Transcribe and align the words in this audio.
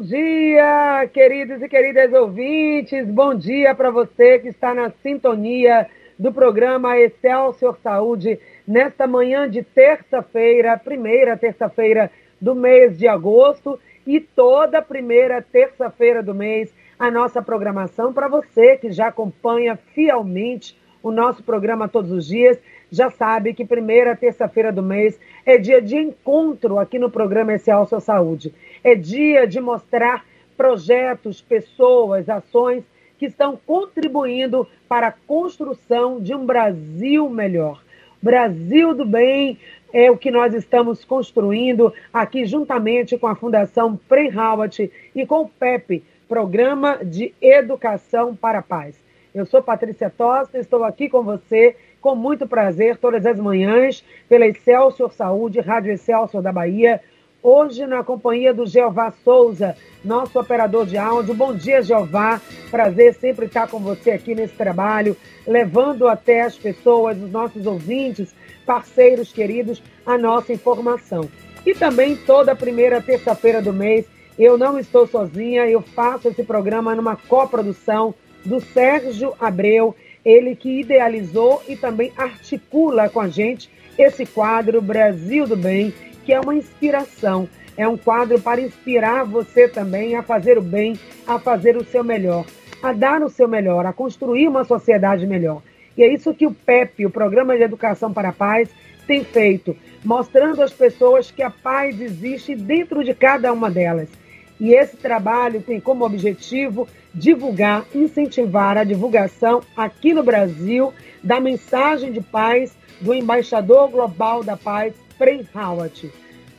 dia, 0.00 1.06
queridos 1.12 1.60
e 1.60 1.68
queridas 1.68 2.10
ouvintes. 2.14 3.06
Bom 3.06 3.34
dia 3.34 3.74
para 3.74 3.90
você 3.90 4.38
que 4.38 4.48
está 4.48 4.72
na 4.72 4.90
sintonia 5.02 5.86
do 6.18 6.32
programa 6.32 6.98
Excelsior 6.98 7.76
Saúde 7.82 8.40
nesta 8.66 9.06
manhã 9.06 9.48
de 9.48 9.62
terça-feira, 9.62 10.78
primeira 10.78 11.36
terça-feira 11.36 12.10
do 12.40 12.54
mês 12.54 12.96
de 12.98 13.06
agosto 13.06 13.78
e 14.06 14.20
toda 14.20 14.80
primeira 14.80 15.42
terça-feira 15.42 16.22
do 16.22 16.34
mês 16.34 16.74
a 16.98 17.10
nossa 17.10 17.42
programação 17.42 18.10
para 18.12 18.28
você 18.28 18.78
que 18.78 18.90
já 18.90 19.08
acompanha 19.08 19.76
fielmente 19.94 20.74
o 21.02 21.10
nosso 21.10 21.42
programa 21.42 21.88
todos 21.88 22.10
os 22.10 22.26
dias, 22.26 22.58
já 22.90 23.10
sabe 23.10 23.54
que 23.54 23.64
primeira 23.64 24.16
terça-feira 24.16 24.72
do 24.72 24.82
mês 24.82 25.18
é 25.46 25.56
dia 25.56 25.80
de 25.80 25.96
encontro 25.96 26.78
aqui 26.78 26.98
no 26.98 27.10
programa 27.10 27.54
Excelsior 27.54 28.00
Saúde. 28.00 28.52
É 28.82 28.94
dia 28.94 29.46
de 29.46 29.60
mostrar 29.60 30.24
projetos, 30.56 31.40
pessoas, 31.40 32.28
ações 32.28 32.84
que 33.18 33.26
estão 33.26 33.58
contribuindo 33.66 34.66
para 34.88 35.08
a 35.08 35.12
construção 35.12 36.20
de 36.20 36.34
um 36.34 36.46
Brasil 36.46 37.28
melhor. 37.28 37.82
Brasil 38.22 38.94
do 38.94 39.04
Bem 39.04 39.58
é 39.92 40.10
o 40.10 40.16
que 40.16 40.30
nós 40.30 40.54
estamos 40.54 41.04
construindo 41.04 41.92
aqui 42.12 42.44
juntamente 42.44 43.18
com 43.18 43.26
a 43.26 43.34
Fundação 43.34 43.98
Prem-Howard 44.08 44.90
e 45.14 45.26
com 45.26 45.42
o 45.42 45.48
PEP, 45.48 46.02
Programa 46.28 46.98
de 47.02 47.34
Educação 47.40 48.36
para 48.36 48.60
a 48.60 48.62
Paz. 48.62 49.02
Eu 49.34 49.46
sou 49.46 49.62
Patrícia 49.62 50.10
Tosta, 50.10 50.58
estou 50.58 50.84
aqui 50.84 51.08
com 51.08 51.22
você 51.22 51.76
com 52.00 52.14
muito 52.14 52.46
prazer 52.46 52.96
todas 52.96 53.26
as 53.26 53.38
manhãs 53.38 54.04
pela 54.28 54.46
Excelsior 54.46 55.12
Saúde, 55.12 55.60
Rádio 55.60 55.92
Excelsior 55.92 56.42
da 56.42 56.52
Bahia, 56.52 57.00
hoje 57.42 57.86
na 57.86 58.04
companhia 58.04 58.52
do 58.52 58.66
Jeová 58.66 59.12
Souza, 59.24 59.76
nosso 60.04 60.38
operador 60.38 60.86
de 60.86 60.96
áudio. 60.96 61.34
Bom 61.34 61.54
dia, 61.54 61.82
Jeová. 61.82 62.40
Prazer 62.70 63.14
sempre 63.14 63.46
estar 63.46 63.68
com 63.68 63.78
você 63.78 64.10
aqui 64.12 64.34
nesse 64.34 64.54
trabalho, 64.54 65.16
levando 65.46 66.08
até 66.08 66.42
as 66.42 66.56
pessoas, 66.56 67.16
os 67.16 67.30
nossos 67.30 67.66
ouvintes, 67.66 68.34
parceiros 68.66 69.32
queridos, 69.32 69.82
a 70.04 70.16
nossa 70.16 70.52
informação. 70.52 71.28
E 71.64 71.74
também 71.74 72.16
toda 72.16 72.54
primeira 72.54 73.00
terça-feira 73.00 73.60
do 73.60 73.72
mês, 73.72 74.06
eu 74.38 74.56
não 74.56 74.78
estou 74.78 75.06
sozinha, 75.06 75.66
eu 75.66 75.82
faço 75.82 76.28
esse 76.28 76.42
programa 76.42 76.94
numa 76.94 77.16
coprodução 77.16 78.14
do 78.44 78.60
Sérgio 78.60 79.34
Abreu, 79.38 79.94
ele 80.24 80.54
que 80.54 80.80
idealizou 80.80 81.62
e 81.68 81.76
também 81.76 82.12
articula 82.16 83.08
com 83.08 83.20
a 83.20 83.28
gente 83.28 83.70
esse 83.98 84.24
quadro 84.24 84.80
Brasil 84.80 85.46
do 85.46 85.56
Bem, 85.56 85.92
que 86.24 86.32
é 86.32 86.40
uma 86.40 86.54
inspiração. 86.54 87.48
É 87.76 87.86
um 87.86 87.96
quadro 87.96 88.40
para 88.40 88.60
inspirar 88.60 89.24
você 89.24 89.68
também 89.68 90.14
a 90.14 90.22
fazer 90.22 90.58
o 90.58 90.62
bem, 90.62 90.98
a 91.26 91.38
fazer 91.38 91.76
o 91.76 91.84
seu 91.84 92.04
melhor, 92.04 92.44
a 92.82 92.92
dar 92.92 93.22
o 93.22 93.30
seu 93.30 93.48
melhor, 93.48 93.86
a 93.86 93.92
construir 93.92 94.48
uma 94.48 94.64
sociedade 94.64 95.26
melhor. 95.26 95.62
E 95.96 96.02
é 96.02 96.12
isso 96.12 96.34
que 96.34 96.46
o 96.46 96.52
PEP, 96.52 97.06
o 97.06 97.10
Programa 97.10 97.56
de 97.56 97.62
Educação 97.62 98.12
para 98.12 98.30
a 98.30 98.32
Paz, 98.32 98.68
tem 99.06 99.24
feito, 99.24 99.76
mostrando 100.04 100.62
às 100.62 100.72
pessoas 100.72 101.30
que 101.30 101.42
a 101.42 101.50
paz 101.50 102.00
existe 102.00 102.54
dentro 102.54 103.02
de 103.02 103.12
cada 103.12 103.52
uma 103.52 103.70
delas. 103.70 104.08
E 104.60 104.74
esse 104.74 104.96
trabalho 104.96 105.62
tem 105.62 105.80
como 105.80 106.04
objetivo 106.04 106.86
divulgar, 107.12 107.84
incentivar 107.94 108.76
a 108.76 108.84
divulgação 108.84 109.62
aqui 109.76 110.14
no 110.14 110.22
Brasil 110.22 110.92
da 111.22 111.40
mensagem 111.40 112.12
de 112.12 112.20
paz 112.20 112.76
do 113.00 113.14
embaixador 113.14 113.88
global 113.88 114.44
da 114.44 114.56
paz, 114.56 114.94
Prem 115.20 115.46
Howard. 115.54 116.10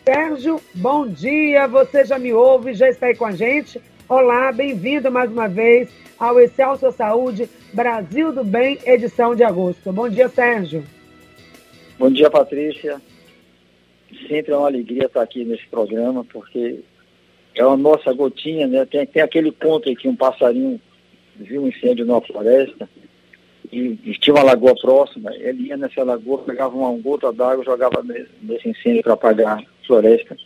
Sérgio, 0.05 0.61
bom 0.75 1.07
dia. 1.07 1.67
Você 1.67 2.05
já 2.05 2.19
me 2.19 2.31
ouve, 2.31 2.75
já 2.75 2.87
está 2.87 3.07
aí 3.07 3.15
com 3.15 3.25
a 3.25 3.31
gente? 3.31 3.81
Olá, 4.07 4.51
bem-vindo 4.51 5.11
mais 5.11 5.31
uma 5.31 5.47
vez 5.47 5.89
ao 6.19 6.39
Excelsior 6.39 6.93
Saúde 6.93 7.49
Brasil 7.73 8.31
do 8.31 8.43
Bem, 8.43 8.77
edição 8.85 9.33
de 9.33 9.43
agosto. 9.43 9.91
Bom 9.91 10.07
dia, 10.07 10.29
Sérgio. 10.29 10.83
Bom 11.97 12.11
dia, 12.11 12.29
Patrícia. 12.29 13.01
Sempre 14.27 14.53
é 14.53 14.55
uma 14.55 14.67
alegria 14.67 15.05
estar 15.05 15.23
aqui 15.23 15.43
nesse 15.43 15.65
programa, 15.65 16.23
porque 16.23 16.81
é 17.55 17.63
a 17.63 17.75
nossa 17.75 18.13
gotinha, 18.13 18.67
né? 18.67 18.85
Tem, 18.85 19.07
tem 19.07 19.23
aquele 19.23 19.51
conto 19.51 19.91
que 19.95 20.07
um 20.07 20.15
passarinho 20.15 20.79
viu 21.35 21.63
um 21.63 21.67
incêndio 21.67 22.05
numa 22.05 22.21
floresta 22.21 22.87
e, 23.71 23.99
e, 24.03 24.13
tinha 24.13 24.33
uma 24.33 24.43
lagoa 24.43 24.75
próxima, 24.75 25.33
ele 25.35 25.67
ia 25.67 25.77
nessa 25.77 26.03
lagoa, 26.03 26.39
pegava 26.39 26.75
uma 26.75 26.91
gota 27.01 27.31
d'água, 27.31 27.63
jogava 27.63 28.01
nesse, 28.03 28.29
nesse 28.41 28.69
incêndio 28.69 29.03
para 29.03 29.13
apagar 29.13 29.59
a 29.59 29.85
floresta. 29.85 30.37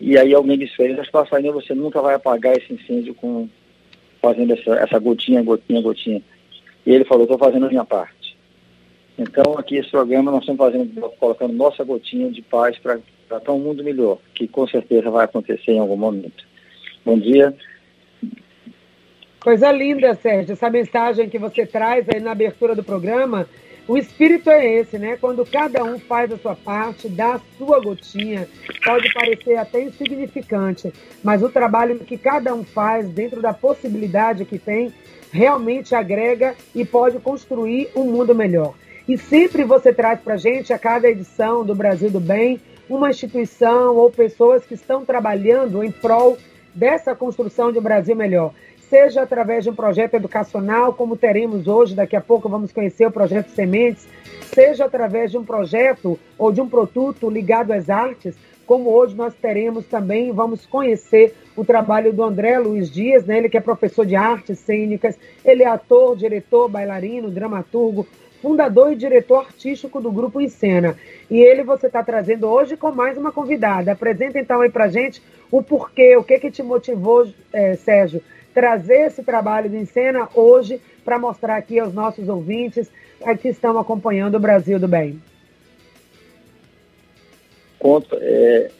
E 0.00 0.18
aí 0.18 0.34
alguém 0.34 0.58
disse 0.58 0.76
para 0.76 0.86
ele, 0.86 0.96
mas 0.96 1.10
passarinho, 1.10 1.52
você 1.52 1.74
nunca 1.74 2.02
vai 2.02 2.14
apagar 2.14 2.56
esse 2.56 2.72
incêndio 2.72 3.14
com 3.14 3.48
fazendo 4.20 4.54
essa, 4.54 4.74
essa 4.76 4.98
gotinha, 4.98 5.42
gotinha, 5.42 5.82
gotinha. 5.82 6.22
E 6.86 6.92
ele 6.92 7.04
falou, 7.04 7.24
estou 7.24 7.38
fazendo 7.38 7.66
a 7.66 7.68
minha 7.68 7.84
parte. 7.84 8.36
Então, 9.18 9.56
aqui 9.58 9.76
esse 9.76 9.90
programa 9.90 10.30
nós 10.30 10.40
estamos 10.40 10.58
fazendo, 10.58 11.00
colocando 11.18 11.52
nossa 11.52 11.84
gotinha 11.84 12.30
de 12.30 12.42
paz 12.42 12.76
para 12.78 13.52
um 13.52 13.58
mundo 13.58 13.84
melhor, 13.84 14.18
que 14.34 14.48
com 14.48 14.66
certeza 14.66 15.10
vai 15.10 15.24
acontecer 15.24 15.72
em 15.72 15.78
algum 15.78 15.96
momento. 15.96 16.44
Bom 17.04 17.18
dia. 17.18 17.54
Coisa 19.44 19.70
linda, 19.70 20.14
Sérgio, 20.14 20.54
essa 20.54 20.70
mensagem 20.70 21.28
que 21.28 21.38
você 21.38 21.66
traz 21.66 22.08
aí 22.08 22.18
na 22.18 22.32
abertura 22.32 22.74
do 22.74 22.82
programa. 22.82 23.46
O 23.86 23.98
espírito 23.98 24.48
é 24.48 24.66
esse, 24.76 24.98
né? 24.98 25.18
Quando 25.20 25.44
cada 25.44 25.84
um 25.84 25.98
faz 25.98 26.32
a 26.32 26.38
sua 26.38 26.56
parte, 26.56 27.10
dá 27.10 27.34
a 27.34 27.40
sua 27.58 27.78
gotinha, 27.78 28.48
pode 28.82 29.12
parecer 29.12 29.56
até 29.56 29.82
insignificante, 29.82 30.90
mas 31.22 31.42
o 31.42 31.50
trabalho 31.50 31.98
que 31.98 32.16
cada 32.16 32.54
um 32.54 32.64
faz 32.64 33.06
dentro 33.06 33.42
da 33.42 33.52
possibilidade 33.52 34.46
que 34.46 34.58
tem 34.58 34.94
realmente 35.30 35.94
agrega 35.94 36.54
e 36.74 36.82
pode 36.82 37.18
construir 37.18 37.90
um 37.94 38.04
mundo 38.04 38.34
melhor. 38.34 38.72
E 39.06 39.18
sempre 39.18 39.62
você 39.62 39.92
traz 39.92 40.18
para 40.20 40.38
gente, 40.38 40.72
a 40.72 40.78
cada 40.78 41.06
edição 41.06 41.66
do 41.66 41.74
Brasil 41.74 42.08
do 42.08 42.18
Bem, 42.18 42.58
uma 42.88 43.10
instituição 43.10 43.94
ou 43.94 44.10
pessoas 44.10 44.64
que 44.64 44.72
estão 44.72 45.04
trabalhando 45.04 45.84
em 45.84 45.90
prol 45.90 46.38
dessa 46.74 47.14
construção 47.14 47.70
de 47.70 47.78
um 47.78 47.82
Brasil 47.82 48.16
melhor. 48.16 48.54
Seja 48.88 49.22
através 49.22 49.64
de 49.64 49.70
um 49.70 49.74
projeto 49.74 50.14
educacional, 50.14 50.92
como 50.92 51.16
teremos 51.16 51.66
hoje, 51.66 51.94
daqui 51.94 52.16
a 52.16 52.20
pouco 52.20 52.48
vamos 52.48 52.72
conhecer 52.72 53.06
o 53.06 53.10
projeto 53.10 53.48
Sementes, 53.48 54.06
seja 54.52 54.84
através 54.84 55.30
de 55.30 55.38
um 55.38 55.44
projeto 55.44 56.18
ou 56.38 56.52
de 56.52 56.60
um 56.60 56.68
produto 56.68 57.28
ligado 57.28 57.72
às 57.72 57.88
artes, 57.88 58.36
como 58.66 58.90
hoje 58.90 59.14
nós 59.14 59.34
teremos 59.34 59.86
também, 59.86 60.32
vamos 60.32 60.64
conhecer 60.64 61.34
o 61.56 61.64
trabalho 61.64 62.12
do 62.12 62.22
André 62.22 62.58
Luiz 62.58 62.90
Dias, 62.90 63.24
né? 63.24 63.38
ele 63.38 63.48
que 63.48 63.56
é 63.56 63.60
professor 63.60 64.06
de 64.06 64.16
artes 64.16 64.58
cênicas, 64.58 65.18
ele 65.44 65.62
é 65.62 65.66
ator, 65.66 66.16
diretor, 66.16 66.68
bailarino, 66.68 67.30
dramaturgo, 67.30 68.06
fundador 68.40 68.92
e 68.92 68.96
diretor 68.96 69.46
artístico 69.46 70.00
do 70.00 70.12
Grupo 70.12 70.40
Encena. 70.40 70.96
E 71.30 71.38
ele 71.40 71.62
você 71.62 71.86
está 71.86 72.02
trazendo 72.02 72.46
hoje 72.46 72.76
com 72.76 72.90
mais 72.90 73.16
uma 73.16 73.32
convidada. 73.32 73.92
Apresenta 73.92 74.38
então 74.38 74.60
aí 74.60 74.70
para 74.70 74.88
gente 74.88 75.22
o 75.50 75.62
porquê, 75.62 76.16
o 76.16 76.24
que 76.24 76.38
que 76.38 76.50
te 76.50 76.62
motivou, 76.62 77.26
é, 77.52 77.74
Sérgio, 77.76 78.22
trazer 78.54 79.08
esse 79.08 79.22
trabalho 79.22 79.68
do 79.68 79.76
Encena 79.76 80.28
hoje 80.34 80.80
para 81.04 81.18
mostrar 81.18 81.56
aqui 81.56 81.78
aos 81.78 81.92
nossos 81.92 82.28
ouvintes 82.28 82.88
que 83.40 83.48
estão 83.48 83.78
acompanhando 83.78 84.36
o 84.36 84.40
Brasil 84.40 84.78
do 84.78 84.86
Bem. 84.86 85.20
Conta, 87.78 88.16
é, 88.20 88.70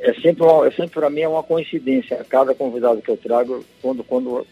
é 0.00 0.14
sempre, 0.14 0.44
é 0.66 0.70
sempre 0.70 0.90
para 0.92 1.10
mim 1.10 1.20
é 1.20 1.28
uma 1.28 1.42
coincidência. 1.42 2.24
Cada 2.28 2.54
convidado 2.54 3.02
que 3.02 3.10
eu 3.10 3.16
trago, 3.16 3.64
quando, 3.82 4.04
quando 4.04 4.46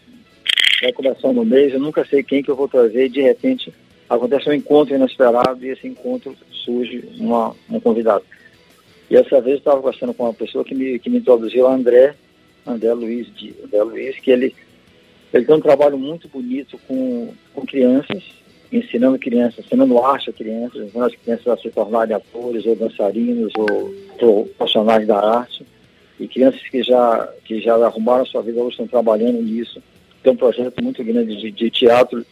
vai 0.81 0.91
começando 0.91 1.37
o 1.39 1.45
mês, 1.45 1.73
eu 1.73 1.79
nunca 1.79 2.05
sei 2.05 2.21
quem 2.21 2.43
que 2.43 2.51
eu 2.51 2.55
vou 2.55 2.67
trazer 2.67 3.05
e 3.05 3.09
de 3.09 3.21
repente 3.21 3.73
acontece 4.09 4.49
um 4.49 4.53
encontro 4.53 4.93
inesperado 4.93 5.65
e 5.65 5.69
esse 5.69 5.87
encontro 5.87 6.35
surge 6.51 7.09
uma, 7.19 7.55
um 7.69 7.79
convidado. 7.79 8.23
E 9.09 9.15
essa 9.15 9.39
vez 9.41 9.55
eu 9.55 9.59
estava 9.59 9.81
conversando 9.81 10.13
com 10.13 10.23
uma 10.23 10.33
pessoa 10.33 10.63
que 10.63 10.75
me, 10.75 10.99
que 10.99 11.09
me 11.09 11.19
introduziu, 11.19 11.67
André, 11.67 12.15
André 12.65 12.93
Luiz, 12.93 13.27
de, 13.35 13.53
André 13.63 13.83
Luiz, 13.83 14.19
que 14.19 14.31
ele, 14.31 14.55
ele 15.33 15.45
tem 15.45 15.55
um 15.55 15.61
trabalho 15.61 15.97
muito 15.97 16.27
bonito 16.27 16.79
com, 16.87 17.33
com 17.53 17.65
crianças, 17.65 18.23
ensinando 18.71 19.17
crianças, 19.17 19.65
ensinando 19.65 19.97
arte 19.99 20.29
a 20.29 20.33
crianças, 20.33 20.83
ensinando 20.83 21.07
as 21.07 21.15
crianças 21.15 21.47
a 21.47 21.57
se 21.57 21.69
tornarem 21.71 22.15
atores 22.15 22.65
ou 22.65 22.75
dançarinos 22.75 23.51
ou, 23.57 23.95
ou 24.21 24.45
profissionais 24.45 25.07
da 25.07 25.19
arte. 25.19 25.65
E 26.19 26.27
crianças 26.27 26.61
que 26.61 26.83
já, 26.83 27.27
que 27.43 27.59
já 27.59 27.75
arrumaram 27.75 28.25
sua 28.25 28.43
vida 28.43 28.59
hoje 28.59 28.71
estão 28.71 28.87
trabalhando 28.87 29.41
nisso. 29.41 29.81
Tem 30.21 30.31
um 30.31 30.37
projeto 30.37 30.81
muito 30.83 31.03
grande 31.03 31.35
de, 31.35 31.51
de 31.51 31.69
teatro 31.71 32.23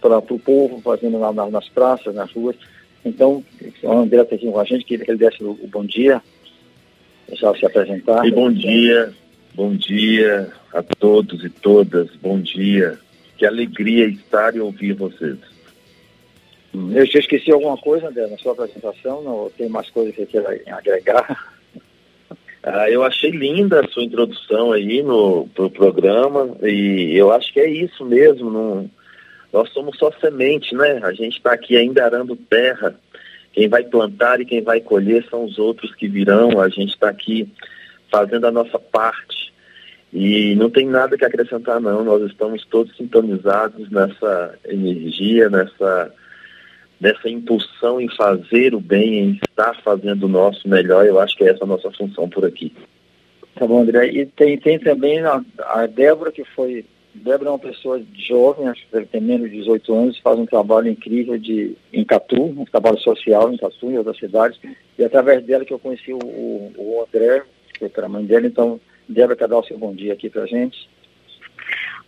para 0.00 0.18
o 0.18 0.38
povo, 0.38 0.80
fazendo 0.80 1.18
lá 1.18 1.32
nas 1.32 1.68
praças, 1.68 2.14
nas 2.14 2.30
ruas. 2.32 2.56
Então, 3.04 3.44
o 3.82 3.92
André 3.92 4.22
está 4.22 4.36
aqui 4.36 4.50
com 4.50 4.58
a 4.58 4.64
gente, 4.64 4.84
que 4.84 4.94
ele 4.94 5.16
desse 5.16 5.42
o, 5.42 5.50
o 5.50 5.66
bom 5.66 5.84
dia, 5.84 6.22
já 7.32 7.54
se 7.54 7.66
apresentar. 7.66 8.26
E 8.26 8.30
bom 8.30 8.50
dia, 8.50 9.12
bom 9.54 9.74
dia 9.74 10.52
a 10.72 10.82
todos 10.82 11.44
e 11.44 11.48
todas, 11.48 12.10
bom 12.16 12.40
dia. 12.40 12.98
Que 13.38 13.46
alegria 13.46 14.06
estar 14.06 14.54
e 14.54 14.60
ouvir 14.60 14.92
vocês. 14.92 15.38
Eu 16.72 17.06
já 17.06 17.20
esqueci 17.20 17.52
alguma 17.52 17.76
coisa, 17.76 18.08
André, 18.08 18.26
na 18.26 18.36
sua 18.36 18.52
apresentação, 18.52 19.22
não 19.22 19.50
tem 19.56 19.68
mais 19.68 19.88
coisas 19.90 20.14
que 20.14 20.22
você 20.22 20.26
queira 20.26 20.60
agregar? 20.68 21.54
Ah, 22.66 22.88
eu 22.88 23.04
achei 23.04 23.30
linda 23.30 23.80
a 23.80 23.88
sua 23.88 24.04
introdução 24.04 24.72
aí 24.72 25.02
no 25.02 25.46
pro 25.48 25.68
programa 25.68 26.56
e 26.62 27.14
eu 27.14 27.30
acho 27.30 27.52
que 27.52 27.60
é 27.60 27.68
isso 27.68 28.06
mesmo. 28.06 28.50
Não, 28.50 28.90
nós 29.52 29.68
somos 29.68 29.98
só 29.98 30.10
semente, 30.12 30.74
né? 30.74 30.98
A 31.02 31.12
gente 31.12 31.36
está 31.36 31.52
aqui 31.52 31.76
ainda 31.76 32.02
arando 32.02 32.34
terra. 32.34 32.98
Quem 33.52 33.68
vai 33.68 33.84
plantar 33.84 34.40
e 34.40 34.46
quem 34.46 34.62
vai 34.62 34.80
colher 34.80 35.26
são 35.28 35.44
os 35.44 35.58
outros 35.58 35.94
que 35.94 36.08
virão. 36.08 36.58
A 36.58 36.70
gente 36.70 36.94
está 36.94 37.10
aqui 37.10 37.46
fazendo 38.10 38.46
a 38.46 38.50
nossa 38.50 38.78
parte. 38.78 39.33
E 40.14 40.54
não 40.54 40.70
tem 40.70 40.86
nada 40.86 41.18
que 41.18 41.24
acrescentar, 41.24 41.80
não. 41.80 42.04
Nós 42.04 42.22
estamos 42.22 42.64
todos 42.66 42.96
sintonizados 42.96 43.90
nessa 43.90 44.54
energia, 44.64 45.50
nessa 45.50 46.12
dessa 47.00 47.28
impulsão 47.28 48.00
em 48.00 48.08
fazer 48.16 48.74
o 48.74 48.80
bem, 48.80 49.18
em 49.18 49.40
estar 49.46 49.74
fazendo 49.82 50.24
o 50.24 50.28
nosso 50.28 50.68
melhor. 50.68 51.04
Eu 51.04 51.18
acho 51.18 51.36
que 51.36 51.42
é 51.42 51.48
essa 51.50 51.64
a 51.64 51.66
nossa 51.66 51.90
função 51.90 52.28
por 52.28 52.44
aqui. 52.44 52.72
Tá 53.56 53.66
bom, 53.66 53.82
André. 53.82 54.06
E 54.06 54.24
tem, 54.24 54.56
tem 54.56 54.78
também 54.78 55.20
a, 55.20 55.44
a 55.58 55.86
Débora, 55.86 56.30
que 56.30 56.44
foi. 56.44 56.84
Débora 57.12 57.50
é 57.50 57.52
uma 57.52 57.58
pessoa 57.58 58.00
jovem, 58.14 58.68
acho 58.68 58.86
que 58.86 59.06
ter 59.06 59.20
menos 59.20 59.50
de 59.50 59.58
18 59.58 59.94
anos, 59.94 60.18
faz 60.18 60.38
um 60.38 60.46
trabalho 60.46 60.88
incrível 60.88 61.36
de, 61.38 61.76
em 61.92 62.04
Catu, 62.04 62.42
um 62.42 62.64
trabalho 62.64 62.98
social 62.98 63.52
em 63.52 63.56
Catu, 63.56 63.90
em 63.90 63.98
outras 63.98 64.18
cidades. 64.18 64.58
E 64.96 65.04
através 65.04 65.44
dela 65.44 65.64
que 65.64 65.72
eu 65.72 65.78
conheci 65.78 66.12
o, 66.12 66.18
o 66.18 67.04
André, 67.06 67.42
que 67.74 67.84
era 67.84 68.06
a 68.06 68.08
mãe 68.08 68.24
dela. 68.24 68.46
Então, 68.46 68.80
Débora, 69.08 69.58
o 69.58 69.64
seu 69.64 69.78
bom 69.78 69.94
dia 69.94 70.12
aqui 70.12 70.30
pra 70.30 70.46
gente. 70.46 70.88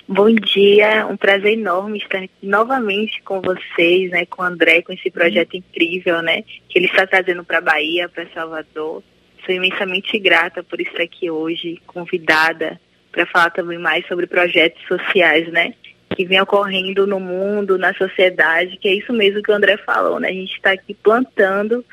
Bom 0.08 0.32
dia, 0.32 1.04
um 1.06 1.16
prazer 1.16 1.54
enorme 1.54 1.98
estar 1.98 2.28
novamente 2.40 3.20
com 3.22 3.40
vocês, 3.40 4.08
né, 4.12 4.24
com 4.24 4.40
o 4.40 4.44
André, 4.44 4.80
com 4.80 4.92
esse 4.92 5.10
projeto 5.10 5.56
incrível, 5.56 6.22
né, 6.22 6.42
que 6.68 6.78
ele 6.78 6.86
está 6.86 7.04
trazendo 7.06 7.44
para 7.44 7.58
a 7.58 7.60
Bahia, 7.60 8.08
para 8.08 8.28
Salvador. 8.32 9.02
Sou 9.44 9.54
imensamente 9.54 10.16
grata 10.20 10.62
por 10.62 10.80
estar 10.80 11.02
aqui 11.02 11.28
hoje, 11.28 11.82
convidada 11.88 12.80
para 13.10 13.26
falar 13.26 13.50
também 13.50 13.78
mais 13.78 14.06
sobre 14.06 14.28
projetos 14.28 14.80
sociais, 14.86 15.50
né, 15.50 15.74
que 16.14 16.24
vem 16.24 16.40
ocorrendo 16.40 17.04
no 17.04 17.18
mundo, 17.18 17.76
na 17.76 17.92
sociedade, 17.94 18.76
que 18.76 18.86
é 18.86 18.94
isso 18.94 19.12
mesmo 19.12 19.42
que 19.42 19.50
o 19.50 19.54
André 19.54 19.76
falou, 19.78 20.20
né, 20.20 20.28
a 20.28 20.32
gente 20.32 20.54
está 20.54 20.70
aqui 20.70 20.94
plantando 20.94 21.84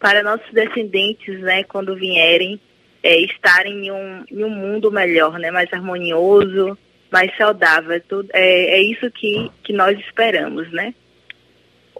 para 0.00 0.22
nossos 0.22 0.50
descendentes, 0.52 1.38
né, 1.40 1.64
quando 1.64 1.94
vierem, 1.94 2.58
é, 3.02 3.20
estarem 3.20 3.86
em 3.86 3.90
um, 3.90 4.24
em 4.30 4.44
um 4.44 4.50
mundo 4.50 4.90
melhor, 4.90 5.38
né, 5.38 5.50
mais 5.50 5.72
harmonioso, 5.72 6.76
mais 7.10 7.34
saudável. 7.36 7.92
É, 7.92 8.00
tudo, 8.00 8.28
é, 8.32 8.76
é 8.76 8.82
isso 8.82 9.10
que, 9.10 9.50
que 9.62 9.72
nós 9.72 9.98
esperamos, 9.98 10.70
né? 10.72 10.94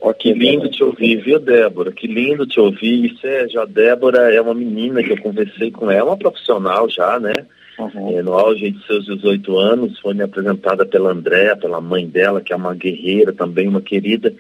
Ó, 0.01 0.13
que 0.13 0.33
lindo 0.33 0.71
te 0.71 0.83
ouvir, 0.83 1.17
viu, 1.17 1.41
Débora? 1.41 1.91
Que 1.91 2.07
lindo 2.07 2.47
te 2.47 2.61
ouvir. 2.61 3.07
E 3.07 3.19
Sérgio, 3.19 3.61
a 3.61 3.65
Débora 3.65 4.33
é 4.33 4.41
uma 4.41 4.55
menina 4.55 5.03
que 5.03 5.11
eu 5.11 5.21
conversei 5.21 5.71
com 5.71 5.91
ela, 5.91 6.11
uma 6.11 6.17
profissional 6.17 6.89
já, 6.89 7.19
né? 7.19 7.33
Uhum. 7.79 8.19
É, 8.19 8.23
no 8.23 8.33
auge 8.33 8.71
de 8.71 8.87
seus 8.87 9.07
18 9.07 9.59
anos, 9.59 9.99
foi 10.01 10.15
me 10.15 10.23
apresentada 10.23 10.85
pela 10.85 11.11
Andréa, 11.11 11.57
pela 11.57 11.81
mãe 11.81 12.07
dela, 12.07 12.41
que 12.41 12.53
é 12.53 12.57
uma 12.57 12.75
guerreira 12.75 13.33
também, 13.33 13.69
uma 13.69 13.81
querida. 13.81 14.33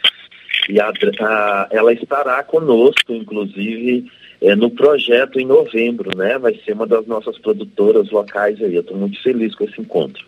E 0.68 0.80
a, 0.80 0.90
a, 0.90 1.68
ela 1.70 1.92
estará 1.92 2.42
conosco, 2.42 3.12
inclusive, 3.12 4.10
é, 4.40 4.54
no 4.54 4.70
projeto 4.70 5.40
em 5.40 5.46
novembro, 5.46 6.16
né? 6.16 6.38
Vai 6.38 6.54
ser 6.64 6.72
uma 6.72 6.86
das 6.86 7.06
nossas 7.06 7.38
produtoras 7.38 8.10
locais 8.10 8.62
aí. 8.62 8.74
Eu 8.74 8.82
estou 8.82 8.96
muito 8.96 9.20
feliz 9.22 9.54
com 9.54 9.64
esse 9.64 9.80
encontro. 9.80 10.24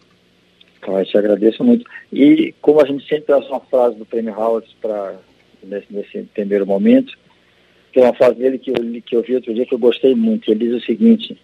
Então, 0.79 0.99
eu 0.99 1.05
te 1.05 1.17
agradeço 1.17 1.63
muito. 1.63 1.85
E 2.13 2.55
como 2.61 2.81
a 2.81 2.87
gente 2.87 3.07
sempre 3.07 3.27
traz 3.27 3.47
uma 3.49 3.61
frase 3.61 3.97
do 3.97 4.07
Prêmio 4.07 4.35
Howard 4.35 4.67
para 4.81 5.17
nesse, 5.63 5.87
nesse 5.91 6.23
primeiro 6.35 6.67
momento, 6.67 7.17
tem 7.93 8.03
uma 8.03 8.15
frase 8.15 8.37
dele 8.37 8.59
que 8.59 8.71
eu, 8.71 9.03
que 9.03 9.17
eu 9.17 9.23
vi 9.23 9.35
outro 9.35 9.55
dia 9.55 9.67
que 9.67 9.75
eu 9.75 9.79
gostei 9.79 10.15
muito. 10.15 10.51
Ele 10.51 10.69
diz 10.69 10.83
o 10.83 10.87
seguinte: 10.87 11.37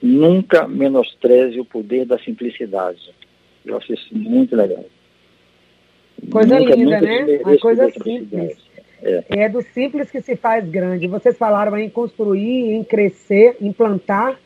nunca 0.00 0.66
menospreze 0.68 1.60
o 1.60 1.64
poder 1.64 2.06
da 2.06 2.18
simplicidade. 2.18 3.12
Eu 3.64 3.76
acho 3.76 3.92
isso 3.92 4.08
muito 4.12 4.56
legal. 4.56 4.84
Coisa 6.30 6.58
nunca, 6.58 6.74
linda, 6.74 7.00
nunca 7.00 7.00
né? 7.00 7.40
Uma 7.44 7.58
coisa 7.58 7.90
simples. 7.90 8.69
É. 9.02 9.44
é 9.44 9.48
do 9.48 9.62
simples 9.62 10.10
que 10.10 10.20
se 10.20 10.36
faz 10.36 10.68
grande. 10.68 11.06
Vocês 11.06 11.36
falaram 11.36 11.76
em 11.76 11.88
construir, 11.88 12.72
em 12.72 12.84
crescer, 12.84 13.56
em 13.60 13.72
plantar. 13.72 14.38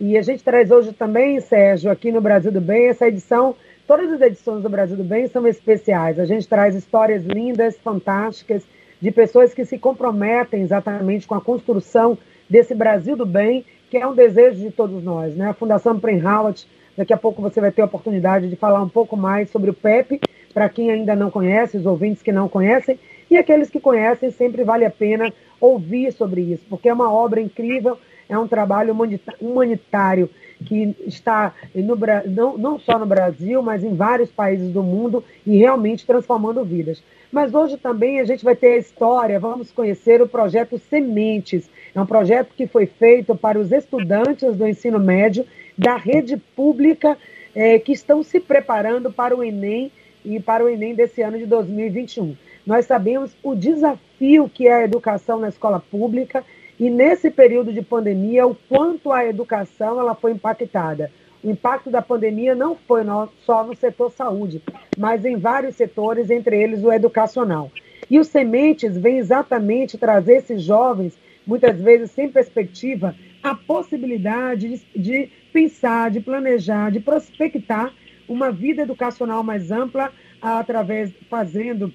E 0.00 0.16
a 0.16 0.22
gente 0.22 0.44
traz 0.44 0.70
hoje 0.70 0.92
também, 0.92 1.40
Sérgio, 1.40 1.90
aqui 1.90 2.12
no 2.12 2.20
Brasil 2.20 2.52
do 2.52 2.60
Bem, 2.60 2.88
essa 2.88 3.08
edição 3.08 3.56
Todas 3.86 4.10
as 4.10 4.20
edições 4.20 4.64
do 4.64 4.68
Brasil 4.68 4.96
do 4.96 5.04
Bem 5.04 5.28
são 5.28 5.46
especiais. 5.46 6.18
A 6.18 6.24
gente 6.24 6.48
traz 6.48 6.74
histórias 6.74 7.24
lindas, 7.24 7.78
fantásticas, 7.78 8.64
de 9.00 9.12
pessoas 9.12 9.54
que 9.54 9.64
se 9.64 9.78
comprometem 9.78 10.62
exatamente 10.62 11.24
com 11.24 11.36
a 11.36 11.40
construção 11.40 12.18
desse 12.50 12.74
Brasil 12.74 13.16
do 13.16 13.24
Bem, 13.24 13.64
que 13.88 13.96
é 13.96 14.04
um 14.04 14.14
desejo 14.14 14.58
de 14.58 14.72
todos 14.72 15.04
nós. 15.04 15.36
Né? 15.36 15.48
A 15.48 15.54
Fundação 15.54 16.00
Premhowat, 16.00 16.66
daqui 16.96 17.12
a 17.12 17.16
pouco 17.16 17.40
você 17.40 17.60
vai 17.60 17.70
ter 17.70 17.82
a 17.82 17.84
oportunidade 17.84 18.48
de 18.48 18.56
falar 18.56 18.82
um 18.82 18.88
pouco 18.88 19.16
mais 19.16 19.50
sobre 19.50 19.70
o 19.70 19.74
PEP, 19.74 20.20
para 20.52 20.68
quem 20.68 20.90
ainda 20.90 21.14
não 21.14 21.30
conhece, 21.30 21.76
os 21.76 21.86
ouvintes 21.86 22.22
que 22.22 22.32
não 22.32 22.48
conhecem, 22.48 22.98
e 23.30 23.36
aqueles 23.36 23.70
que 23.70 23.80
conhecem, 23.80 24.30
sempre 24.30 24.64
vale 24.64 24.84
a 24.84 24.90
pena 24.90 25.32
ouvir 25.60 26.12
sobre 26.12 26.40
isso, 26.40 26.64
porque 26.68 26.88
é 26.88 26.92
uma 26.92 27.12
obra 27.12 27.40
incrível, 27.40 27.98
é 28.28 28.38
um 28.38 28.48
trabalho 28.48 28.96
humanitário 29.40 30.28
que 30.64 30.94
está 31.06 31.54
no, 31.74 31.96
não, 32.26 32.58
não 32.58 32.78
só 32.78 32.98
no 32.98 33.06
Brasil, 33.06 33.62
mas 33.62 33.84
em 33.84 33.94
vários 33.94 34.30
países 34.30 34.72
do 34.72 34.82
mundo 34.82 35.22
e 35.46 35.58
realmente 35.58 36.06
transformando 36.06 36.64
vidas. 36.64 37.02
Mas 37.30 37.54
hoje 37.54 37.76
também 37.76 38.20
a 38.20 38.24
gente 38.24 38.44
vai 38.44 38.56
ter 38.56 38.74
a 38.74 38.78
história, 38.78 39.38
vamos 39.38 39.70
conhecer 39.70 40.22
o 40.22 40.28
projeto 40.28 40.78
Sementes. 40.78 41.68
É 41.94 42.00
um 42.00 42.06
projeto 42.06 42.52
que 42.56 42.66
foi 42.66 42.86
feito 42.86 43.36
para 43.36 43.58
os 43.58 43.72
estudantes 43.72 44.56
do 44.56 44.66
ensino 44.66 44.98
médio 44.98 45.44
da 45.76 45.96
rede 45.96 46.36
pública 46.36 47.16
eh, 47.54 47.78
que 47.78 47.92
estão 47.92 48.22
se 48.22 48.40
preparando 48.40 49.12
para 49.12 49.36
o 49.36 49.44
Enem 49.44 49.92
e 50.24 50.40
para 50.40 50.64
o 50.64 50.68
Enem 50.68 50.94
desse 50.94 51.22
ano 51.22 51.38
de 51.38 51.46
2021. 51.46 52.36
Nós 52.66 52.84
sabemos 52.86 53.30
o 53.44 53.54
desafio 53.54 54.50
que 54.52 54.66
é 54.66 54.74
a 54.74 54.84
educação 54.84 55.38
na 55.38 55.48
escola 55.48 55.78
pública 55.78 56.44
e 56.80 56.90
nesse 56.90 57.30
período 57.30 57.72
de 57.72 57.80
pandemia, 57.80 58.44
o 58.44 58.56
quanto 58.68 59.12
a 59.12 59.24
educação 59.24 60.00
ela 60.00 60.16
foi 60.16 60.32
impactada. 60.32 61.10
O 61.44 61.50
impacto 61.50 61.90
da 61.90 62.02
pandemia 62.02 62.56
não 62.56 62.74
foi 62.74 63.04
no, 63.04 63.28
só 63.44 63.62
no 63.62 63.76
setor 63.76 64.10
saúde, 64.10 64.60
mas 64.98 65.24
em 65.24 65.36
vários 65.36 65.76
setores, 65.76 66.28
entre 66.28 66.60
eles 66.60 66.82
o 66.82 66.92
educacional. 66.92 67.70
E 68.10 68.18
os 68.18 68.26
sementes 68.26 68.98
vêm 68.98 69.18
exatamente 69.18 69.96
trazer 69.96 70.38
esses 70.38 70.60
jovens, 70.60 71.16
muitas 71.46 71.80
vezes 71.80 72.10
sem 72.10 72.28
perspectiva, 72.28 73.14
a 73.44 73.54
possibilidade 73.54 74.68
de, 74.68 75.00
de 75.00 75.30
pensar, 75.52 76.10
de 76.10 76.18
planejar, 76.18 76.90
de 76.90 76.98
prospectar 76.98 77.92
uma 78.28 78.50
vida 78.50 78.82
educacional 78.82 79.44
mais 79.44 79.70
ampla 79.70 80.12
através 80.42 81.12
fazendo 81.30 81.92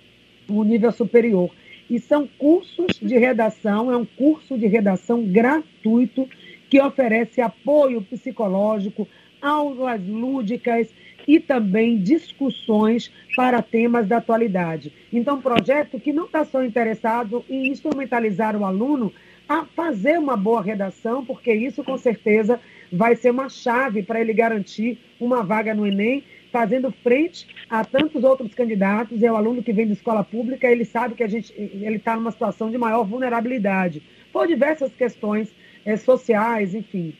um 0.49 0.63
nível 0.63 0.91
superior 0.91 1.51
e 1.91 1.99
são 1.99 2.25
cursos 2.25 2.97
de 3.01 3.17
redação, 3.17 3.91
é 3.91 3.97
um 3.97 4.05
curso 4.05 4.57
de 4.57 4.65
redação 4.65 5.23
gratuito 5.25 6.25
que 6.69 6.81
oferece 6.81 7.41
apoio 7.41 8.01
psicológico, 8.01 9.05
aulas 9.41 10.01
lúdicas 10.07 10.87
e 11.27 11.37
também 11.37 11.97
discussões 11.97 13.11
para 13.35 13.61
temas 13.61 14.07
da 14.07 14.17
atualidade. 14.17 14.93
Então, 15.11 15.35
um 15.35 15.41
projeto 15.41 15.99
que 15.99 16.13
não 16.13 16.27
está 16.27 16.45
só 16.45 16.63
interessado 16.63 17.43
em 17.49 17.67
instrumentalizar 17.67 18.55
o 18.55 18.63
aluno 18.63 19.11
a 19.49 19.65
fazer 19.65 20.17
uma 20.17 20.37
boa 20.37 20.61
redação, 20.61 21.25
porque 21.25 21.53
isso 21.53 21.83
com 21.83 21.97
certeza 21.97 22.57
vai 22.89 23.17
ser 23.17 23.31
uma 23.31 23.49
chave 23.49 24.01
para 24.01 24.21
ele 24.21 24.33
garantir 24.33 24.97
uma 25.19 25.43
vaga 25.43 25.73
no 25.73 25.85
Enem 25.85 26.23
fazendo 26.51 26.91
frente 27.03 27.47
a 27.69 27.83
tantos 27.83 28.23
outros 28.23 28.53
candidatos, 28.53 29.23
é 29.23 29.31
o 29.31 29.35
aluno 29.35 29.63
que 29.63 29.73
vem 29.73 29.87
da 29.87 29.93
escola 29.93 30.23
pública, 30.23 30.67
ele 30.67 30.85
sabe 30.85 31.15
que 31.15 31.23
a 31.23 31.27
gente, 31.27 31.53
ele 31.57 31.95
está 31.95 32.15
numa 32.15 32.31
situação 32.31 32.69
de 32.69 32.77
maior 32.77 33.03
vulnerabilidade, 33.03 34.01
por 34.31 34.47
diversas 34.47 34.93
questões 34.93 35.49
é, 35.85 35.95
sociais, 35.95 36.75
enfim. 36.75 37.15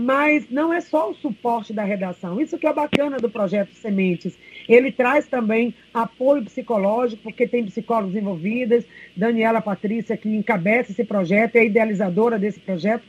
Mas 0.00 0.48
não 0.50 0.72
é 0.72 0.80
só 0.80 1.10
o 1.10 1.14
suporte 1.14 1.72
da 1.72 1.82
redação, 1.82 2.40
isso 2.40 2.58
que 2.58 2.66
é 2.66 2.72
bacana 2.72 3.16
do 3.16 3.28
projeto 3.28 3.72
Sementes. 3.74 4.38
Ele 4.68 4.92
traz 4.92 5.26
também 5.26 5.74
apoio 5.92 6.44
psicológico, 6.44 7.22
porque 7.22 7.48
tem 7.48 7.64
psicólogos 7.64 8.14
envolvidos, 8.14 8.84
Daniela 9.16 9.60
Patrícia, 9.60 10.16
que 10.16 10.28
encabeça 10.28 10.92
esse 10.92 11.04
projeto, 11.04 11.56
é 11.56 11.64
idealizadora 11.64 12.38
desse 12.38 12.60
projeto, 12.60 13.02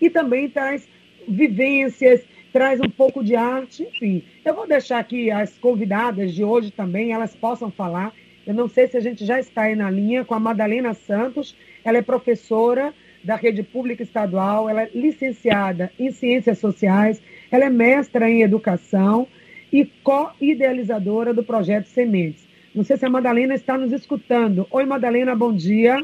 e 0.00 0.10
também 0.10 0.48
traz 0.48 0.86
vivências, 1.26 2.22
traz 2.56 2.80
um 2.80 2.88
pouco 2.88 3.22
de 3.22 3.36
arte, 3.36 3.82
enfim. 3.82 4.22
Eu 4.42 4.54
vou 4.54 4.66
deixar 4.66 4.98
aqui 4.98 5.30
as 5.30 5.58
convidadas 5.58 6.32
de 6.34 6.42
hoje 6.42 6.70
também, 6.70 7.12
elas 7.12 7.36
possam 7.36 7.70
falar. 7.70 8.14
Eu 8.46 8.54
não 8.54 8.66
sei 8.66 8.88
se 8.88 8.96
a 8.96 9.00
gente 9.00 9.26
já 9.26 9.38
está 9.38 9.64
aí 9.64 9.76
na 9.76 9.90
linha 9.90 10.24
com 10.24 10.32
a 10.32 10.40
Madalena 10.40 10.94
Santos, 10.94 11.54
ela 11.84 11.98
é 11.98 12.02
professora 12.02 12.94
da 13.22 13.36
rede 13.36 13.62
pública 13.62 14.02
estadual, 14.02 14.70
ela 14.70 14.84
é 14.84 14.90
licenciada 14.94 15.92
em 15.98 16.10
ciências 16.10 16.58
sociais, 16.58 17.22
ela 17.50 17.66
é 17.66 17.68
mestra 17.68 18.30
em 18.30 18.40
educação 18.40 19.28
e 19.70 19.84
co-idealizadora 20.02 21.34
do 21.34 21.44
projeto 21.44 21.88
Sementes. 21.88 22.48
Não 22.74 22.84
sei 22.84 22.96
se 22.96 23.04
a 23.04 23.10
Madalena 23.10 23.54
está 23.54 23.76
nos 23.76 23.92
escutando. 23.92 24.66
Oi, 24.70 24.86
Madalena, 24.86 25.36
bom 25.36 25.54
dia. 25.54 26.02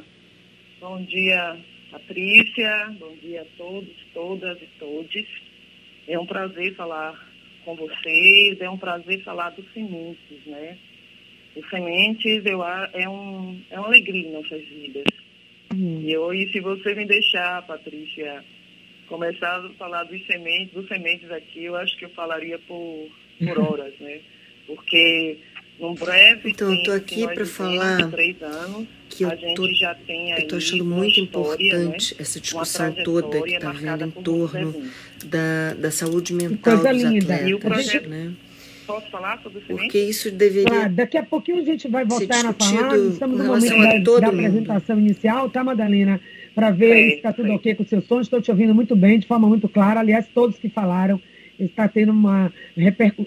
Bom 0.78 1.02
dia, 1.02 1.56
Patrícia, 1.90 2.94
bom 3.00 3.14
dia 3.22 3.40
a 3.40 3.56
todos, 3.56 3.96
todas 4.12 4.60
e 4.60 4.66
todes. 4.78 5.51
É 6.08 6.18
um 6.18 6.26
prazer 6.26 6.74
falar 6.74 7.18
com 7.64 7.76
vocês, 7.76 8.60
é 8.60 8.68
um 8.68 8.78
prazer 8.78 9.22
falar 9.22 9.50
dos 9.50 9.64
sementes, 9.72 10.46
né? 10.46 10.76
Os 11.54 11.68
sementes 11.68 12.44
eu, 12.46 12.64
é, 12.64 13.08
um, 13.08 13.60
é 13.70 13.78
uma 13.78 13.88
alegria 13.88 14.28
em 14.28 14.32
nossas 14.32 14.62
vidas. 14.66 15.04
Uhum. 15.72 16.02
E, 16.02 16.12
eu, 16.12 16.32
e 16.32 16.50
se 16.50 16.60
você 16.60 16.94
me 16.94 17.06
deixar, 17.06 17.66
Patrícia, 17.66 18.44
começar 19.06 19.64
a 19.64 19.68
falar 19.74 20.04
dos 20.04 20.26
sementes, 20.26 20.74
dos 20.74 20.88
sementes 20.88 21.30
aqui, 21.30 21.64
eu 21.64 21.76
acho 21.76 21.96
que 21.98 22.04
eu 22.04 22.10
falaria 22.10 22.58
por, 22.60 23.08
por 23.38 23.58
horas, 23.72 23.94
né? 24.00 24.20
Porque 24.66 25.38
num 25.78 25.94
breve 25.94 26.50
então, 26.50 26.68
tempo, 26.68 26.80
eu 26.80 26.84
tô 26.84 26.92
aqui 26.92 27.26
para 27.26 27.46
falar 27.46 28.00
anos, 28.00 28.88
que 29.08 29.24
eu 29.24 29.30
tô, 29.54 29.66
eu 29.66 30.48
tô 30.48 30.56
achando 30.56 30.84
muito 30.84 31.20
história, 31.20 31.66
importante 31.66 32.14
né? 32.14 32.20
essa 32.20 32.40
discussão 32.40 32.94
toda 33.04 33.42
que 33.42 33.54
está 33.54 33.72
vendo 33.72 34.04
em 34.04 34.10
torno 34.10 34.74
da, 35.24 35.74
da 35.74 35.90
saúde 35.90 36.32
mental 36.34 36.78
dos 36.78 37.02
linda. 37.02 37.34
atletas, 37.34 37.48
e 37.48 37.54
o 37.54 37.58
projeto, 37.58 38.08
né? 38.08 38.32
Posso 38.86 39.10
falar 39.10 39.40
sobre 39.42 39.58
o 39.58 39.62
Porque 39.62 39.98
isso 39.98 40.30
deveria. 40.30 40.86
Ah, 40.86 40.88
daqui 40.88 41.16
a 41.16 41.22
pouquinho 41.22 41.60
a 41.60 41.64
gente 41.64 41.88
vai 41.88 42.04
voltar 42.04 42.44
a 42.44 42.52
falar. 42.52 42.98
Estamos 42.98 43.38
no 43.38 43.44
momento 43.44 44.14
da, 44.14 44.20
da 44.20 44.26
apresentação 44.28 44.98
inicial, 44.98 45.48
tá, 45.48 45.62
Madalena? 45.62 46.20
Para 46.54 46.70
ver 46.70 47.10
se 47.10 47.16
está 47.16 47.32
tudo 47.32 47.52
ok 47.52 47.76
com 47.76 47.84
o 47.84 47.86
seu 47.86 48.02
som. 48.02 48.20
Estou 48.20 48.42
te 48.42 48.50
ouvindo 48.50 48.74
muito 48.74 48.96
bem, 48.96 49.18
de 49.18 49.26
forma 49.26 49.48
muito 49.48 49.68
clara. 49.68 50.00
Aliás, 50.00 50.26
todos 50.34 50.58
que 50.58 50.68
falaram 50.68 51.20
está 51.64 51.88
tendo 51.88 52.12
uma, 52.12 52.52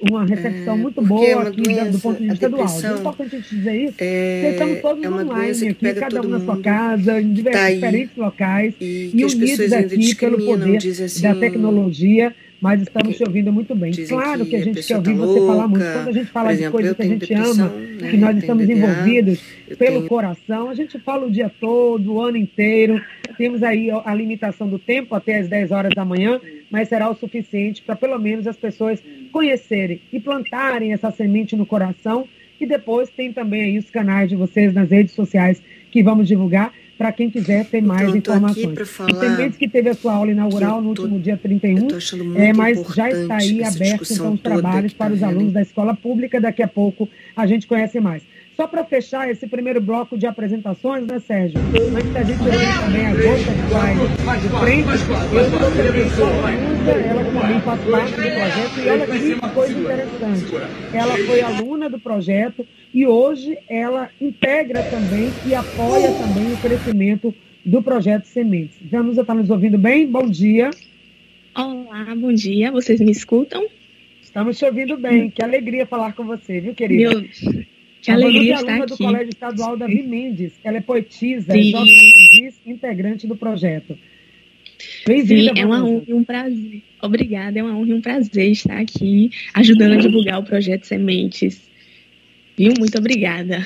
uma 0.10 0.25
recepção 0.25 0.75
é, 0.75 0.77
muito 0.77 1.01
boa 1.01 1.25
é 1.25 1.34
aqui 1.34 1.62
doença, 1.62 1.92
do 1.92 2.00
ponto 2.00 2.22
de 2.22 2.30
vista 2.30 2.50
do 2.50 2.62
áudio. 2.62 2.88
É 2.88 3.00
importante 3.00 3.36
a 3.36 3.39
gente 3.39 3.56
dizer 3.56 3.75
isso, 3.75 3.96
é, 4.00 4.42
porque 4.42 4.51
estamos 4.54 4.82
todos 4.82 5.04
é 5.04 5.10
online 5.10 5.68
aqui, 5.68 5.94
cada 5.94 6.22
um 6.22 6.30
na 6.30 6.39
sua 6.39 6.62
casa, 6.62 7.22
em 7.22 7.36
tá 7.36 7.72
diferentes 7.72 8.15
locais, 8.15 8.74
e, 8.80 9.12
e 9.13 9.25
unidos 9.25 9.74
aqui 9.74 10.15
pelo 10.15 10.46
poder 10.46 10.77
assim, 10.77 11.22
da 11.22 11.36
tecnologia 11.36 12.34
mas 12.65 12.82
estamos 12.82 13.15
te 13.15 13.24
ouvindo 13.24 13.54
muito 13.54 13.75
bem. 13.75 13.92
Claro 13.92 14.44
que, 14.44 14.56
a 14.56 14.63
gente 14.63 14.82
quer 14.82 14.96
ouvir 14.96 15.18
tá 15.18 15.25
você 15.25 15.39
falar 15.39 15.68
muito. 15.68 15.86
Quando 15.86 16.08
a 16.08 16.12
gente 16.12 16.32
fala 16.32 16.51
exemplo, 16.51 16.65
de 16.65 16.72
coisas 16.72 16.96
que 16.96 17.01
a 17.04 17.06
gente 17.06 17.34
ama, 17.34 17.68
né? 17.68 18.10
que 18.10 18.18
nós 18.18 18.38
estamos 18.38 18.68
envolvidos 18.68 19.39
pelo 19.77 19.98
tenho... 19.98 20.08
coração, 20.08 20.70
a 20.70 20.74
gente 20.74 20.98
fala 20.98 21.27
o 21.27 21.32
dia 21.32 21.51
todo, 21.60 22.13
o 22.13 22.22
ano 22.22 22.38
inteiro. 22.38 23.00
Temos 23.38 23.62
aí 23.62 23.92
a 23.92 24.13
limitação 24.15 24.68
do 24.68 24.80
tempo 24.80 25.13
até 25.13 25.39
as 25.39 25.48
10 25.48 25.72
horas 25.72 25.92
da 25.94 26.04
manhã, 26.06 26.42
mas 26.70 26.90
será 26.90 27.10
o 27.10 27.16
suficiente 27.16 27.82
para 27.82 27.96
pelo 27.96 28.18
menos 28.20 28.48
as 28.48 28.58
pessoas 28.58 29.02
conhecerem 29.32 30.02
e 30.12 30.20
plantarem 30.20 30.94
essa 30.94 31.12
semente 31.12 31.56
no 31.56 31.66
coração. 31.66 32.28
E 32.60 32.66
depois 32.66 33.10
tem 33.10 33.34
também 33.34 33.64
aí 33.64 33.78
os 33.78 33.90
canais 33.90 34.30
de 34.30 34.36
vocês 34.36 34.74
nas 34.74 34.90
redes 34.90 35.14
sociais 35.14 35.62
que 35.92 36.02
vamos 36.02 36.28
divulgar 36.28 36.74
para 36.98 37.12
quem 37.12 37.30
quiser 37.30 37.66
ter 37.66 37.82
mais 37.82 38.16
então, 38.16 38.36
informações. 38.36 38.90
Falar, 38.90 39.14
Sementes 39.20 39.58
que 39.58 39.68
teve 39.68 39.90
a 39.90 39.94
sua 39.94 40.14
aula 40.14 40.32
inaugural 40.32 40.82
no 40.82 40.90
último 40.90 41.20
dia 41.20 41.38
31, 41.38 41.88
é, 42.36 42.54
mas 42.54 42.82
já 42.96 43.10
está 43.10 43.38
aí 43.38 43.64
aberto 43.64 44.14
então, 44.14 44.34
os 44.34 44.42
trabalhos 44.42 44.94
para 44.94 45.14
os 45.14 45.22
alunos 45.22 45.52
da 45.52 45.62
escola 45.62 45.94
pública. 45.94 46.40
Daqui 46.40 46.64
a 46.64 46.68
pouco 46.68 47.10
a 47.36 47.46
gente 47.46 47.68
conhece 47.68 48.00
mais. 48.00 48.24
Só 48.56 48.68
para 48.68 48.86
fechar 48.86 49.30
esse 49.30 49.46
primeiro 49.48 49.82
bloco 49.82 50.18
de 50.18 50.26
apresentações, 50.26 51.06
né, 51.06 51.20
Sérgio? 51.20 51.60
Antes 51.60 52.14
da 52.14 52.24
gente 52.24 52.40
ouvir 52.40 52.80
também 52.80 53.06
a 53.06 53.12
gota 53.12 54.16
que 54.16 54.24
vai 54.24 54.40
de 54.40 54.50
frente, 54.50 54.88
eu 55.34 55.42
estou 55.42 55.60
também 55.60 56.10
com 56.10 56.46
a 56.46 56.92
ela 56.92 57.26
também 57.26 57.62
faz 57.62 57.82
parte 57.82 58.12
do 58.12 58.22
projeto, 58.22 58.80
e 58.80 58.90
olha 58.90 59.08
que 59.08 59.54
coisa 59.54 59.80
interessante. 59.80 60.46
Ela 60.94 61.18
foi 61.18 61.42
aluna 61.42 61.90
do 61.90 62.00
projeto 62.00 62.66
e 62.94 63.06
hoje 63.06 63.58
ela 63.68 64.10
integra 64.22 64.84
também 64.84 65.34
e 65.46 65.54
apoia 65.54 66.12
também 66.14 66.54
o 66.54 66.58
crescimento 66.58 67.36
do 67.66 67.82
projeto 67.82 68.26
Sementes. 68.26 68.78
Janusa 68.90 69.22
está 69.22 69.34
nos 69.34 69.50
ouvindo 69.50 69.78
bem? 69.78 70.08
Bom 70.08 70.30
dia. 70.30 70.70
Olá, 71.54 72.16
bom 72.16 72.32
dia. 72.32 72.72
Vocês 72.72 73.02
me 73.02 73.12
escutam? 73.12 73.66
Estamos 74.22 74.58
te 74.58 74.64
ouvindo 74.64 74.96
bem. 74.96 75.30
Que 75.30 75.44
alegria 75.44 75.86
falar 75.86 76.14
com 76.14 76.24
você, 76.24 76.62
viu, 76.62 76.74
querida? 76.74 77.10
Meu... 77.20 77.75
Que 78.06 78.12
alegria 78.12 78.54
estar 78.54 78.68
aluna 78.68 78.84
aqui. 78.84 78.94
do 78.94 78.98
Colégio 78.98 79.30
Estadual 79.30 79.78
Davi 79.78 80.04
Mendes. 80.04 80.54
Ela 80.64 80.78
é 80.78 80.82
poetisa, 80.82 81.52
Sim. 81.52 81.72
jovem 81.72 81.98
aprendiz, 81.98 82.62
integrante 82.64 83.26
do 83.26 83.36
projeto. 83.36 83.98
Sim, 85.08 85.50
é 85.56 85.66
uma 85.66 85.84
honra 85.84 86.04
e 86.08 86.14
um 86.14 86.24
prazer. 86.24 86.84
Obrigada, 87.02 87.58
é 87.58 87.64
uma 87.64 87.76
honra 87.76 87.90
e 87.90 87.94
um 87.94 88.02
prazer 88.02 88.52
estar 88.52 88.80
aqui 88.80 89.32
ajudando 89.56 89.94
a 89.94 89.98
divulgar 89.98 90.40
o 90.40 90.44
projeto 90.44 90.86
Sementes. 90.86 91.68
Viu? 92.56 92.74
Muito 92.78 92.96
obrigada. 92.98 93.66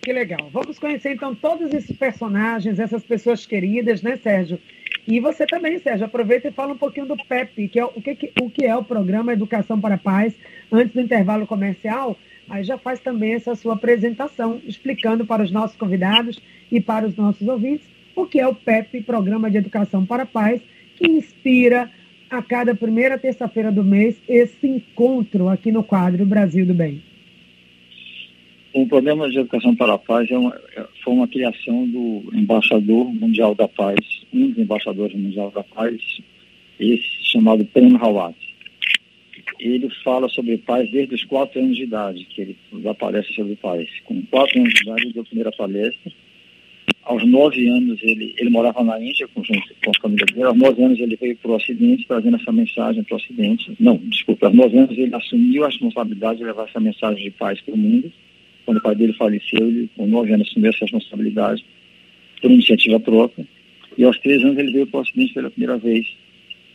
Que 0.00 0.12
legal. 0.12 0.50
Vamos 0.52 0.80
conhecer 0.80 1.12
então 1.12 1.32
todos 1.32 1.72
esses 1.72 1.96
personagens, 1.96 2.80
essas 2.80 3.04
pessoas 3.04 3.46
queridas, 3.46 4.02
né, 4.02 4.16
Sérgio? 4.16 4.58
E 5.06 5.20
você 5.20 5.46
também, 5.46 5.78
Sérgio, 5.78 6.06
aproveita 6.06 6.48
e 6.48 6.52
fala 6.52 6.72
um 6.72 6.78
pouquinho 6.78 7.06
do 7.06 7.16
PEP, 7.16 7.68
que 7.68 7.78
é 7.78 7.84
o 7.84 7.90
que, 7.90 8.32
o 8.40 8.50
que 8.50 8.64
é 8.64 8.76
o 8.76 8.82
Programa 8.82 9.32
Educação 9.32 9.80
para 9.80 9.94
a 9.94 9.98
Paz, 9.98 10.34
antes 10.72 10.92
do 10.92 11.00
intervalo 11.00 11.46
comercial. 11.46 12.18
Aí 12.52 12.62
já 12.64 12.76
faz 12.76 13.00
também 13.00 13.32
essa 13.32 13.54
sua 13.54 13.72
apresentação, 13.72 14.60
explicando 14.66 15.24
para 15.24 15.42
os 15.42 15.50
nossos 15.50 15.74
convidados 15.74 16.38
e 16.70 16.82
para 16.82 17.06
os 17.06 17.16
nossos 17.16 17.48
ouvintes 17.48 17.88
o 18.14 18.26
que 18.26 18.38
é 18.38 18.46
o 18.46 18.54
PEP, 18.54 19.04
Programa 19.04 19.50
de 19.50 19.56
Educação 19.56 20.04
para 20.04 20.24
a 20.24 20.26
Paz, 20.26 20.60
que 20.94 21.10
inspira 21.10 21.90
a 22.28 22.42
cada 22.42 22.74
primeira 22.74 23.16
terça-feira 23.18 23.72
do 23.72 23.82
mês 23.82 24.20
esse 24.28 24.66
encontro 24.66 25.48
aqui 25.48 25.72
no 25.72 25.82
quadro 25.82 26.26
Brasil 26.26 26.66
do 26.66 26.74
Bem. 26.74 27.02
O 28.74 28.86
Programa 28.86 29.30
de 29.30 29.38
Educação 29.38 29.74
para 29.74 29.94
a 29.94 29.98
Paz 29.98 30.30
é 30.30 30.36
uma, 30.36 30.54
é, 30.76 30.84
foi 31.02 31.14
uma 31.14 31.28
criação 31.28 31.88
do 31.88 32.30
embaixador 32.34 33.06
mundial 33.14 33.54
da 33.54 33.66
paz, 33.66 33.98
um 34.30 34.50
dos 34.50 34.58
embaixadores 34.58 35.18
mundial 35.18 35.50
da 35.50 35.64
paz, 35.64 36.20
esse 36.78 37.32
chamado 37.32 37.64
Prem 37.64 37.96
Rawat. 37.96 38.36
Ele 39.64 39.88
fala 40.02 40.28
sobre 40.28 40.58
paz 40.58 40.90
desde 40.90 41.14
os 41.14 41.24
quatro 41.24 41.60
anos 41.60 41.76
de 41.76 41.84
idade, 41.84 42.24
que 42.24 42.40
ele 42.42 42.56
palestra 42.98 43.34
sobre 43.34 43.54
paz. 43.56 43.88
Com 44.04 44.20
quatro 44.22 44.58
anos 44.58 44.74
de 44.74 44.82
idade, 44.82 45.02
ele 45.02 45.12
deu 45.12 45.22
a 45.22 45.26
primeira 45.26 45.52
palestra. 45.52 46.12
Aos 47.04 47.24
nove 47.24 47.68
anos, 47.68 47.98
ele, 48.02 48.34
ele 48.38 48.50
morava 48.50 48.82
na 48.82 49.00
Índia 49.00 49.28
com, 49.28 49.42
com 49.42 49.90
a 49.90 50.00
família 50.00 50.26
dele. 50.26 50.44
Aos 50.44 50.56
nove 50.56 50.82
anos, 50.82 50.98
ele 50.98 51.16
veio 51.16 51.36
para 51.36 51.50
o 51.50 51.54
Ocidente, 51.54 52.06
trazendo 52.06 52.36
essa 52.36 52.52
mensagem 52.52 53.02
para 53.04 53.14
o 53.14 53.16
Ocidente. 53.16 53.72
Não, 53.78 53.96
desculpa, 53.96 54.46
aos 54.46 54.54
nove 54.54 54.76
anos, 54.78 54.98
ele 54.98 55.14
assumiu 55.14 55.64
a 55.64 55.68
responsabilidade 55.68 56.38
de 56.38 56.44
levar 56.44 56.68
essa 56.68 56.80
mensagem 56.80 57.22
de 57.22 57.30
paz 57.30 57.60
para 57.60 57.74
o 57.74 57.78
mundo 57.78 58.12
quando 58.64 58.78
o 58.78 58.82
pai 58.82 58.94
dele 58.94 59.12
faleceu, 59.14 59.66
ele, 59.66 59.90
com 59.96 60.06
nove 60.06 60.32
anos, 60.32 60.48
assumiu 60.48 60.70
essa 60.70 60.84
responsabilidade 60.84 61.64
por 62.40 62.50
iniciativa 62.50 62.98
própria. 63.00 63.46
E 63.96 64.04
aos 64.04 64.18
três 64.18 64.42
anos 64.42 64.58
ele 64.58 64.72
veio 64.72 64.86
para 64.86 64.98
o 64.98 65.02
Ocidente 65.02 65.34
pela 65.34 65.50
primeira 65.50 65.76
vez 65.78 66.06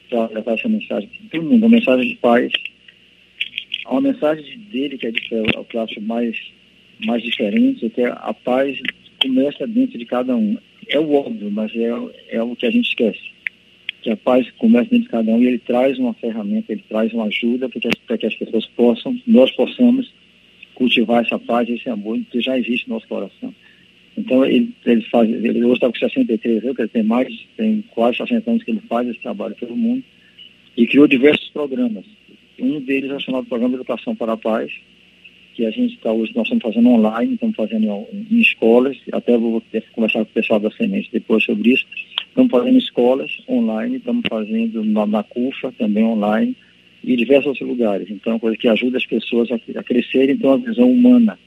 para 0.09 0.27
levar 0.27 0.53
essa 0.53 0.69
mensagem 0.69 1.09
para 1.09 1.39
todo 1.39 1.49
mundo, 1.49 1.65
uma 1.65 1.75
mensagem 1.75 2.09
de 2.09 2.15
paz. 2.15 2.51
Uma 3.89 4.01
mensagem 4.01 4.59
dele 4.71 4.97
que 4.97 5.07
é, 5.07 5.11
de, 5.11 5.19
é 5.33 5.63
que 5.63 5.77
eu 5.77 5.81
acho 5.81 6.01
mais, 6.01 6.37
mais 7.05 7.23
diferente, 7.23 7.85
é 7.85 7.89
que 7.89 8.03
a 8.03 8.33
paz 8.33 8.79
começa 9.21 9.65
dentro 9.65 9.97
de 9.97 10.05
cada 10.05 10.35
um. 10.35 10.57
É 10.89 10.99
o 10.99 11.13
óbvio, 11.13 11.49
mas 11.49 11.71
é, 11.75 12.35
é 12.37 12.43
o 12.43 12.55
que 12.55 12.65
a 12.65 12.71
gente 12.71 12.89
esquece. 12.89 13.21
Que 14.01 14.09
a 14.09 14.17
paz 14.17 14.49
começa 14.51 14.89
dentro 14.89 15.05
de 15.05 15.09
cada 15.09 15.31
um 15.31 15.41
e 15.41 15.47
ele 15.47 15.59
traz 15.59 15.97
uma 15.97 16.13
ferramenta, 16.13 16.71
ele 16.71 16.83
traz 16.87 17.13
uma 17.13 17.25
ajuda 17.25 17.69
para 17.69 17.79
que, 17.79 17.89
para 18.05 18.17
que 18.17 18.25
as 18.25 18.35
pessoas 18.35 18.65
possam, 18.67 19.19
nós 19.25 19.51
possamos 19.51 20.11
cultivar 20.75 21.25
essa 21.25 21.39
paz, 21.39 21.67
esse 21.67 21.89
amor 21.89 22.19
que 22.29 22.39
já 22.39 22.57
existe 22.57 22.87
no 22.87 22.95
nosso 22.95 23.07
coração. 23.07 23.53
Então, 24.17 24.43
ele, 24.45 24.73
ele 24.85 25.01
faz, 25.03 25.29
ele 25.29 25.63
hoje 25.63 25.73
está 25.73 25.87
com 25.87 25.97
63 25.97 26.63
anos, 26.63 26.79
ele 26.79 26.87
tem 26.87 27.03
mais, 27.03 27.33
tem 27.55 27.83
quase 27.91 28.17
60 28.17 28.49
anos 28.49 28.63
que 28.63 28.71
ele 28.71 28.81
faz 28.87 29.07
esse 29.07 29.19
trabalho 29.19 29.55
pelo 29.55 29.75
mundo 29.75 30.03
e 30.75 30.87
criou 30.87 31.07
diversos 31.07 31.49
programas. 31.49 32.05
Um 32.59 32.79
deles 32.79 33.11
é 33.11 33.19
chamado 33.19 33.47
Programa 33.47 33.75
de 33.75 33.81
Educação 33.81 34.15
para 34.15 34.33
a 34.33 34.37
Paz, 34.37 34.71
que 35.53 35.65
a 35.65 35.71
gente 35.71 35.95
está 35.95 36.11
hoje, 36.11 36.33
nós 36.35 36.45
estamos 36.45 36.63
fazendo 36.63 36.89
online, 36.89 37.33
estamos 37.33 37.55
fazendo 37.55 38.07
em, 38.13 38.39
escolas, 38.39 38.97
até 39.11 39.37
vou 39.37 39.61
conversar 39.93 40.19
com 40.19 40.31
o 40.31 40.33
pessoal 40.33 40.59
da 40.59 40.71
Semente 40.71 41.09
depois 41.11 41.43
sobre 41.43 41.71
isso. 41.71 41.85
Estamos 42.27 42.51
fazendo 42.51 42.77
escolas 42.77 43.31
online, 43.49 43.97
estamos 43.97 44.23
fazendo 44.29 44.83
na, 44.83 45.05
na 45.05 45.23
CUFA 45.23 45.71
também 45.77 46.03
online, 46.03 46.55
e 47.03 47.15
diversos 47.15 47.47
outros 47.47 47.67
lugares. 47.67 48.09
Então, 48.09 48.35
é 48.35 48.39
coisa 48.39 48.57
que 48.57 48.67
ajuda 48.67 48.97
as 48.97 49.05
pessoas 49.05 49.49
a, 49.51 49.55
a 49.79 49.83
crescerem, 49.83 50.35
então, 50.35 50.53
a 50.53 50.57
visão 50.57 50.91
humana. 50.91 51.39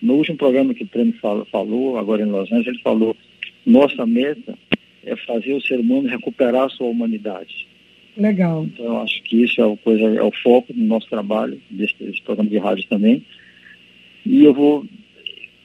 No 0.00 0.14
último 0.14 0.36
programa 0.36 0.74
que 0.74 0.84
o 0.84 0.86
Prêmio 0.86 1.14
falou, 1.50 1.98
agora 1.98 2.22
em 2.22 2.30
Los 2.30 2.52
Angeles, 2.52 2.68
ele 2.68 2.82
falou: 2.82 3.16
nossa 3.64 4.06
meta 4.06 4.56
é 5.04 5.16
fazer 5.16 5.54
o 5.54 5.60
ser 5.60 5.80
humano 5.80 6.08
recuperar 6.08 6.64
a 6.64 6.68
sua 6.68 6.86
humanidade. 6.86 7.66
Legal. 8.16 8.64
Então, 8.64 8.84
eu 8.84 8.98
acho 8.98 9.22
que 9.22 9.42
isso 9.42 9.60
é, 9.60 9.66
o, 9.66 9.76
coisa, 9.76 10.04
é 10.04 10.22
o 10.22 10.32
foco 10.42 10.72
do 10.72 10.82
nosso 10.82 11.08
trabalho, 11.08 11.60
desse, 11.70 11.94
desse, 11.98 12.22
programa 12.22 12.50
de 12.50 12.58
rádio 12.58 12.88
também. 12.88 13.24
E 14.24 14.44
eu 14.44 14.54
vou, 14.54 14.86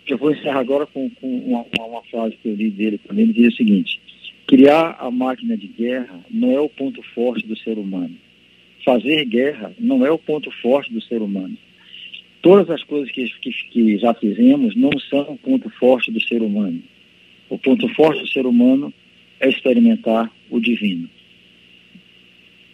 eu 0.07 0.17
vou 0.17 0.31
encerrar 0.31 0.59
agora 0.59 0.85
com, 0.85 1.09
com 1.09 1.37
uma, 1.39 1.65
uma, 1.79 2.03
frase 2.03 2.35
que 2.41 2.49
eu 2.49 2.55
li 2.55 2.69
dele 2.69 2.97
também, 2.97 3.23
ele 3.23 3.33
diz 3.33 3.53
o 3.53 3.57
seguinte, 3.57 3.99
criar 4.45 4.97
a 4.99 5.09
máquina 5.09 5.55
de 5.55 5.67
guerra 5.67 6.19
não 6.29 6.51
é 6.51 6.59
o 6.59 6.69
ponto 6.69 7.01
forte 7.13 7.47
do 7.47 7.57
ser 7.57 7.77
humano 7.77 8.15
fazer 8.83 9.25
guerra 9.25 9.73
não 9.79 10.05
é 10.05 10.11
o 10.11 10.17
ponto 10.17 10.51
forte 10.61 10.91
do 10.91 11.01
ser 11.01 11.21
humano. 11.21 11.57
Todas 12.41 12.69
as 12.69 12.83
coisas 12.83 13.11
que, 13.11 13.25
que, 13.39 13.51
que 13.51 13.97
já 13.97 14.13
fizemos 14.13 14.75
não 14.75 14.91
são 15.09 15.21
o 15.33 15.37
ponto 15.37 15.69
forte 15.69 16.11
do 16.11 16.19
ser 16.21 16.41
humano. 16.41 16.81
O 17.49 17.57
ponto 17.57 17.87
forte 17.89 18.21
do 18.21 18.27
ser 18.27 18.45
humano 18.45 18.93
é 19.39 19.49
experimentar 19.49 20.31
o 20.49 20.59
divino. 20.59 21.09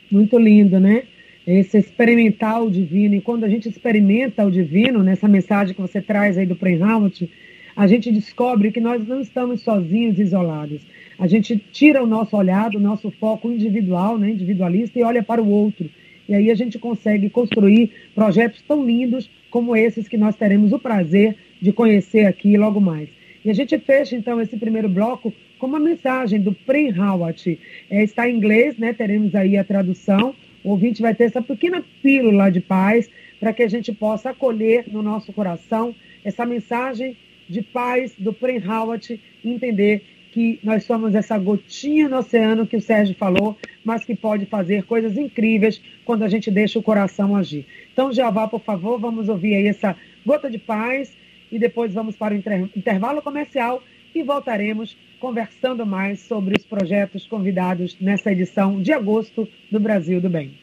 Muito 0.10 0.38
lindo, 0.38 0.80
né? 0.80 1.04
Esse 1.46 1.78
experimentar 1.78 2.64
o 2.64 2.72
divino. 2.72 3.16
E 3.16 3.22
quando 3.22 3.44
a 3.44 3.50
gente 3.50 3.70
experimenta 3.70 4.46
o 4.46 4.52
divino, 4.52 5.04
nessa 5.04 5.28
mensagem 5.28 5.74
que 5.74 5.82
você 5.82 6.02
traz 6.02 6.38
aí 6.38 6.46
do 6.46 6.56
Preinhout, 6.56 7.30
a 7.76 7.88
gente 7.88 8.12
descobre 8.12 8.72
que 8.72 8.80
nós 8.80 9.08
não 9.08 9.22
estamos 9.22 9.62
sozinhos, 9.62 10.20
isolados. 10.20 10.82
A 11.20 11.28
gente 11.28 11.58
tira 11.72 12.04
o 12.04 12.08
nosso 12.08 12.36
olhar, 12.36 12.76
o 12.76 12.80
nosso 12.80 13.12
foco 13.12 13.52
individual, 13.52 14.18
né, 14.18 14.32
individualista, 14.32 15.00
e 15.00 15.04
olha 15.04 15.24
para 15.24 15.42
o 15.42 15.50
outro. 15.50 15.90
E 16.28 16.34
aí 16.34 16.52
a 16.52 16.56
gente 16.56 16.78
consegue 16.78 17.30
construir 17.30 17.92
projetos 18.14 18.62
tão 18.68 18.86
lindos 18.86 19.30
como 19.50 19.76
esses 19.76 20.08
que 20.08 20.18
nós 20.18 20.36
teremos 20.36 20.74
o 20.74 20.80
prazer 20.80 21.36
de 21.62 21.72
conhecer 21.72 22.26
aqui 22.26 22.58
logo 22.58 22.82
mais. 22.82 23.10
E 23.46 23.50
a 23.50 23.54
gente 23.54 23.78
fecha, 23.80 24.16
então, 24.16 24.42
esse 24.42 24.58
primeiro 24.58 24.90
bloco 24.90 25.34
com 25.58 25.68
uma 25.68 25.80
mensagem 25.80 26.40
do 26.40 26.54
Prem 26.54 26.98
Howard. 26.98 27.60
É, 27.90 28.04
está 28.04 28.30
em 28.30 28.36
inglês, 28.36 28.78
né? 28.78 28.94
Teremos 28.94 29.34
aí 29.36 29.58
a 29.58 29.64
tradução. 29.64 30.36
O 30.64 30.72
ouvinte 30.72 31.02
vai 31.02 31.14
ter 31.16 31.26
essa 31.26 31.42
pequena 31.42 31.84
pílula 32.02 32.52
de 32.52 32.62
paz 32.62 33.10
para 33.40 33.54
que 33.54 33.64
a 33.64 33.70
gente 33.70 33.92
possa 33.92 34.32
acolher 34.32 34.86
no 34.88 35.02
nosso 35.02 35.32
coração 35.32 35.94
essa 36.24 36.46
mensagem 36.46 37.16
de 37.48 37.62
paz 37.62 38.14
do 38.18 38.34
Prem 38.34 38.62
Howard 38.66 39.20
e 39.44 39.50
entender 39.50 40.04
que 40.32 40.60
nós 40.62 40.84
somos 40.84 41.16
essa 41.16 41.38
gotinha 41.38 42.10
no 42.10 42.18
oceano 42.18 42.68
que 42.68 42.76
o 42.76 42.82
Sérgio 42.82 43.16
falou, 43.16 43.58
mas 43.84 44.04
que 44.04 44.16
pode 44.16 44.46
fazer 44.46 44.84
coisas 44.84 45.18
incríveis 45.18 45.82
quando 46.06 46.24
a 46.24 46.30
gente 46.30 46.52
deixa 46.52 46.78
o 46.78 46.84
coração 46.84 47.36
agir. 47.36 47.66
Então, 47.92 48.12
Jeová, 48.12 48.48
por 48.48 48.62
favor, 48.62 49.00
vamos 49.00 49.30
ouvir 49.30 49.56
aí 49.56 49.68
essa 49.68 49.96
gota 50.26 50.50
de 50.50 50.58
paz 50.58 51.12
e 51.52 51.58
depois 51.58 51.94
vamos 51.94 52.16
para 52.16 52.36
o 52.36 52.38
intervalo 52.76 53.22
comercial 53.22 53.82
e 54.20 54.24
voltaremos 54.24 54.98
conversando 55.20 55.86
mais 55.86 56.22
sobre 56.22 56.56
os 56.58 56.66
projetos 56.66 57.26
convidados 57.28 57.96
nessa 58.00 58.32
edição 58.32 58.82
de 58.82 58.92
agosto 58.92 59.48
do 59.72 59.80
Brasil 59.80 60.22
do 60.22 60.30
Bem. 60.30 60.60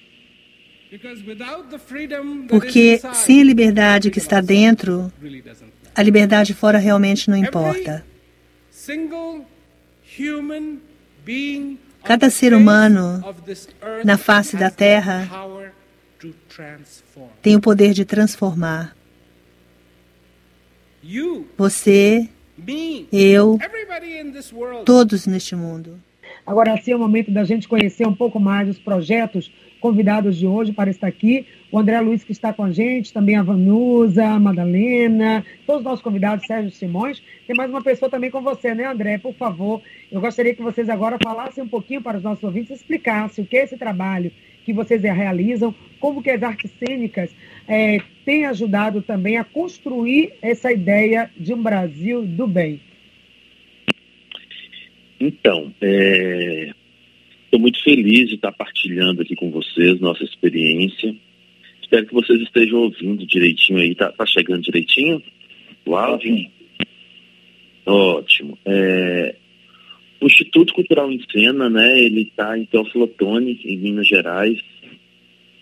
Porque 2.49 3.00
sem 3.12 3.40
a 3.40 3.44
liberdade 3.44 4.11
que 4.11 4.18
está 4.18 4.40
dentro, 4.40 5.12
a 5.94 6.02
liberdade 6.02 6.54
fora 6.54 6.78
realmente 6.78 7.28
não 7.28 7.37
importa. 7.37 8.04
Cada 12.04 12.30
ser 12.30 12.54
humano 12.54 13.25
na 14.04 14.16
face 14.16 14.56
da 14.56 14.70
Terra 14.70 15.28
tem 17.42 17.56
o 17.56 17.61
poder 17.61 17.92
de 17.92 18.04
transformar. 18.04 18.94
Você, 21.56 22.28
eu, 23.12 23.59
todos 24.85 25.26
neste 25.26 25.54
mundo. 25.54 25.99
Agora 26.47 26.76
sim 26.83 26.92
é 26.92 26.97
o 26.97 26.99
momento 26.99 27.30
da 27.30 27.44
gente 27.44 27.66
conhecer 27.66 28.06
um 28.06 28.14
pouco 28.14 28.38
mais 28.38 28.68
os 28.68 28.78
projetos 28.78 29.50
convidados 29.80 30.37
de 30.37 30.47
hoje 30.47 30.73
para 30.73 30.90
estar 30.90 31.06
aqui. 31.06 31.47
O 31.71 31.78
André 31.78 32.00
Luiz 32.00 32.25
que 32.25 32.33
está 32.33 32.52
com 32.52 32.64
a 32.64 32.71
gente, 32.71 33.12
também 33.12 33.37
a 33.37 33.42
Vanusa, 33.42 34.25
a 34.25 34.38
Madalena, 34.38 35.44
todos 35.66 35.80
os 35.80 35.85
nossos 35.85 36.02
convidados, 36.02 36.47
Sérgio 36.47 36.71
Simões. 36.71 37.23
Tem 37.47 37.56
mais 37.56 37.71
uma 37.71 37.83
pessoa 37.83 38.11
também 38.11 38.30
com 38.30 38.40
você, 38.42 38.75
né, 38.75 38.87
André? 38.87 39.18
Por 39.18 39.35
favor, 39.35 39.83
eu 40.11 40.21
gostaria 40.21 40.54
que 40.54 40.62
vocês 40.62 40.88
agora 40.88 41.18
falassem 41.23 41.64
um 41.64 41.68
pouquinho 41.68 42.02
para 42.02 42.18
os 42.18 42.23
nossos 42.23 42.44
ouvintes, 42.44 42.78
explicassem 42.78 43.44
o 43.44 43.47
que 43.47 43.56
é 43.56 43.64
esse 43.64 43.76
trabalho 43.76 44.30
que 44.64 44.73
vocês 44.73 45.02
realizam, 45.02 45.75
como 46.00 46.23
que 46.23 46.30
as 46.30 46.42
artes 46.42 46.71
cênicas 46.78 47.30
é, 47.68 47.99
têm 48.25 48.47
ajudado 48.47 49.02
também 49.02 49.37
a 49.37 49.45
construir 49.45 50.33
essa 50.40 50.73
ideia 50.73 51.31
de 51.37 51.52
um 51.52 51.62
Brasil 51.62 52.25
do 52.25 52.47
bem. 52.47 52.81
Então, 55.21 55.73
estou 55.81 55.88
é, 57.52 57.59
muito 57.59 57.83
feliz 57.83 58.28
de 58.28 58.35
estar 58.35 58.52
partilhando 58.52 59.23
aqui 59.23 59.35
com 59.35 59.50
vocês 59.50 60.00
nossa 60.00 60.25
experiência. 60.25 61.14
Espero 61.83 62.07
que 62.07 62.14
vocês 62.14 62.40
estejam 62.40 62.81
ouvindo 62.81 63.26
direitinho 63.26 63.78
aí. 63.78 63.95
Tá, 63.95 64.11
tá 64.12 64.26
chegando 64.26 64.62
direitinho 64.62 65.23
o 65.87 65.97
áudio? 65.97 66.51
Ótimo. 67.87 68.59
É, 68.64 69.37
o 70.20 70.27
Instituto 70.27 70.72
Cultural 70.72 71.11
em 71.12 71.22
Cena, 71.31 71.68
né, 71.68 72.01
ele 72.01 72.22
está 72.22 72.57
em 72.59 72.64
Teoflotone, 72.64 73.61
em 73.64 73.79
Minas 73.79 74.09
Gerais, 74.09 74.59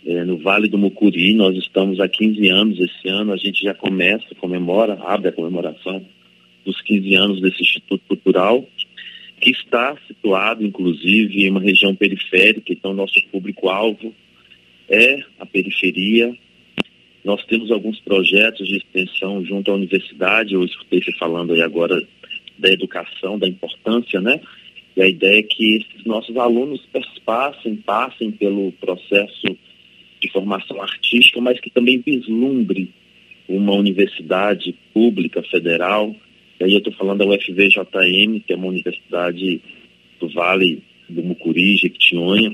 é, 0.07 0.25
no 0.25 0.39
Vale 0.39 0.69
do 0.69 0.79
Mucuri. 0.79 1.35
Nós 1.35 1.57
estamos 1.57 2.01
há 2.01 2.09
15 2.09 2.49
anos 2.49 2.81
esse 2.81 3.09
ano, 3.09 3.33
a 3.33 3.37
gente 3.37 3.63
já 3.63 3.75
começa, 3.75 4.35
comemora, 4.37 4.99
abre 5.03 5.29
a 5.29 5.33
comemoração 5.33 6.05
dos 6.65 6.81
15 6.83 7.15
anos 7.15 7.41
desse 7.41 7.63
Instituto 7.63 8.03
Cultural, 8.07 8.65
que 9.41 9.51
está 9.51 9.97
situado, 10.07 10.65
inclusive, 10.65 11.45
em 11.45 11.51
uma 11.51 11.61
região 11.61 11.95
periférica, 11.95 12.73
então 12.73 12.95
nosso 12.95 13.21
público-alvo 13.31 14.15
é 14.89 15.23
a 15.39 15.47
periferia. 15.47 16.33
Nós 17.25 17.45
temos 17.47 17.71
alguns 17.71 17.99
projetos 18.01 18.67
de 18.67 18.77
extensão 18.77 19.45
junto 19.45 19.71
à 19.71 19.75
universidade, 19.75 20.55
eu 20.55 20.65
escutei 20.65 21.03
você 21.03 21.13
falando 21.13 21.53
aí 21.53 21.63
agora 21.63 22.01
da 22.59 22.69
educação, 22.69 23.39
da 23.39 23.49
importância, 23.49 24.21
né? 24.21 24.41
E 24.97 25.03
a 25.03 25.09
ideia 25.09 25.41
é 25.41 25.43
que 25.43 25.77
esses 25.77 26.05
nossos 26.05 26.37
alunos 26.37 26.87
passem, 27.25 27.77
passem 27.77 28.31
pelo 28.31 28.73
processo 28.73 29.57
de 30.23 30.31
formação 30.31 30.81
artística, 30.81 31.41
mas 31.41 31.61
que 31.61 31.69
também 31.69 31.99
vislumbre 31.99 32.91
uma 33.49 33.73
universidade 33.73 34.75
pública 34.95 35.43
federal. 35.43 36.15
E 36.61 36.65
aí 36.65 36.73
eu 36.73 36.79
estou 36.79 36.93
falando 36.93 37.19
da 37.19 37.27
UFVJM, 37.27 38.41
que 38.47 38.53
é 38.53 38.57
uma 38.57 38.69
universidade 38.69 39.61
do 40.21 40.29
Vale 40.29 40.83
do 41.09 41.23
Mucuri, 41.23 41.77
Jequitinhonha. 41.77 42.53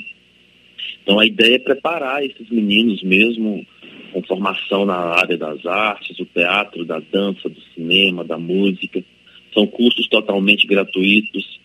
Então 1.02 1.18
a 1.18 1.26
ideia 1.26 1.56
é 1.56 1.58
preparar 1.58 2.24
esses 2.24 2.48
meninos 2.50 3.02
mesmo 3.02 3.64
com 4.12 4.22
formação 4.22 4.86
na 4.86 4.96
área 4.96 5.36
das 5.36 5.64
artes, 5.66 6.16
do 6.16 6.24
teatro, 6.24 6.84
da 6.84 6.98
dança, 6.98 7.48
do 7.48 7.60
cinema, 7.74 8.24
da 8.24 8.38
música, 8.38 9.04
são 9.52 9.66
cursos 9.66 10.08
totalmente 10.08 10.66
gratuitos. 10.66 11.57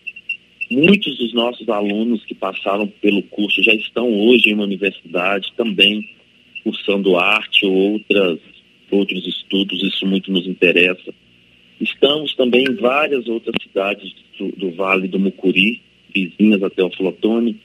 Muitos 0.74 1.16
dos 1.18 1.32
nossos 1.32 1.68
alunos 1.68 2.24
que 2.24 2.34
passaram 2.34 2.88
pelo 3.00 3.22
curso 3.22 3.62
já 3.62 3.72
estão 3.72 4.12
hoje 4.12 4.50
em 4.50 4.54
uma 4.54 4.64
universidade 4.64 5.52
também 5.56 6.10
cursando 6.64 7.16
arte 7.16 7.64
ou 7.64 7.92
outras, 7.92 8.40
outros 8.90 9.24
estudos, 9.24 9.80
isso 9.84 10.04
muito 10.04 10.32
nos 10.32 10.48
interessa. 10.48 11.14
Estamos 11.80 12.34
também 12.34 12.64
em 12.64 12.74
várias 12.74 13.28
outras 13.28 13.54
cidades 13.62 14.12
do, 14.36 14.48
do 14.56 14.72
Vale 14.72 15.06
do 15.06 15.20
Mucuri, 15.20 15.80
vizinhas 16.12 16.60
até 16.60 16.82
o 16.82 16.90
Flotone, 16.90 17.56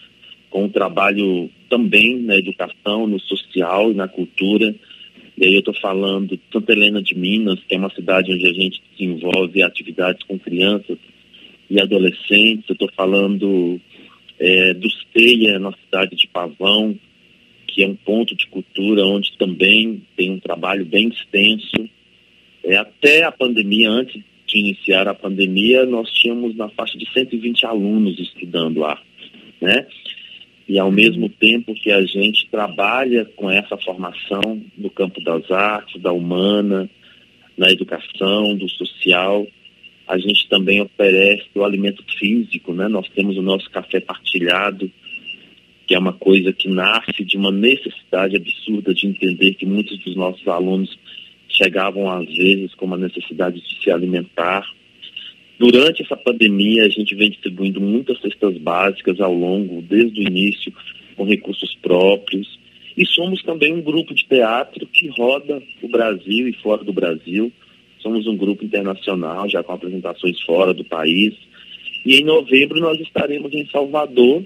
com 0.51 0.65
um 0.65 0.69
trabalho 0.69 1.49
também 1.67 2.19
na 2.19 2.37
educação, 2.37 3.07
no 3.07 3.19
social 3.21 3.91
e 3.91 3.95
na 3.95 4.07
cultura, 4.07 4.75
e 5.35 5.45
aí 5.45 5.53
eu 5.53 5.59
estou 5.59 5.73
falando 5.73 6.37
de 6.37 6.41
Santa 6.53 6.73
Helena 6.73 7.01
de 7.01 7.17
Minas, 7.17 7.59
que 7.67 7.73
é 7.73 7.77
uma 7.79 7.89
cidade 7.89 8.31
onde 8.31 8.45
a 8.45 8.53
gente 8.53 8.79
desenvolve 8.95 9.63
atividades 9.63 10.21
com 10.27 10.37
crianças 10.37 10.97
e 11.69 11.79
adolescentes. 11.79 12.65
Eu 12.67 12.73
estou 12.73 12.89
falando 12.95 13.79
é, 14.39 14.73
do 14.73 14.87
Ceia, 15.13 15.59
na 15.59 15.71
cidade 15.73 16.15
de 16.15 16.27
Pavão, 16.27 16.97
que 17.67 17.83
é 17.83 17.87
um 17.87 17.95
ponto 17.95 18.35
de 18.35 18.47
cultura 18.47 19.05
onde 19.05 19.37
também 19.37 20.01
tem 20.15 20.31
um 20.31 20.39
trabalho 20.39 20.85
bem 20.85 21.09
extenso. 21.09 21.89
É, 22.63 22.77
até 22.77 23.23
a 23.23 23.31
pandemia, 23.31 23.89
antes 23.89 24.21
de 24.47 24.59
iniciar 24.59 25.07
a 25.07 25.13
pandemia, 25.13 25.85
nós 25.85 26.09
tínhamos 26.11 26.55
na 26.55 26.69
faixa 26.69 26.97
de 26.97 27.07
120 27.11 27.65
alunos 27.65 28.19
estudando 28.19 28.79
lá, 28.79 28.99
né? 29.61 29.85
e 30.69 30.77
ao 30.77 30.91
mesmo 30.91 31.27
tempo 31.27 31.73
que 31.73 31.91
a 31.91 32.05
gente 32.05 32.47
trabalha 32.51 33.25
com 33.35 33.49
essa 33.49 33.75
formação 33.77 34.61
no 34.77 34.87
campo 34.91 35.19
das 35.19 35.49
artes, 35.49 35.99
da 35.99 36.11
humana, 36.11 36.87
na 37.57 37.71
educação, 37.71 38.55
do 38.55 38.69
social, 38.69 39.47
a 40.09 40.17
gente 40.17 40.49
também 40.49 40.81
oferece 40.81 41.47
o 41.55 41.63
alimento 41.63 42.03
físico, 42.17 42.73
né? 42.73 42.87
Nós 42.87 43.07
temos 43.09 43.37
o 43.37 43.41
nosso 43.41 43.69
café 43.69 43.99
partilhado, 43.99 44.91
que 45.87 45.95
é 45.95 45.99
uma 45.99 46.13
coisa 46.13 46.51
que 46.51 46.67
nasce 46.67 47.23
de 47.23 47.37
uma 47.37 47.51
necessidade 47.51 48.35
absurda 48.35 48.93
de 48.93 49.07
entender 49.07 49.53
que 49.53 49.65
muitos 49.65 49.97
dos 49.99 50.15
nossos 50.15 50.47
alunos 50.47 50.97
chegavam 51.47 52.09
às 52.09 52.25
vezes 52.25 52.73
com 52.75 52.85
uma 52.85 52.97
necessidade 52.97 53.61
de 53.61 53.83
se 53.83 53.89
alimentar 53.89 54.65
Durante 55.59 56.03
essa 56.03 56.15
pandemia, 56.15 56.85
a 56.85 56.89
gente 56.89 57.13
vem 57.13 57.29
distribuindo 57.29 57.81
muitas 57.81 58.17
cestas 58.21 58.57
básicas 58.57 59.19
ao 59.19 59.33
longo, 59.33 59.81
desde 59.81 60.21
o 60.21 60.23
início, 60.23 60.71
com 61.17 61.25
recursos 61.25 61.75
próprios. 61.81 62.57
E 62.95 63.05
somos 63.05 63.43
também 63.43 63.73
um 63.73 63.81
grupo 63.81 64.13
de 64.13 64.25
teatro 64.25 64.87
que 64.87 65.09
roda 65.09 65.61
o 65.81 65.89
Brasil 65.89 66.47
e 66.47 66.53
fora 66.53 66.81
do 66.81 66.93
Brasil. 66.93 67.51
Somos 67.99 68.25
um 68.27 68.37
grupo 68.37 68.63
internacional, 68.63 69.49
já 69.49 69.61
com 69.61 69.73
apresentações 69.73 70.41
fora 70.41 70.73
do 70.73 70.83
país. 70.85 71.33
E 72.05 72.21
em 72.21 72.23
novembro 72.23 72.79
nós 72.79 72.99
estaremos 72.99 73.53
em 73.53 73.65
Salvador 73.67 74.43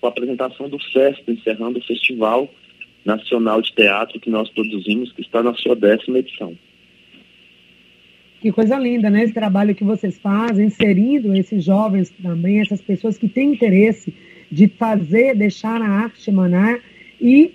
com 0.00 0.06
a 0.06 0.10
apresentação 0.10 0.68
do 0.68 0.78
Festa, 0.92 1.30
encerrando 1.30 1.78
o 1.78 1.84
Festival 1.84 2.48
Nacional 3.04 3.60
de 3.60 3.72
Teatro 3.74 4.20
que 4.20 4.30
nós 4.30 4.48
produzimos, 4.50 5.12
que 5.12 5.22
está 5.22 5.42
na 5.42 5.54
sua 5.54 5.74
décima 5.74 6.18
edição. 6.18 6.56
Que 8.40 8.52
coisa 8.52 8.78
linda, 8.78 9.08
né? 9.08 9.24
Esse 9.24 9.32
trabalho 9.32 9.74
que 9.74 9.82
vocês 9.82 10.18
fazem, 10.18 10.66
inserindo 10.66 11.34
esses 11.34 11.64
jovens 11.64 12.10
também, 12.22 12.60
essas 12.60 12.82
pessoas 12.82 13.16
que 13.16 13.26
têm 13.26 13.52
interesse 13.52 14.14
de 14.50 14.68
fazer, 14.68 15.34
deixar 15.34 15.80
a 15.80 15.88
arte 15.88 16.28
emanar 16.28 16.78
e 17.18 17.52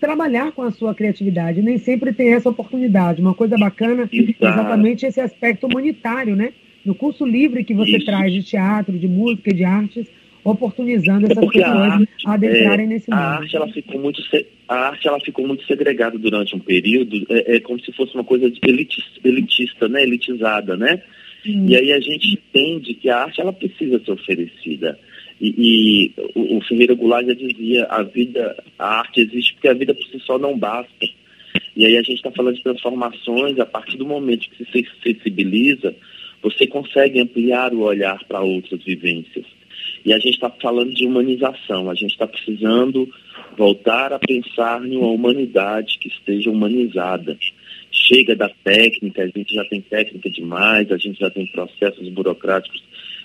trabalhar 0.00 0.52
com 0.52 0.62
a 0.62 0.70
sua 0.70 0.94
criatividade. 0.94 1.62
Nem 1.62 1.78
sempre 1.78 2.12
tem 2.12 2.32
essa 2.32 2.48
oportunidade. 2.48 3.20
Uma 3.20 3.34
coisa 3.34 3.56
bacana, 3.56 4.08
Exato. 4.12 4.34
exatamente 4.40 5.06
esse 5.06 5.20
aspecto 5.20 5.66
humanitário, 5.66 6.36
né? 6.36 6.52
No 6.84 6.94
curso 6.94 7.24
livre 7.24 7.64
que 7.64 7.74
você 7.74 7.96
Isso. 7.96 8.06
traz 8.06 8.32
de 8.32 8.42
teatro, 8.42 8.98
de 8.98 9.06
música 9.06 9.50
e 9.50 9.54
de 9.54 9.64
artes, 9.64 10.06
oportunizando 10.44 11.26
essas 11.26 11.46
pessoas 11.46 11.64
a, 11.64 11.94
arte, 11.94 12.08
a 12.26 12.32
adentrarem 12.32 12.86
é, 12.86 12.88
nesse 12.88 13.10
mundo. 13.10 13.20
A 13.20 13.36
arte, 13.36 13.56
ela 13.56 13.68
ficou 13.68 14.00
muito, 14.00 14.20
a 14.68 14.74
arte 14.74 15.08
ela 15.08 15.20
ficou 15.20 15.46
muito 15.46 15.64
segregada 15.64 16.18
durante 16.18 16.56
um 16.56 16.58
período, 16.58 17.24
é, 17.30 17.56
é 17.56 17.60
como 17.60 17.80
se 17.80 17.92
fosse 17.92 18.14
uma 18.14 18.24
coisa 18.24 18.50
elitista, 18.66 19.20
elitista 19.24 19.88
né? 19.88 20.02
elitizada, 20.02 20.76
né? 20.76 21.00
Hum. 21.46 21.66
E 21.68 21.76
aí 21.76 21.92
a 21.92 22.00
gente 22.00 22.34
entende 22.34 22.94
que 22.94 23.08
a 23.08 23.22
arte 23.22 23.40
ela 23.40 23.52
precisa 23.52 24.00
ser 24.04 24.12
oferecida. 24.12 24.98
E, 25.42 25.54
e 25.58 26.12
o, 26.36 26.58
o 26.58 26.60
Ferreira 26.62 26.94
Goulart 26.94 27.26
já 27.26 27.34
dizia, 27.34 27.84
a 27.86 28.04
vida, 28.04 28.56
a 28.78 29.00
arte 29.00 29.20
existe 29.22 29.54
porque 29.54 29.68
a 29.68 29.74
vida 29.74 29.92
por 29.92 30.06
si 30.06 30.20
só 30.20 30.38
não 30.38 30.56
basta. 30.56 31.06
E 31.74 31.84
aí 31.84 31.96
a 31.98 32.02
gente 32.02 32.16
está 32.16 32.30
falando 32.30 32.54
de 32.54 32.62
transformações, 32.62 33.58
a 33.58 33.66
partir 33.66 33.96
do 33.96 34.06
momento 34.06 34.48
que 34.48 34.64
se 34.64 34.86
sensibiliza, 35.02 35.94
você 36.40 36.66
consegue 36.66 37.20
ampliar 37.20 37.74
o 37.74 37.80
olhar 37.80 38.22
para 38.24 38.40
outras 38.40 38.84
vivências. 38.84 39.44
E 40.04 40.12
a 40.12 40.18
gente 40.18 40.34
está 40.34 40.50
falando 40.50 40.94
de 40.94 41.06
humanização, 41.06 41.90
a 41.90 41.94
gente 41.94 42.12
está 42.12 42.26
precisando 42.26 43.08
voltar 43.56 44.12
a 44.12 44.18
pensar 44.20 44.84
em 44.84 44.96
uma 44.96 45.08
humanidade 45.08 45.98
que 45.98 46.08
esteja 46.08 46.50
humanizada. 46.50 47.36
Chega 47.90 48.34
da 48.36 48.48
técnica, 48.48 49.22
a 49.22 49.26
gente 49.26 49.54
já 49.54 49.64
tem 49.64 49.80
técnica 49.80 50.30
demais, 50.30 50.90
a 50.90 50.96
gente 50.96 51.18
já 51.18 51.30
tem 51.30 51.46
processos 51.48 52.08
burocráticos 52.08 52.82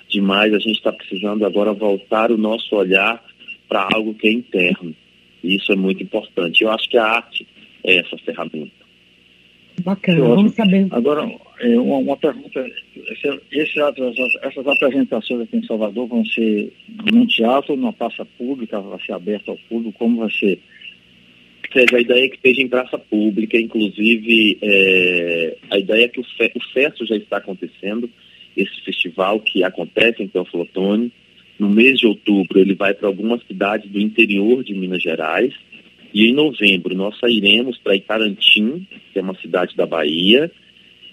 demais, 0.10 0.54
a 0.54 0.60
gente 0.60 0.78
está 0.78 0.92
precisando 0.92 1.46
agora 1.46 1.74
voltar 1.74 2.32
o 2.32 2.38
nosso 2.38 2.76
olhar 2.76 3.24
para 3.68 3.88
algo 3.94 4.14
que 4.14 4.28
é 4.28 4.32
interno. 4.32 4.96
E 5.44 5.56
isso 5.56 5.72
é 5.72 5.76
muito 5.76 6.02
importante. 6.04 6.64
Eu 6.64 6.72
acho 6.72 6.90
que 6.90 6.98
a 6.98 7.06
arte 7.06 7.48
é 7.84 7.98
essa 7.98 8.18
ferramenta. 8.18 8.88
Bacana, 9.84 10.22
vamos 10.22 10.56
saber. 10.56 10.88
Agora, 10.90 11.30
é, 11.60 11.80
uma, 11.80 11.98
uma 11.98 12.18
pergunta. 12.18 12.66
Esse, 12.96 13.42
esse, 13.52 13.80
essas 13.80 14.68
apresentações 14.68 15.42
aqui 15.42 15.58
em 15.58 15.66
Salvador 15.66 16.08
vão 16.08 16.26
ser 16.26 16.74
num 17.12 17.26
teatro, 17.28 17.76
numa 17.76 17.94
praça 17.94 18.26
pública, 18.38 18.80
vai 18.80 19.00
ser 19.06 19.14
aberta 19.14 19.52
ao 19.52 19.58
público, 19.70 19.98
como 20.00 20.18
vai 20.18 20.32
ser? 20.32 20.60
Seja, 21.72 21.98
a 21.98 22.02
ideia 22.02 22.26
é 22.26 22.30
que 22.30 22.38
esteja 22.38 22.62
em 22.62 22.70
praça 22.70 22.98
pública, 22.98 23.58
inclusive 23.58 24.58
é, 24.62 25.58
a 25.70 25.78
ideia 25.78 26.06
é 26.06 26.08
que 26.08 26.20
o, 26.20 26.24
fe, 26.24 26.52
o 26.56 26.60
FESTO 26.74 27.06
já 27.06 27.16
está 27.16 27.38
acontecendo, 27.38 28.10
esse 28.58 28.82
festival 28.82 29.40
que 29.40 29.64
acontece 29.64 30.24
em 30.24 30.28
Teoflotone. 30.28 31.12
No 31.60 31.70
mês 31.70 32.00
de 32.00 32.08
outubro 32.08 32.60
ele 32.60 32.74
vai 32.74 32.94
para 32.94 33.08
algumas 33.08 33.42
cidades 33.46 33.90
do 33.90 34.00
interior 34.00 34.64
de 34.64 34.74
Minas 34.74 35.02
Gerais, 35.02 35.54
e 36.14 36.26
em 36.28 36.34
novembro 36.34 36.96
nós 36.96 37.18
sairemos 37.20 37.78
para 37.78 37.96
Itarantim, 37.96 38.88
que 39.14 39.20
é 39.20 39.22
uma 39.22 39.36
cidade 39.36 39.76
da 39.76 39.86
Bahia. 39.86 40.52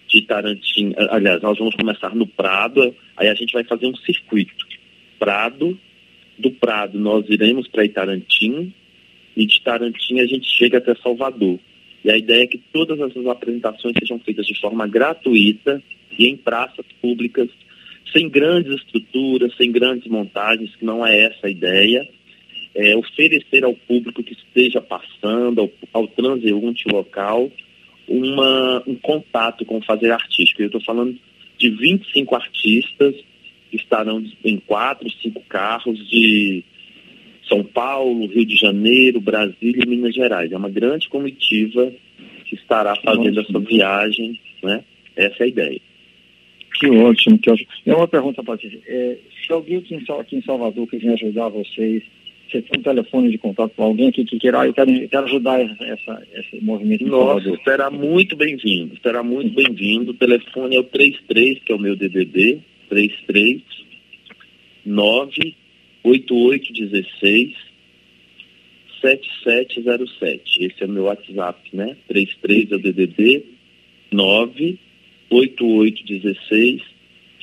De 0.09 0.19
Itarantim, 0.19 0.93
aliás, 1.11 1.43
nós 1.43 1.59
vamos 1.59 1.75
começar 1.75 2.15
no 2.15 2.27
Prado, 2.27 2.95
aí 3.17 3.29
a 3.29 3.35
gente 3.35 3.53
vai 3.53 3.65
fazer 3.65 3.87
um 3.87 3.97
circuito. 3.97 4.67
Prado, 5.19 5.79
do 6.39 6.51
Prado 6.51 6.99
nós 6.99 7.27
iremos 7.29 7.69
para 7.69 7.85
Itarantim 7.85 8.73
e 9.37 9.47
de 9.47 9.57
Itarantim 9.57 10.21
a 10.21 10.27
gente 10.27 10.47
chega 10.49 10.79
até 10.79 10.95
Salvador. 10.97 11.59
E 12.05 12.11
a 12.11 12.17
ideia 12.17 12.45
é 12.45 12.47
que 12.47 12.59
todas 12.73 13.01
essas 13.01 13.27
apresentações 13.27 13.95
sejam 13.99 14.19
feitas 14.19 14.47
de 14.47 14.59
forma 14.61 14.87
gratuita 14.87 15.83
e 16.19 16.27
em 16.27 16.37
praças 16.37 16.85
públicas, 17.01 17.49
sem 18.13 18.29
grandes 18.29 18.75
estruturas, 18.75 19.55
sem 19.57 19.73
grandes 19.73 20.07
montagens, 20.09 20.75
que 20.77 20.85
não 20.85 21.05
é 21.07 21.25
essa 21.25 21.47
a 21.47 21.51
ideia 21.51 22.09
é, 22.75 22.97
oferecer 22.97 23.65
ao 23.65 23.75
público 23.75 24.23
que 24.23 24.33
esteja 24.33 24.81
passando, 24.81 25.61
ao, 25.61 25.71
ao 25.93 26.09
transeunte 26.09 26.89
local, 26.89 27.51
uma, 28.09 28.83
um 28.87 28.97
contato 28.97 29.65
com 29.65 29.79
o 29.79 29.85
fazer 29.85 30.11
artístico. 30.11 30.61
Eu 30.61 30.67
estou 30.67 30.81
falando 30.81 31.17
de 31.57 31.71
25 31.71 32.35
artistas 32.35 33.15
que 33.71 33.77
estarão 33.77 34.23
em 34.45 34.59
quatro, 34.59 35.09
cinco 35.23 35.41
carros 35.49 35.99
de 36.09 36.65
São 37.49 37.63
Paulo, 37.63 38.27
Rio 38.27 38.45
de 38.45 38.57
Janeiro, 38.57 39.21
Brasília 39.21 39.83
e 39.85 39.89
Minas 39.89 40.15
Gerais. 40.15 40.51
É 40.51 40.57
uma 40.57 40.69
grande 40.69 41.09
comitiva 41.09 41.93
que 42.45 42.57
estará 42.57 42.95
fazendo 42.97 43.41
essa 43.41 43.59
viagem, 43.61 44.39
né? 44.63 44.85
Essa 45.17 45.37
é 45.41 45.45
a 45.45 45.49
ideia. 45.49 45.81
Que 46.85 46.99
ótimo, 46.99 47.39
que 47.39 47.51
ótimo. 47.51 47.69
E 47.87 47.93
uma 47.93 48.09
pergunta, 48.09 48.43
Patrícia. 48.43 48.81
É, 48.87 49.17
se 49.45 49.53
alguém 49.53 49.79
aqui 49.79 49.95
em, 49.95 50.05
aqui 50.21 50.37
em 50.37 50.43
Salvador 50.43 50.87
quiser 50.87 51.15
ajudar 51.15 51.49
vocês 51.49 52.03
você 52.51 52.61
tem 52.63 52.79
um 52.79 52.83
telefone 52.83 53.31
de 53.31 53.39
contato 53.39 53.73
com 53.75 53.83
alguém 53.83 54.09
aqui 54.09 54.23
que 54.25 54.39
queira, 54.39 54.61
ah, 54.61 54.67
eu 54.67 54.75
quero, 54.75 54.91
eu 54.91 55.09
quero 55.09 55.25
ajudar 55.25 55.61
essa, 55.61 56.23
esse 56.35 56.63
movimento. 56.63 57.07
Nossa, 57.07 57.51
será 57.65 57.91
muito 57.91 58.37
bem-vindo, 58.37 58.97
será 59.03 59.25
muito 59.25 59.55
bem-vindo. 59.55 60.11
O 60.13 60.15
telefone 60.15 60.77
é 60.77 60.79
o 60.79 60.85
33, 60.85 61.59
que 61.61 61.73
é 61.73 61.75
o 61.75 61.79
meu 61.79 61.97
DDD, 61.97 62.61
33 62.89 63.63
98816 64.85 67.55
7707. 69.01 70.65
Esse 70.65 70.83
é 70.83 70.87
o 70.87 70.91
meu 70.91 71.05
WhatsApp, 71.05 71.59
né? 71.73 71.97
33 72.07 72.73
é 72.73 72.75
o 72.77 72.79
DDD 72.79 73.43
98816 75.31 76.83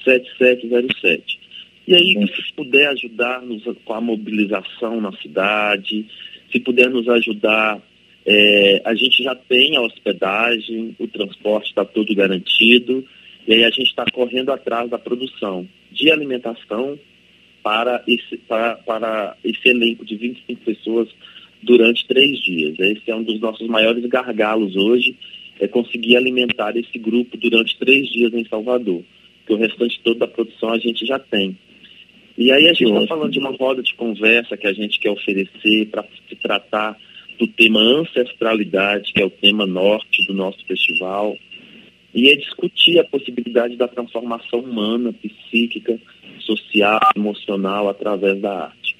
7707. 0.03 1.39
E 1.87 1.95
aí, 1.95 2.27
se 2.27 2.53
puder 2.53 2.87
ajudar-nos 2.89 3.63
com 3.83 3.93
a 3.93 4.01
mobilização 4.01 5.01
na 5.01 5.11
cidade, 5.13 6.05
se 6.51 6.59
puder 6.59 6.89
nos 6.89 7.07
ajudar, 7.09 7.81
é, 8.25 8.81
a 8.85 8.93
gente 8.93 9.23
já 9.23 9.35
tem 9.35 9.75
a 9.75 9.81
hospedagem, 9.81 10.95
o 10.99 11.07
transporte 11.07 11.69
está 11.69 11.83
tudo 11.83 12.13
garantido, 12.13 13.05
e 13.47 13.53
aí 13.53 13.63
a 13.63 13.69
gente 13.69 13.89
está 13.89 14.05
correndo 14.11 14.51
atrás 14.51 14.89
da 14.89 14.99
produção 14.99 15.67
de 15.91 16.11
alimentação 16.11 16.99
para 17.63 18.03
esse, 18.07 18.37
para, 18.37 18.75
para 18.75 19.35
esse 19.43 19.67
elenco 19.67 20.05
de 20.05 20.15
25 20.15 20.61
pessoas 20.61 21.09
durante 21.61 22.07
três 22.07 22.39
dias. 22.41 22.79
Esse 22.79 23.09
é 23.09 23.15
um 23.15 23.23
dos 23.23 23.39
nossos 23.39 23.67
maiores 23.67 24.05
gargalos 24.05 24.75
hoje, 24.75 25.15
é 25.59 25.67
conseguir 25.67 26.17
alimentar 26.17 26.75
esse 26.75 26.97
grupo 26.97 27.37
durante 27.37 27.77
três 27.77 28.07
dias 28.09 28.33
em 28.33 28.45
Salvador, 28.45 29.03
que 29.45 29.53
o 29.53 29.57
restante 29.57 29.99
todo 30.03 30.19
da 30.19 30.27
produção 30.27 30.69
a 30.69 30.77
gente 30.77 31.05
já 31.05 31.19
tem. 31.19 31.57
E 32.37 32.51
aí 32.51 32.67
a 32.67 32.73
gente 32.73 32.91
está 32.91 33.07
falando 33.07 33.31
de 33.31 33.39
uma 33.39 33.51
roda 33.51 33.83
de 33.83 33.93
conversa 33.95 34.57
que 34.57 34.67
a 34.67 34.73
gente 34.73 34.99
quer 34.99 35.11
oferecer 35.11 35.87
para 35.87 36.03
se 36.27 36.35
tratar 36.37 36.97
do 37.37 37.47
tema 37.47 37.79
ancestralidade, 37.79 39.13
que 39.13 39.21
é 39.21 39.25
o 39.25 39.29
tema 39.29 39.65
norte 39.65 40.25
do 40.27 40.33
nosso 40.33 40.65
festival, 40.65 41.37
e 42.13 42.29
é 42.29 42.35
discutir 42.35 42.99
a 42.99 43.03
possibilidade 43.03 43.75
da 43.75 43.87
transformação 43.87 44.59
humana, 44.59 45.13
psíquica, 45.13 45.99
social, 46.39 46.99
emocional 47.15 47.89
através 47.89 48.39
da 48.39 48.65
arte. 48.65 48.95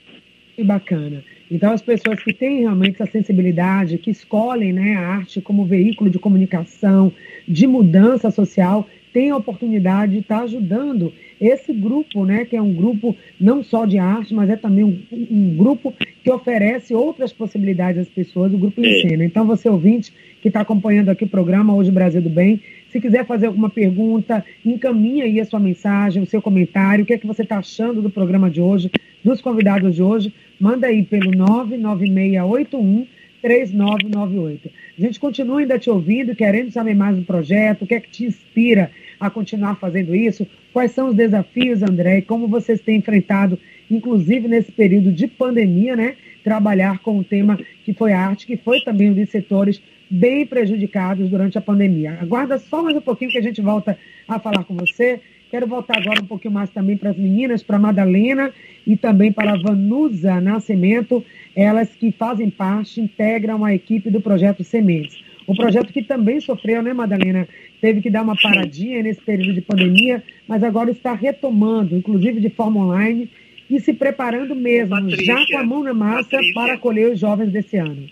Que 0.56 0.64
bacana. 0.64 1.24
Então, 1.52 1.74
as 1.74 1.82
pessoas 1.82 2.24
que 2.24 2.32
têm 2.32 2.62
realmente 2.62 3.02
essa 3.02 3.12
sensibilidade, 3.12 3.98
que 3.98 4.10
escolhem 4.10 4.72
né, 4.72 4.96
a 4.96 5.06
arte 5.06 5.42
como 5.42 5.66
veículo 5.66 6.10
de 6.10 6.18
comunicação, 6.18 7.12
de 7.46 7.68
mudança 7.68 8.32
social, 8.32 8.88
têm 9.12 9.32
a 9.32 9.36
oportunidade 9.36 10.14
de 10.14 10.20
estar 10.20 10.44
ajudando 10.44 11.12
esse 11.42 11.74
grupo, 11.74 12.24
né, 12.24 12.46
que 12.46 12.56
é 12.56 12.62
um 12.62 12.74
grupo 12.74 13.18
não 13.38 13.62
só 13.62 13.86
de 13.86 13.98
arte, 13.98 14.34
mas 14.34 14.50
é 14.50 14.56
também 14.56 14.86
um, 14.86 14.98
um 15.12 15.54
grupo 15.58 15.94
que 16.24 16.32
oferece 16.32 16.94
outras 16.94 17.34
possibilidades 17.34 18.04
às 18.04 18.08
pessoas, 18.08 18.54
o 18.54 18.58
grupo 18.58 18.80
Ensina. 18.80 19.26
Então, 19.26 19.46
você 19.46 19.68
ouvinte 19.68 20.14
que 20.42 20.48
está 20.48 20.62
acompanhando 20.62 21.10
aqui 21.10 21.26
o 21.26 21.30
programa 21.30 21.76
Hoje 21.76 21.92
Brasil 21.92 22.22
do 22.22 22.30
Bem, 22.30 22.62
se 22.90 23.02
quiser 23.02 23.26
fazer 23.26 23.48
alguma 23.48 23.70
pergunta, 23.70 24.44
encaminha 24.66 25.26
aí 25.26 25.40
a 25.40 25.46
sua 25.46 25.60
mensagem, 25.60 26.24
o 26.24 26.26
seu 26.26 26.42
comentário, 26.42 27.04
o 27.04 27.08
que 27.08 27.14
é 27.14 27.18
que 27.18 27.28
você 27.28 27.42
está 27.42 27.58
achando 27.58 28.02
do 28.02 28.10
programa 28.10 28.50
de 28.50 28.62
hoje, 28.62 28.92
dos 29.24 29.42
convidados 29.42 29.96
de 29.96 30.04
hoje, 30.04 30.34
manda 30.60 30.88
aí 30.88 31.04
pelo 31.04 31.32
99681 31.32 33.08
3998. 33.42 34.70
A 34.98 35.02
gente 35.02 35.20
continua 35.20 35.60
ainda 35.60 35.80
te 35.80 35.90
ouvindo, 35.90 36.36
querendo 36.36 36.72
saber 36.72 36.94
mais 36.94 37.18
do 37.18 37.24
projeto, 37.24 37.84
o 37.84 37.88
que 37.88 37.96
é 37.96 38.00
que 38.00 38.10
te 38.10 38.26
inspira 38.26 38.92
a 39.20 39.30
continuar 39.30 39.76
fazendo 39.76 40.16
isso? 40.16 40.46
Quais 40.72 40.92
são 40.92 41.10
os 41.10 41.16
desafios, 41.16 41.82
André, 41.82 42.20
e 42.20 42.22
como 42.22 42.48
vocês 42.48 42.80
têm 42.82 42.98
enfrentado, 42.98 43.58
inclusive 43.90 44.48
nesse 44.48 44.72
período 44.72 45.12
de 45.12 45.28
pandemia, 45.28 45.96
né? 45.96 46.16
Trabalhar 46.44 47.00
com 47.00 47.20
o 47.20 47.24
tema 47.24 47.60
que 47.84 47.94
foi 47.94 48.14
a 48.14 48.20
arte, 48.20 48.48
que 48.48 48.58
foi 48.58 48.82
também 48.82 49.10
um 49.10 49.14
dos 49.14 49.30
setores 49.30 49.82
bem 50.10 50.46
prejudicados 50.46 51.30
durante 51.30 51.58
a 51.58 51.62
pandemia. 51.62 52.18
Aguarda 52.22 52.58
só 52.58 52.84
mais 52.84 52.98
um 52.98 53.02
pouquinho 53.02 53.32
que 53.32 53.38
a 53.38 53.42
gente 53.42 53.62
volta 53.62 53.98
a 54.28 54.40
falar 54.40 54.64
com 54.66 54.76
você. 54.76 55.22
Quero 55.52 55.68
voltar 55.68 55.98
agora 55.98 56.22
um 56.22 56.26
pouquinho 56.26 56.54
mais 56.54 56.70
também 56.70 56.96
para 56.96 57.10
as 57.10 57.18
meninas, 57.18 57.62
para 57.62 57.76
a 57.76 57.80
Madalena 57.80 58.54
e 58.88 58.96
também 58.96 59.34
para 59.34 59.52
a 59.52 59.58
Vanusa 59.58 60.40
Nascimento, 60.40 61.26
elas 61.54 61.94
que 61.94 62.10
fazem 62.14 62.50
parte, 62.50 63.02
integram 63.02 63.66
a 63.66 63.76
equipe 63.76 64.10
do 64.10 64.22
projeto 64.22 64.64
Sementes. 64.64 65.22
O 65.46 65.54
projeto 65.54 65.92
que 65.92 66.04
também 66.04 66.40
sofreu, 66.40 66.82
né, 66.82 66.94
Madalena? 66.94 67.46
Teve 67.82 68.02
que 68.02 68.10
dar 68.10 68.22
uma 68.22 68.38
paradinha 68.42 69.04
nesse 69.04 69.20
período 69.20 69.56
de 69.56 69.62
pandemia, 69.62 70.24
mas 70.48 70.64
agora 70.64 70.90
está 70.90 71.14
retomando, 71.14 71.98
inclusive 71.98 72.40
de 72.40 72.50
forma 72.50 72.86
online, 72.86 73.30
e 73.70 73.78
se 73.82 73.92
preparando 73.92 74.56
mesmo, 74.56 74.96
Patrícia, 74.96 75.26
já 75.26 75.46
com 75.48 75.58
a 75.58 75.66
mão 75.66 75.84
na 75.84 75.94
massa, 75.94 76.30
Patrícia. 76.30 76.54
para 76.54 76.74
acolher 76.76 77.12
os 77.12 77.20
jovens 77.20 77.52
desse 77.52 77.76
ano. 77.76 78.08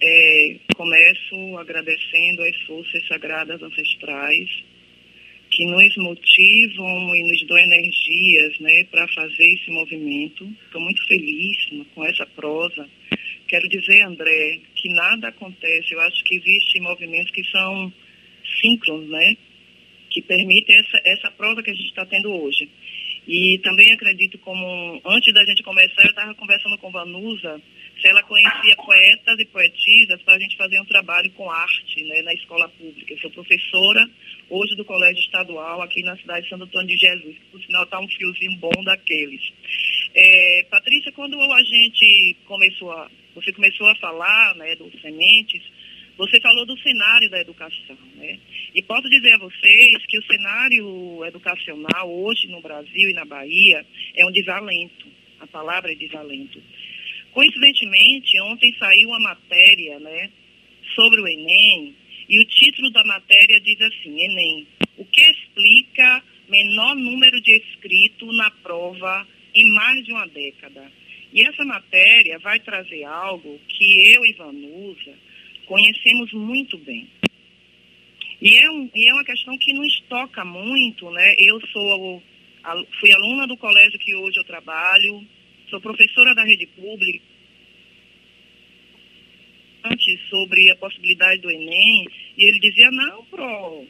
É, 0.00 0.56
começo 0.74 1.58
agradecendo 1.58 2.42
as 2.44 2.56
forças 2.66 3.06
sagradas 3.08 3.62
ancestrais 3.62 4.48
que 5.58 5.66
nos 5.66 5.96
motivam 5.96 7.16
e 7.16 7.22
nos 7.24 7.46
dão 7.48 7.58
energias 7.58 8.60
né, 8.60 8.84
para 8.84 9.08
fazer 9.08 9.54
esse 9.54 9.68
movimento. 9.72 10.48
Estou 10.64 10.80
muito 10.80 11.04
feliz 11.08 11.56
com 11.92 12.04
essa 12.04 12.24
prosa. 12.26 12.88
Quero 13.48 13.68
dizer, 13.68 14.02
André, 14.02 14.60
que 14.76 14.88
nada 14.90 15.26
acontece. 15.26 15.92
Eu 15.92 16.00
acho 16.02 16.22
que 16.22 16.36
existem 16.36 16.80
movimentos 16.80 17.32
que 17.32 17.42
são 17.50 17.92
síncronos, 18.62 19.10
né? 19.10 19.36
Que 20.10 20.22
permitem 20.22 20.76
essa, 20.76 21.00
essa 21.04 21.30
prosa 21.32 21.60
que 21.60 21.72
a 21.72 21.74
gente 21.74 21.88
está 21.88 22.06
tendo 22.06 22.30
hoje. 22.30 22.68
E 23.26 23.58
também 23.58 23.92
acredito 23.92 24.38
como, 24.38 25.02
antes 25.04 25.34
da 25.34 25.44
gente 25.44 25.64
começar, 25.64 26.04
eu 26.04 26.10
estava 26.10 26.36
conversando 26.36 26.78
com 26.78 26.92
Vanusa, 26.92 27.60
se 28.00 28.06
ela 28.06 28.22
conhecia 28.22 28.76
poetas 28.76 29.38
e 29.38 29.44
poetisas 29.46 30.22
para 30.22 30.34
a 30.34 30.38
gente 30.38 30.56
fazer 30.56 30.80
um 30.80 30.84
trabalho 30.84 31.30
com 31.32 31.50
arte 31.50 32.04
né, 32.04 32.22
na 32.22 32.32
escola 32.34 32.68
pública. 32.68 33.12
Eu 33.12 33.18
sou 33.18 33.30
professora 33.30 34.08
hoje 34.48 34.76
do 34.76 34.84
Colégio 34.84 35.20
Estadual 35.20 35.82
aqui 35.82 36.02
na 36.02 36.16
cidade 36.16 36.44
de 36.44 36.50
Santo 36.50 36.64
Antônio 36.64 36.88
de 36.88 36.96
Jesus, 36.96 37.36
por 37.50 37.60
sinal 37.62 37.84
está 37.84 38.00
um 38.00 38.08
fiozinho 38.08 38.56
bom 38.58 38.84
daqueles. 38.84 39.42
É, 40.14 40.66
Patrícia, 40.70 41.12
quando 41.12 41.40
a 41.40 41.62
gente 41.62 42.36
começou 42.46 42.92
a, 42.92 43.10
você 43.34 43.52
começou 43.52 43.88
a 43.88 43.96
falar 43.96 44.54
né, 44.54 44.76
dos 44.76 44.92
sementes, 45.00 45.62
você 46.16 46.40
falou 46.40 46.66
do 46.66 46.76
cenário 46.78 47.30
da 47.30 47.40
educação, 47.40 47.96
né? 48.16 48.40
E 48.74 48.82
posso 48.82 49.08
dizer 49.08 49.34
a 49.34 49.38
vocês 49.38 50.04
que 50.08 50.18
o 50.18 50.24
cenário 50.24 51.24
educacional 51.24 52.10
hoje 52.10 52.48
no 52.48 52.60
Brasil 52.60 53.08
e 53.08 53.14
na 53.14 53.24
Bahia 53.24 53.86
é 54.16 54.26
um 54.26 54.32
desalento. 54.32 55.06
A 55.38 55.46
palavra 55.46 55.92
é 55.92 55.94
desalento. 55.94 56.60
Coincidentemente, 57.32 58.40
ontem 58.42 58.74
saiu 58.78 59.08
uma 59.08 59.20
matéria, 59.20 59.98
né, 60.00 60.30
sobre 60.94 61.20
o 61.20 61.28
Enem, 61.28 61.94
e 62.28 62.40
o 62.40 62.44
título 62.44 62.90
da 62.90 63.04
matéria 63.04 63.60
diz 63.60 63.80
assim: 63.80 64.20
Enem, 64.20 64.66
o 64.96 65.04
que 65.04 65.20
explica 65.20 66.22
menor 66.48 66.96
número 66.96 67.40
de 67.40 67.56
inscritos 67.56 68.36
na 68.36 68.50
prova 68.50 69.26
em 69.54 69.70
mais 69.70 70.04
de 70.04 70.12
uma 70.12 70.26
década? 70.26 70.90
E 71.32 71.42
essa 71.42 71.64
matéria 71.64 72.38
vai 72.38 72.58
trazer 72.60 73.04
algo 73.04 73.60
que 73.68 74.12
eu 74.14 74.24
e 74.24 74.32
Vanusa 74.32 75.28
conhecemos 75.68 76.32
muito 76.32 76.78
bem. 76.78 77.06
E 78.40 78.56
é, 78.56 78.70
um, 78.70 78.90
e 78.94 79.08
é 79.08 79.12
uma 79.12 79.24
questão 79.24 79.56
que 79.58 79.72
nos 79.74 80.00
toca 80.08 80.44
muito, 80.44 81.10
né? 81.10 81.34
Eu 81.38 81.60
sou, 81.68 82.22
fui 82.98 83.12
aluna 83.12 83.46
do 83.46 83.56
colégio 83.56 83.98
que 83.98 84.14
hoje 84.14 84.38
eu 84.38 84.44
trabalho, 84.44 85.24
sou 85.68 85.80
professora 85.80 86.34
da 86.34 86.44
rede 86.44 86.66
pública, 86.66 87.24
antes 89.84 90.20
sobre 90.28 90.70
a 90.70 90.76
possibilidade 90.76 91.40
do 91.40 91.50
Enem, 91.50 92.06
e 92.36 92.44
ele 92.44 92.58
dizia, 92.58 92.90
não, 92.90 93.24
pro, 93.24 93.86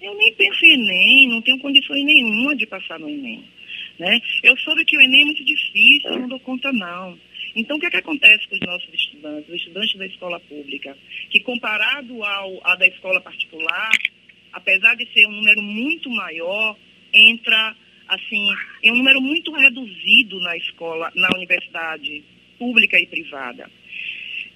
eu 0.00 0.14
nem 0.16 0.34
penso 0.34 0.64
em 0.64 0.74
Enem, 0.74 1.28
não 1.28 1.42
tenho 1.42 1.58
condições 1.58 2.04
nenhuma 2.04 2.54
de 2.56 2.66
passar 2.66 2.98
no 2.98 3.08
Enem. 3.08 3.44
Né? 3.98 4.20
Eu 4.42 4.56
soube 4.58 4.84
que 4.84 4.96
o 4.96 5.00
Enem 5.00 5.22
é 5.22 5.24
muito 5.26 5.44
difícil, 5.44 6.10
não 6.18 6.28
dou 6.28 6.40
conta 6.40 6.72
não. 6.72 7.18
Então, 7.54 7.76
o 7.76 7.80
que, 7.80 7.86
é 7.86 7.90
que 7.90 7.96
acontece 7.98 8.48
com 8.48 8.54
os 8.54 8.60
nossos 8.60 8.92
estudantes, 8.94 9.48
os 9.48 9.56
estudantes 9.56 9.98
da 9.98 10.06
escola 10.06 10.40
pública? 10.40 10.96
Que 11.30 11.40
comparado 11.40 12.24
ao 12.24 12.60
a 12.66 12.76
da 12.76 12.86
escola 12.86 13.20
particular, 13.20 13.90
apesar 14.52 14.94
de 14.96 15.06
ser 15.12 15.26
um 15.26 15.32
número 15.32 15.62
muito 15.62 16.08
maior, 16.10 16.76
entra 17.12 17.76
assim, 18.14 18.46
em 18.82 18.92
um 18.92 18.96
número 18.96 19.20
muito 19.20 19.52
reduzido 19.52 20.38
na 20.40 20.56
escola, 20.56 21.10
na 21.14 21.28
universidade 21.34 22.22
pública 22.58 22.98
e 22.98 23.06
privada. 23.06 23.70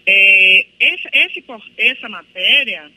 É, 0.07 0.67
essa, 0.79 1.09
essa, 1.13 1.41
essa 1.77 2.09
matéria 2.09 2.91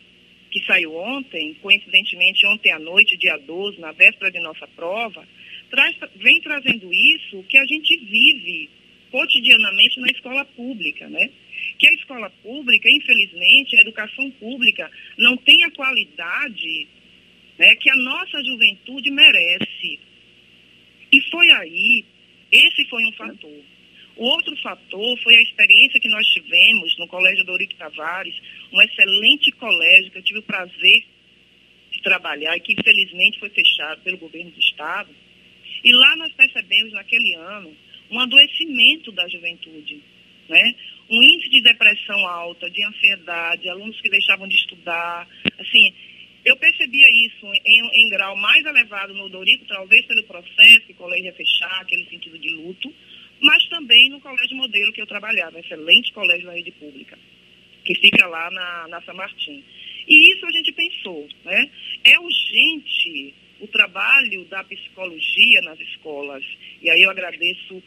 que 0.51 0.63
saiu 0.65 0.95
ontem, 0.95 1.55
coincidentemente 1.61 2.45
ontem 2.47 2.71
à 2.71 2.79
noite, 2.79 3.17
dia 3.17 3.37
12, 3.37 3.79
na 3.79 3.91
véspera 3.91 4.31
de 4.31 4.39
nossa 4.39 4.67
prova, 4.67 5.25
traz, 5.69 5.95
vem 6.15 6.41
trazendo 6.41 6.91
isso 6.93 7.43
que 7.43 7.57
a 7.57 7.65
gente 7.65 7.97
vive 7.97 8.69
cotidianamente 9.11 9.99
na 9.99 10.07
escola 10.07 10.45
pública, 10.45 11.07
né? 11.09 11.29
Que 11.77 11.87
a 11.87 11.93
escola 11.93 12.29
pública, 12.43 12.89
infelizmente, 12.89 13.77
a 13.77 13.81
educação 13.81 14.29
pública 14.31 14.89
não 15.17 15.37
tem 15.37 15.63
a 15.63 15.71
qualidade 15.71 16.87
né, 17.57 17.75
que 17.75 17.89
a 17.89 17.95
nossa 17.95 18.43
juventude 18.43 19.11
merece. 19.11 19.99
E 21.11 21.21
foi 21.29 21.49
aí, 21.51 22.05
esse 22.51 22.85
foi 22.85 23.03
um 23.05 23.11
fator. 23.13 23.63
O 24.15 24.25
outro 24.25 24.55
fator 24.57 25.17
foi 25.19 25.35
a 25.35 25.41
experiência 25.41 25.99
que 25.99 26.09
nós 26.09 26.27
tivemos 26.27 26.97
no 26.97 27.07
Colégio 27.07 27.45
Dorico 27.45 27.75
Tavares, 27.75 28.35
um 28.71 28.81
excelente 28.81 29.51
colégio 29.53 30.11
que 30.11 30.17
eu 30.17 30.23
tive 30.23 30.39
o 30.39 30.43
prazer 30.43 31.05
de 31.91 32.01
trabalhar 32.01 32.55
e 32.57 32.59
que 32.59 32.73
infelizmente 32.73 33.39
foi 33.39 33.49
fechado 33.49 34.01
pelo 34.01 34.17
governo 34.17 34.51
do 34.51 34.59
Estado. 34.59 35.09
E 35.83 35.93
lá 35.93 36.15
nós 36.17 36.33
percebemos 36.33 36.91
naquele 36.91 37.33
ano 37.35 37.73
um 38.11 38.19
adoecimento 38.19 39.11
da 39.11 39.27
juventude, 39.29 40.01
né? 40.49 40.75
Um 41.09 41.23
índice 41.23 41.49
de 41.49 41.61
depressão 41.61 42.27
alta, 42.27 42.69
de 42.69 42.83
ansiedade, 42.85 43.69
alunos 43.69 43.99
que 44.01 44.09
deixavam 44.09 44.47
de 44.47 44.55
estudar, 44.55 45.27
assim, 45.57 45.93
eu 46.45 46.55
percebia 46.57 47.07
isso 47.25 47.45
em, 47.65 48.05
em 48.05 48.09
grau 48.09 48.35
mais 48.35 48.65
elevado 48.65 49.13
no 49.13 49.29
Dorico, 49.29 49.65
talvez 49.65 50.05
pelo 50.05 50.23
processo 50.23 50.85
que 50.85 50.93
o 50.93 50.95
colégio 50.95 51.25
ia 51.25 51.33
fechar, 51.33 51.81
aquele 51.81 52.05
sentido 52.05 52.37
de 52.37 52.49
luto, 52.49 52.93
mas 53.41 53.63
também 53.69 54.09
no 54.09 54.19
colégio 54.19 54.55
modelo 54.55 54.93
que 54.93 55.01
eu 55.01 55.07
trabalhava, 55.07 55.59
excelente 55.59 56.13
colégio 56.13 56.45
da 56.45 56.53
rede 56.53 56.71
pública, 56.71 57.17
que 57.83 57.95
fica 57.95 58.25
lá 58.27 58.49
na, 58.51 58.87
na 58.87 59.01
São 59.01 59.15
Martim. 59.15 59.63
E 60.07 60.33
isso 60.33 60.45
a 60.45 60.51
gente 60.51 60.71
pensou, 60.71 61.27
né? 61.45 61.69
É 62.03 62.19
urgente 62.19 63.33
o 63.59 63.67
trabalho 63.67 64.45
da 64.45 64.63
psicologia 64.63 65.61
nas 65.61 65.79
escolas. 65.79 66.43
E 66.81 66.89
aí 66.89 67.03
eu 67.03 67.09
agradeço 67.09 67.83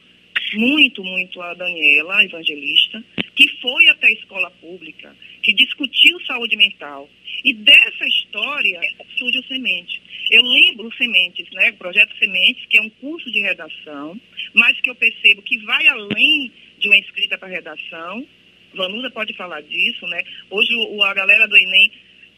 muito, 0.55 1.03
muito 1.03 1.41
a 1.41 1.55
Daniela, 1.55 2.25
evangelista, 2.25 3.03
que 3.35 3.49
foi 3.61 3.89
até 3.89 4.07
a 4.09 4.13
escola 4.13 4.51
pública, 4.53 5.17
que 5.43 5.53
discutiu 5.53 6.21
saúde 6.25 6.57
mental. 6.57 7.09
E 7.45 7.53
dessa 7.55 8.07
história 8.07 8.81
surge 9.19 9.39
o 9.39 9.45
Semente. 9.45 10.01
Eu 10.31 10.43
lembro 10.43 10.87
o 10.87 10.95
Sementes, 10.95 11.49
né, 11.53 11.71
o 11.71 11.77
Projeto 11.77 12.17
Sementes, 12.19 12.65
que 12.67 12.79
é 12.79 12.83
um 12.83 12.91
curso 12.91 13.31
de 13.31 13.41
redação, 13.41 14.21
mas 14.55 14.81
que 14.81 14.91
eu 14.91 14.95
percebo 14.95 15.43
que 15.43 15.59
vai 15.59 15.87
além 15.89 16.53
de 16.79 16.89
uma 16.89 16.99
escrita 16.99 17.37
para 17.37 17.49
redação. 17.49 18.27
Vanusa 18.75 19.11
pode 19.11 19.35
falar 19.35 19.61
disso, 19.63 20.07
né? 20.07 20.23
Hoje 20.51 20.75
o, 20.75 21.03
a 21.03 21.13
galera 21.13 21.47
do 21.47 21.57
Enem 21.57 21.93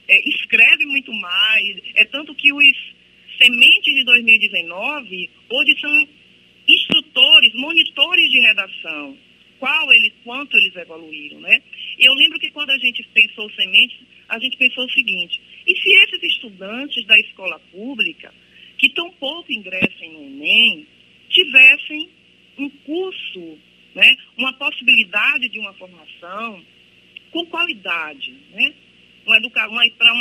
é, 0.08 0.28
escreve 0.28 0.84
muito 0.86 1.12
mais, 1.12 1.78
é 1.96 2.04
tanto 2.06 2.34
que 2.34 2.52
os 2.52 2.94
Sementes 3.36 3.92
de 3.92 4.04
2019 4.04 5.30
hoje 5.50 5.80
são 5.80 6.08
instrutores, 6.68 7.52
monitores 7.54 8.30
de 8.30 8.40
redação, 8.40 9.18
qual 9.58 9.92
eles, 9.92 10.12
quanto 10.22 10.56
eles 10.56 10.74
evoluíram, 10.76 11.40
né? 11.40 11.60
E 11.98 12.04
eu 12.04 12.14
lembro 12.14 12.38
que 12.38 12.50
quando 12.50 12.70
a 12.70 12.78
gente 12.78 13.02
pensou 13.14 13.50
sementes, 13.52 13.98
a 14.28 14.38
gente 14.38 14.56
pensou 14.56 14.84
o 14.84 14.90
seguinte, 14.90 15.40
e 15.66 15.76
se 15.76 15.90
esses 15.90 16.22
estudantes 16.22 17.04
da 17.06 17.18
escola 17.18 17.58
pública, 17.70 18.32
que 18.78 18.90
tão 18.90 19.10
pouco 19.12 19.52
ingressem 19.52 20.12
no 20.12 20.22
Enem, 20.22 20.86
tivessem 21.28 22.10
um 22.58 22.68
curso, 22.70 23.58
né, 23.94 24.16
uma 24.36 24.52
possibilidade 24.54 25.48
de 25.48 25.58
uma 25.58 25.72
formação 25.74 26.64
com 27.30 27.44
qualidade, 27.46 28.32
né? 28.52 28.74
Uma 29.26 29.38
educação 29.38 29.74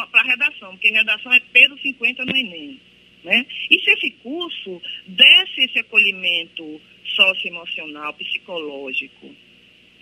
para 0.10 0.22
a 0.22 0.24
redação, 0.24 0.72
porque 0.72 0.90
redação 0.90 1.32
é 1.34 1.40
peso 1.40 1.78
50 1.78 2.26
no 2.26 2.36
Enem. 2.36 2.80
Né? 3.24 3.46
E 3.70 3.80
se 3.80 3.92
esse 3.92 4.12
curso 4.22 4.82
desse 5.08 5.62
esse 5.62 5.80
acolhimento 5.80 6.82
socioemocional, 7.06 8.14
psicológico. 8.14 9.34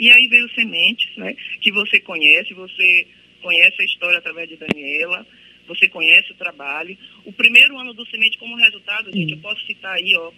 E 0.02 0.10
aí 0.10 0.28
veio 0.28 0.50
Sementes, 0.56 1.16
né? 1.16 1.36
que 1.62 1.72
você 1.72 2.00
conhece, 2.00 2.56
você 2.56 3.08
conhece 3.40 3.80
a 3.80 3.86
história 3.86 4.18
através 4.18 4.50
de 4.50 4.58
Daniela, 4.58 5.28
você 5.68 5.88
conhece 5.88 6.32
o 6.32 6.36
trabalho. 6.36 6.98
O 7.24 7.32
primeiro 7.32 7.78
ano 7.78 7.94
do 7.94 8.04
Semente 8.08 8.40
como 8.40 8.56
resultado, 8.56 9.14
gente, 9.14 9.34
eu 9.34 9.38
posso 9.38 9.64
citar 9.68 9.94
aí, 9.94 10.12
ó, 10.18 10.32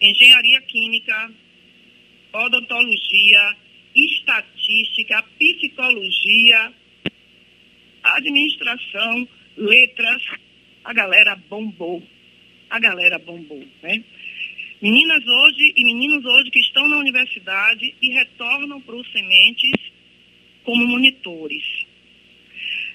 engenharia 0.00 0.62
química, 0.62 1.30
odontologia, 2.32 3.56
estatística, 3.94 5.22
psicologia, 5.38 6.72
administração, 8.02 9.28
letras, 9.54 10.22
a 10.82 10.94
galera 10.94 11.36
bombou 11.36 12.02
a 12.70 12.78
galera 12.78 13.18
bombou, 13.18 13.62
né? 13.82 14.02
Meninas 14.82 15.22
hoje 15.26 15.74
e 15.76 15.84
meninos 15.84 16.24
hoje 16.24 16.50
que 16.50 16.58
estão 16.58 16.88
na 16.88 16.96
universidade 16.96 17.94
e 18.00 18.12
retornam 18.12 18.80
para 18.80 18.96
os 18.96 19.12
sementes 19.12 19.72
como 20.64 20.86
monitores. 20.86 21.62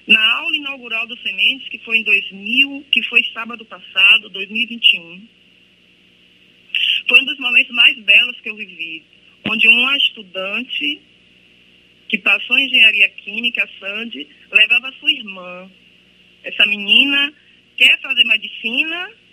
Na 0.04 0.38
aula 0.38 0.56
inaugural 0.56 1.06
do 1.06 1.16
Sementes, 1.18 1.68
que 1.68 1.78
foi 1.84 1.98
em 1.98 2.02
2000, 2.02 2.86
que 2.90 3.04
foi 3.04 3.22
sábado 3.32 3.64
passado, 3.66 4.28
2021, 4.30 5.28
foi 7.08 7.20
um 7.20 7.24
dos 7.24 7.38
momentos 7.38 7.72
mais 7.72 7.96
belos 8.00 8.40
que 8.40 8.50
eu 8.50 8.56
vivi, 8.56 9.04
onde 9.48 9.68
uma 9.68 9.96
estudante 9.96 11.00
que 12.08 12.18
passou 12.18 12.58
engenharia 12.58 13.08
química, 13.10 13.68
Sandy, 13.78 14.26
levava 14.50 14.92
sua 14.98 15.12
irmã. 15.12 15.70
Essa 16.42 16.66
menina 16.66 17.32
quer 17.76 18.00
fazer 18.00 18.24
medicina 18.24 19.25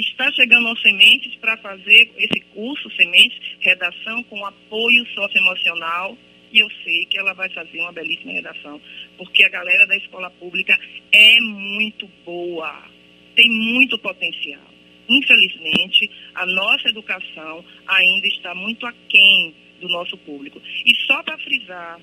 está 0.00 0.30
chegando 0.32 0.68
aos 0.68 0.80
Sementes 0.82 1.34
para 1.36 1.56
fazer 1.58 2.12
esse 2.16 2.40
curso 2.52 2.90
Sementes, 2.96 3.38
redação 3.60 4.22
com 4.24 4.44
apoio 4.44 5.06
socioemocional. 5.14 6.18
E 6.52 6.58
eu 6.60 6.68
sei 6.84 7.04
que 7.06 7.18
ela 7.18 7.32
vai 7.32 7.48
fazer 7.50 7.80
uma 7.80 7.92
belíssima 7.92 8.32
redação, 8.32 8.80
porque 9.16 9.44
a 9.44 9.48
galera 9.48 9.86
da 9.86 9.96
escola 9.96 10.30
pública 10.30 10.78
é 11.10 11.40
muito 11.40 12.06
boa, 12.24 12.88
tem 13.34 13.48
muito 13.50 13.98
potencial. 13.98 14.74
Infelizmente, 15.08 16.10
a 16.34 16.46
nossa 16.46 16.88
educação 16.88 17.64
ainda 17.86 18.26
está 18.28 18.54
muito 18.54 18.86
aquém 18.86 19.54
do 19.80 19.88
nosso 19.88 20.16
público. 20.18 20.62
E 20.86 20.94
só 21.06 21.22
para 21.22 21.36
frisar, 21.38 22.00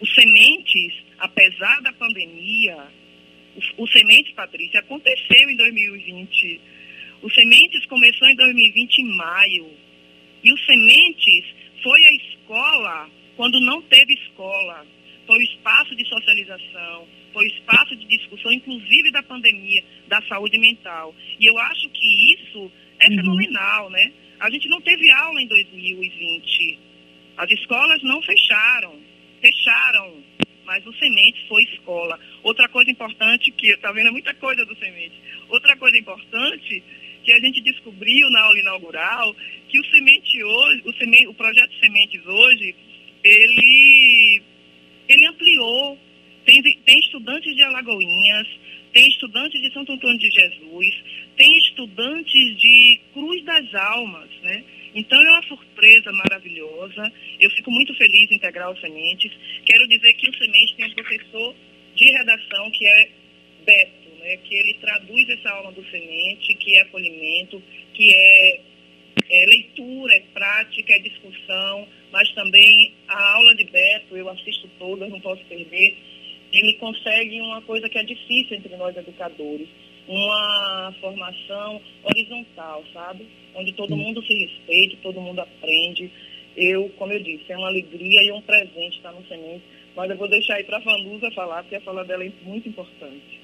os 0.00 0.14
sementes, 0.14 0.94
apesar 1.18 1.80
da 1.82 1.92
pandemia, 1.92 2.76
o, 3.56 3.84
o 3.84 3.88
Sementes, 3.88 4.32
Patrícia, 4.34 4.80
aconteceu 4.80 5.48
em 5.48 5.56
2020. 5.56 6.60
O 7.24 7.30
Sementes 7.30 7.86
começou 7.86 8.28
em 8.28 8.36
2020, 8.36 8.98
em 8.98 9.16
maio. 9.16 9.70
E 10.44 10.52
o 10.52 10.58
Sementes 10.58 11.46
foi 11.82 12.04
a 12.04 12.12
escola 12.12 13.10
quando 13.34 13.58
não 13.60 13.80
teve 13.80 14.12
escola. 14.12 14.86
Foi 15.26 15.38
o 15.38 15.42
espaço 15.42 15.96
de 15.96 16.06
socialização, 16.06 17.08
foi 17.32 17.46
o 17.46 17.48
espaço 17.48 17.96
de 17.96 18.04
discussão, 18.04 18.52
inclusive 18.52 19.10
da 19.10 19.22
pandemia, 19.22 19.82
da 20.06 20.20
saúde 20.28 20.58
mental. 20.58 21.14
E 21.40 21.46
eu 21.46 21.56
acho 21.56 21.88
que 21.88 22.34
isso 22.34 22.70
é 23.00 23.08
uhum. 23.08 23.16
fenomenal, 23.16 23.88
né? 23.88 24.12
A 24.38 24.50
gente 24.50 24.68
não 24.68 24.82
teve 24.82 25.10
aula 25.10 25.40
em 25.40 25.48
2020. 25.48 26.78
As 27.38 27.50
escolas 27.52 28.02
não 28.02 28.20
fecharam, 28.20 29.00
fecharam, 29.40 30.22
mas 30.66 30.86
o 30.86 30.92
Semente 30.92 31.48
foi 31.48 31.62
escola. 31.72 32.20
Outra 32.42 32.68
coisa 32.68 32.90
importante 32.90 33.50
que, 33.52 33.68
está 33.68 33.92
vendo 33.92 34.12
muita 34.12 34.34
coisa 34.34 34.62
do 34.66 34.76
Semente. 34.76 35.14
Outra 35.48 35.74
coisa 35.78 35.96
importante 35.96 36.82
que 37.24 37.32
a 37.32 37.40
gente 37.40 37.60
descobriu 37.62 38.28
na 38.30 38.42
aula 38.42 38.58
inaugural, 38.60 39.34
que 39.68 39.80
o 39.80 39.84
Semente 39.86 40.44
hoje, 40.44 40.82
o, 40.84 40.92
semente, 40.94 41.26
o 41.26 41.34
projeto 41.34 41.72
Sementes 41.80 42.24
hoje, 42.26 42.74
ele, 43.24 44.42
ele 45.08 45.26
ampliou. 45.26 45.98
Tem, 46.44 46.60
tem 46.62 46.98
estudantes 46.98 47.56
de 47.56 47.62
Alagoinhas, 47.62 48.46
tem 48.92 49.08
estudantes 49.08 49.60
de 49.62 49.72
Santo 49.72 49.92
Antônio 49.92 50.18
de 50.18 50.30
Jesus, 50.30 50.94
tem 51.36 51.56
estudantes 51.58 52.56
de 52.58 53.00
Cruz 53.14 53.42
das 53.44 53.74
Almas, 53.74 54.28
né? 54.42 54.62
Então 54.94 55.18
é 55.18 55.30
uma 55.30 55.42
surpresa 55.42 56.12
maravilhosa. 56.12 57.12
Eu 57.40 57.50
fico 57.50 57.70
muito 57.70 57.94
feliz 57.94 58.30
em 58.30 58.36
integrar 58.36 58.70
o 58.70 58.78
Sementes. 58.78 59.32
Quero 59.64 59.88
dizer 59.88 60.12
que 60.12 60.28
o 60.28 60.38
Sementes 60.38 60.76
tem 60.76 60.86
um 60.86 60.94
professor 60.94 61.54
de 61.96 62.04
redação 62.12 62.70
que 62.70 62.86
é 62.86 63.10
Beto, 63.64 64.03
né? 64.24 64.38
que 64.38 64.54
ele 64.54 64.74
traduz 64.80 65.28
essa 65.28 65.50
aula 65.50 65.70
do 65.72 65.84
Semente, 65.90 66.54
que 66.54 66.76
é 66.76 66.82
acolhimento, 66.82 67.62
que 67.92 68.12
é, 68.12 68.60
é 69.30 69.46
leitura, 69.46 70.14
é 70.14 70.20
prática, 70.32 70.94
é 70.94 70.98
discussão, 70.98 71.86
mas 72.10 72.32
também 72.32 72.94
a 73.06 73.34
aula 73.34 73.54
de 73.54 73.64
Beto, 73.64 74.16
eu 74.16 74.28
assisto 74.30 74.68
todas, 74.78 75.10
não 75.10 75.20
posso 75.20 75.44
perder, 75.44 75.96
ele 76.52 76.74
consegue 76.74 77.40
uma 77.40 77.60
coisa 77.62 77.88
que 77.88 77.98
é 77.98 78.02
difícil 78.02 78.56
entre 78.56 78.74
nós 78.76 78.96
educadores, 78.96 79.68
uma 80.06 80.94
formação 81.00 81.80
horizontal, 82.04 82.84
sabe? 82.92 83.26
Onde 83.54 83.72
todo 83.72 83.96
mundo 83.96 84.24
se 84.24 84.34
respeita, 84.34 84.96
todo 85.02 85.20
mundo 85.20 85.40
aprende. 85.40 86.10
Eu, 86.56 86.88
como 86.90 87.12
eu 87.12 87.20
disse, 87.20 87.50
é 87.50 87.56
uma 87.56 87.68
alegria 87.68 88.22
e 88.22 88.30
um 88.30 88.40
presente 88.42 88.96
estar 88.96 89.12
no 89.12 89.26
Semente, 89.26 89.64
mas 89.96 90.10
eu 90.10 90.16
vou 90.16 90.28
deixar 90.28 90.54
aí 90.54 90.64
para 90.64 90.76
a 90.76 90.80
Vanusa 90.80 91.30
falar, 91.32 91.62
porque 91.62 91.76
a 91.76 91.80
fala 91.80 92.04
dela 92.04 92.24
é 92.24 92.32
muito 92.44 92.68
importante. 92.68 93.43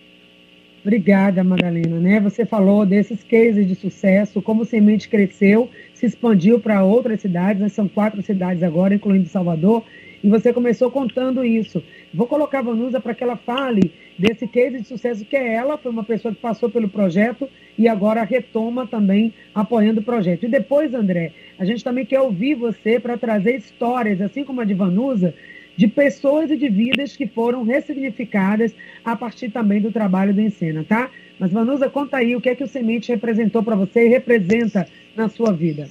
Obrigada, 0.83 1.45
Madalena. 1.45 2.01
Né? 2.01 2.21
Você 2.21 2.47
falou 2.47 2.87
desses 2.87 3.23
cases 3.23 3.67
de 3.67 3.75
sucesso, 3.75 4.41
como 4.41 4.63
o 4.63 4.65
Semente 4.65 5.09
cresceu, 5.09 5.69
se 5.93 6.07
expandiu 6.07 6.59
para 6.59 6.83
outras 6.83 7.21
cidades, 7.21 7.61
né? 7.61 7.69
são 7.69 7.87
quatro 7.87 8.23
cidades 8.23 8.63
agora, 8.63 8.95
incluindo 8.95 9.29
Salvador, 9.29 9.85
e 10.23 10.29
você 10.29 10.53
começou 10.53 10.91
contando 10.91 11.45
isso. 11.45 11.83
Vou 12.13 12.27
colocar 12.27 12.61
a 12.61 12.63
Vanusa 12.63 13.01
para 13.01 13.15
que 13.15 13.23
ela 13.23 13.37
fale 13.37 13.93
desse 14.19 14.47
case 14.47 14.79
de 14.79 14.87
sucesso 14.87 15.25
que 15.25 15.37
é 15.37 15.55
ela, 15.55 15.79
foi 15.79 15.91
uma 15.91 16.05
pessoa 16.05 16.35
que 16.35 16.41
passou 16.41 16.69
pelo 16.71 16.89
projeto 16.89 17.49
e 17.79 17.89
agora 17.89 18.23
retoma 18.23 18.87
também 18.87 19.33
apoiando 19.55 20.01
o 20.01 20.05
projeto. 20.05 20.45
E 20.45 20.49
depois, 20.49 20.93
André, 20.93 21.33
a 21.59 21.65
gente 21.65 21.85
também 21.85 22.05
quer 22.05 22.21
ouvir 22.21 22.55
você 22.55 22.99
para 23.01 23.17
trazer 23.17 23.57
histórias, 23.57 24.21
assim 24.21 24.45
como 24.45 24.61
a 24.61 24.65
de 24.65 24.75
Vanusa, 24.75 25.35
de 25.77 25.87
pessoas 25.87 26.51
e 26.51 26.57
de 26.57 26.69
vidas 26.69 27.17
que 27.17 27.27
foram 27.27 27.63
ressignificadas 27.63 28.75
a 29.05 29.17
partir 29.17 29.51
também 29.51 29.81
do 29.81 29.91
trabalho 29.91 30.35
do 30.35 30.41
Encena, 30.41 30.85
tá? 30.85 31.11
Mas, 31.39 31.53
Vanusa, 31.53 31.89
conta 31.89 32.19
aí 32.19 32.37
o 32.37 32.41
que 32.41 32.51
é 32.51 32.55
que 32.55 32.65
o 32.65 32.69
Semente 32.69 33.11
representou 33.11 33.63
para 33.63 33.75
você 33.75 34.07
e 34.07 34.09
representa 34.09 34.87
na 35.17 35.29
sua 35.29 35.53
vida. 35.53 35.89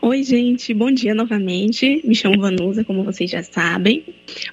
Oi, 0.00 0.22
gente, 0.22 0.72
bom 0.72 0.92
dia 0.92 1.12
novamente. 1.12 2.00
Me 2.04 2.14
chamo 2.14 2.38
Vanusa, 2.38 2.84
como 2.84 3.02
vocês 3.02 3.28
já 3.28 3.42
sabem. 3.42 4.04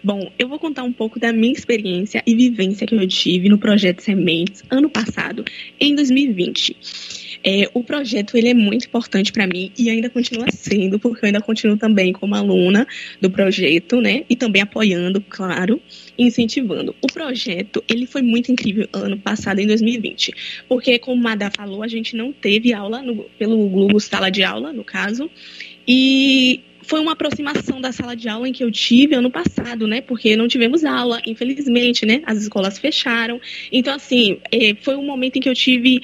Bom, 0.04 0.32
eu 0.40 0.48
vou 0.48 0.58
contar 0.58 0.82
um 0.82 0.92
pouco 0.92 1.20
da 1.20 1.32
minha 1.32 1.54
experiência 1.54 2.24
e 2.26 2.34
vivência 2.34 2.88
que 2.88 2.96
eu 2.96 3.08
tive 3.08 3.48
no 3.48 3.60
projeto 3.60 4.02
Sementes 4.02 4.64
ano 4.72 4.90
passado, 4.90 5.46
em 5.80 5.94
2020. 5.94 7.25
É, 7.48 7.70
o 7.76 7.84
projeto 7.84 8.36
ele 8.36 8.50
é 8.50 8.54
muito 8.56 8.88
importante 8.88 9.32
para 9.32 9.46
mim 9.46 9.72
e 9.78 9.88
ainda 9.88 10.10
continua 10.10 10.48
sendo, 10.52 10.98
porque 10.98 11.24
eu 11.24 11.28
ainda 11.28 11.40
continuo 11.40 11.78
também 11.78 12.12
como 12.12 12.34
aluna 12.34 12.88
do 13.22 13.30
projeto, 13.30 14.02
né? 14.02 14.26
E 14.28 14.36
também 14.36 14.64
apoiando, 14.64 15.22
claro, 15.22 15.80
incentivando. 16.18 16.96
O 17.04 17.08
projeto 17.08 17.84
ele 17.88 18.08
foi 18.08 18.24
muito 18.24 18.52
incrível 18.52 18.88
ano 18.92 19.20
passado, 19.20 19.60
em 19.60 19.68
2020, 19.68 20.34
porque 20.68 20.98
como 20.98 21.22
Mada 21.22 21.52
falou, 21.56 21.84
a 21.84 21.88
gente 21.88 22.16
não 22.16 22.34
teve 22.34 22.74
aula 22.74 23.04
no, 23.04 23.26
pelo 23.38 23.56
Google 23.70 24.00
Sala 24.00 24.32
de 24.32 24.44
Aula, 24.44 24.74
no 24.74 24.84
caso, 24.84 25.30
e 25.88 26.62
foi 26.86 27.00
uma 27.00 27.14
aproximação 27.14 27.82
da 27.82 27.92
sala 27.92 28.16
de 28.16 28.30
aula 28.30 28.48
em 28.48 28.54
que 28.54 28.64
eu 28.64 28.72
tive 28.72 29.16
ano 29.16 29.32
passado, 29.32 29.88
né? 29.88 30.02
Porque 30.02 30.36
não 30.36 30.48
tivemos 30.48 30.86
aula, 30.86 31.20
infelizmente, 31.26 32.06
né? 32.06 32.22
As 32.26 32.42
escolas 32.44 32.78
fecharam. 32.78 33.42
Então, 33.72 33.94
assim, 33.94 34.40
é, 34.52 34.76
foi 34.82 34.96
um 34.96 35.06
momento 35.06 35.38
em 35.38 35.40
que 35.40 35.50
eu 35.50 35.56
tive 35.56 36.02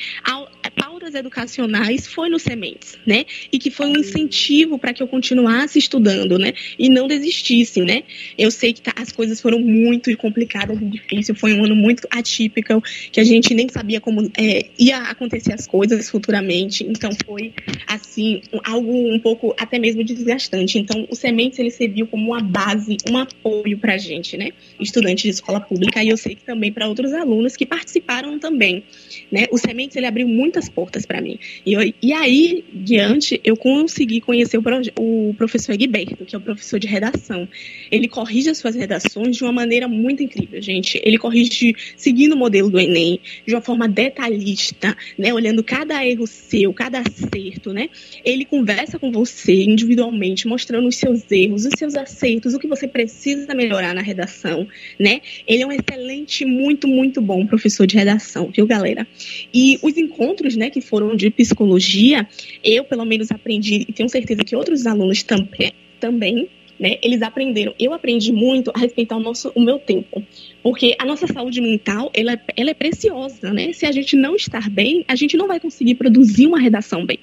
educacionais, 1.14 2.08
foi 2.08 2.30
no 2.30 2.40
Sementes, 2.40 2.98
né? 3.06 3.26
E 3.52 3.60
que 3.60 3.72
foi 3.72 3.88
um 3.88 3.98
incentivo 3.98 4.78
para 4.78 4.94
que 4.94 5.02
eu 5.02 5.08
continuasse 5.08 5.80
estudando, 5.80 6.38
né? 6.38 6.54
E 6.78 6.90
não 6.90 7.08
desistisse, 7.08 7.82
né? 7.82 8.04
Eu 8.38 8.52
sei 8.52 8.74
que 8.74 8.82
tá, 8.82 8.94
as 8.96 9.12
coisas 9.12 9.42
foram 9.42 9.60
muito 9.60 10.16
complicadas 10.18 10.80
e 10.82 10.86
difíceis, 10.86 11.40
foi 11.40 11.54
um 11.54 11.66
ano 11.66 11.76
muito 11.76 12.08
atípico, 12.10 12.82
que 13.12 13.20
a 13.20 13.24
gente 13.24 13.54
nem 13.54 13.68
sabia 13.70 14.00
como 14.00 14.32
é, 14.38 14.68
ia 14.78 14.98
acontecer 14.98 15.54
as 15.54 15.68
coisas 15.68 16.10
futuramente. 16.10 16.84
Então, 16.84 17.12
foi, 17.26 17.54
assim, 17.88 18.42
algo 18.64 18.92
um 19.14 19.20
pouco 19.20 19.56
até 19.58 19.80
mesmo 19.80 20.04
desgastante. 20.04 20.78
Então, 20.78 21.08
o 21.10 21.16
Sementes 21.16 21.60
ele 21.60 21.72
serviu 21.72 22.08
como 22.08 22.32
uma 22.32 22.42
base, 22.42 22.98
um 23.10 23.18
apoio 23.18 23.78
para 23.78 23.96
a 23.96 23.98
gente, 23.98 24.38
né? 24.38 24.52
Estudante 24.80 25.24
de 25.24 25.30
escola 25.30 25.60
pública, 25.60 26.04
e 26.04 26.10
eu 26.10 26.18
sei 26.18 26.36
que 26.36 26.44
também 26.44 26.72
para 26.72 26.88
outros 26.88 27.14
alunos 27.14 27.56
que 27.56 27.66
participaram 27.66 28.38
também, 28.40 28.84
né? 29.32 29.46
O 29.52 29.58
Sementes 29.58 29.96
ele 29.96 30.06
abriu 30.06 30.28
muitas 30.28 30.70
portas 30.70 30.91
para 31.06 31.22
mim. 31.22 31.38
E, 31.66 31.74
eu, 31.74 31.94
e 32.02 32.14
aí, 32.14 32.64
diante, 32.74 33.40
eu 33.44 33.56
consegui 33.56 34.20
conhecer 34.20 34.58
o, 34.58 34.64
o 35.00 35.34
professor 35.36 35.74
Egberto, 35.74 36.26
que 36.26 36.36
é 36.36 36.38
o 36.38 36.42
professor 36.42 36.80
de 36.80 36.88
redação. 36.88 37.48
Ele 37.90 38.08
corrige 38.08 38.50
as 38.50 38.58
suas 38.58 38.76
redações 38.76 39.38
de 39.38 39.44
uma 39.44 39.52
maneira 39.52 39.88
muito 39.88 40.24
incrível, 40.24 40.62
gente. 40.62 41.00
Ele 41.04 41.18
corrige 41.18 41.76
seguindo 41.96 42.34
o 42.34 42.38
modelo 42.38 42.70
do 42.70 42.80
Enem, 42.80 43.20
de 43.46 43.54
uma 43.54 43.62
forma 43.62 43.88
detalhista, 43.88 44.96
né? 45.18 45.34
Olhando 45.34 45.64
cada 45.64 46.06
erro 46.06 46.28
seu, 46.28 46.74
cada 46.74 47.00
acerto, 47.02 47.74
né? 47.74 47.90
Ele 48.26 48.46
conversa 48.46 48.98
com 49.00 49.12
você 49.12 49.64
individualmente, 49.64 50.48
mostrando 50.48 50.88
os 50.88 50.96
seus 50.96 51.30
erros, 51.32 51.66
os 51.66 51.74
seus 51.78 51.96
acertos, 51.96 52.54
o 52.54 52.60
que 52.60 52.68
você 52.68 52.88
precisa 52.88 53.54
melhorar 53.54 53.94
na 53.94 54.02
redação, 54.02 54.68
né? 55.00 55.22
Ele 55.48 55.64
é 55.64 55.68
um 55.68 55.72
excelente, 55.72 56.46
muito, 56.46 56.88
muito 56.88 57.22
bom 57.22 57.46
professor 57.46 57.86
de 57.86 57.96
redação, 57.96 58.52
viu, 58.54 58.66
galera? 58.66 59.08
E 59.54 59.78
os 59.82 59.98
encontros, 59.98 60.56
né, 60.56 60.70
que 60.70 60.81
foram 60.82 61.16
de 61.16 61.30
psicologia, 61.30 62.28
eu, 62.64 62.84
pelo 62.84 63.06
menos, 63.06 63.32
aprendi, 63.32 63.86
e 63.88 63.94
tenho 63.94 64.10
certeza 64.10 64.44
que 64.44 64.56
outros 64.56 64.86
alunos 64.86 65.24
também, 65.24 65.74
também 66.00 66.50
né? 66.82 66.98
Eles 67.04 67.22
aprenderam. 67.22 67.76
Eu 67.80 67.94
aprendi 67.94 68.34
muito 68.34 68.72
a 68.74 68.80
respeitar 68.80 69.16
o 69.16 69.20
nosso, 69.20 69.52
o 69.54 69.62
meu 69.62 69.78
tempo, 69.78 70.24
porque 70.64 70.96
a 70.98 71.06
nossa 71.06 71.28
saúde 71.28 71.62
mental, 71.62 72.12
ela, 72.14 72.40
ela 72.58 72.72
é 72.72 72.74
preciosa, 72.74 73.54
né? 73.54 73.72
Se 73.72 73.86
a 73.86 73.92
gente 73.92 74.16
não 74.16 74.36
estar 74.36 74.68
bem, 74.68 75.06
a 75.08 75.16
gente 75.16 75.38
não 75.38 75.48
vai 75.48 75.60
conseguir 75.60 75.96
produzir 75.96 76.48
uma 76.48 76.60
redação 76.60 77.06
bem. 77.06 77.20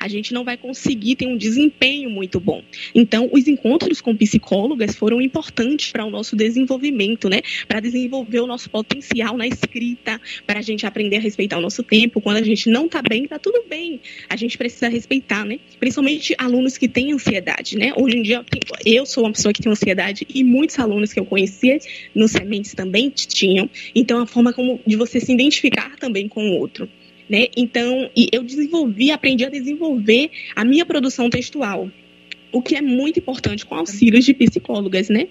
A 0.00 0.08
gente 0.08 0.32
não 0.32 0.44
vai 0.44 0.56
conseguir 0.56 1.16
ter 1.16 1.26
um 1.26 1.36
desempenho 1.36 2.08
muito 2.08 2.40
bom. 2.40 2.62
Então, 2.94 3.28
os 3.30 3.46
encontros 3.46 4.00
com 4.00 4.16
psicólogas 4.16 4.96
foram 4.96 5.20
importantes 5.20 5.92
para 5.92 6.06
o 6.06 6.10
nosso 6.10 6.34
desenvolvimento, 6.34 7.28
né? 7.28 7.42
Para 7.68 7.80
desenvolver 7.80 8.40
o 8.40 8.46
nosso 8.46 8.70
potencial 8.70 9.36
na 9.36 9.46
escrita, 9.46 10.18
para 10.46 10.60
a 10.60 10.62
gente 10.62 10.86
aprender 10.86 11.16
a 11.16 11.20
respeitar 11.20 11.58
o 11.58 11.60
nosso 11.60 11.82
tempo. 11.82 12.20
Quando 12.20 12.38
a 12.38 12.42
gente 12.42 12.70
não 12.70 12.86
está 12.86 13.02
bem, 13.02 13.24
está 13.24 13.38
tudo 13.38 13.62
bem. 13.68 14.00
A 14.28 14.36
gente 14.36 14.56
precisa 14.56 14.88
respeitar, 14.88 15.44
né? 15.44 15.58
Principalmente 15.78 16.34
alunos 16.38 16.78
que 16.78 16.88
têm 16.88 17.12
ansiedade, 17.12 17.76
né? 17.76 17.92
Hoje 17.94 18.16
em 18.16 18.22
dia, 18.22 18.42
eu 18.86 19.01
sou 19.06 19.24
uma 19.24 19.32
pessoa 19.32 19.52
que 19.52 19.62
tem 19.62 19.70
ansiedade 19.70 20.26
e 20.32 20.42
muitos 20.44 20.78
alunos 20.78 21.12
que 21.12 21.20
eu 21.20 21.24
conhecia 21.24 21.78
no 22.14 22.28
Sementes 22.28 22.74
também 22.74 23.10
tinham. 23.10 23.68
Então, 23.94 24.20
a 24.20 24.26
forma 24.26 24.52
como 24.52 24.80
de 24.86 24.96
você 24.96 25.20
se 25.20 25.32
identificar 25.32 25.96
também 25.96 26.28
com 26.28 26.50
o 26.50 26.58
outro. 26.58 26.88
Né? 27.28 27.46
Então, 27.56 28.10
eu 28.32 28.42
desenvolvi, 28.42 29.10
aprendi 29.10 29.44
a 29.44 29.48
desenvolver 29.48 30.30
a 30.54 30.64
minha 30.64 30.84
produção 30.84 31.30
textual, 31.30 31.90
o 32.50 32.60
que 32.60 32.76
é 32.76 32.82
muito 32.82 33.18
importante 33.18 33.64
com 33.64 33.74
auxílios 33.74 34.24
de 34.24 34.34
psicólogas, 34.34 35.08
né? 35.08 35.28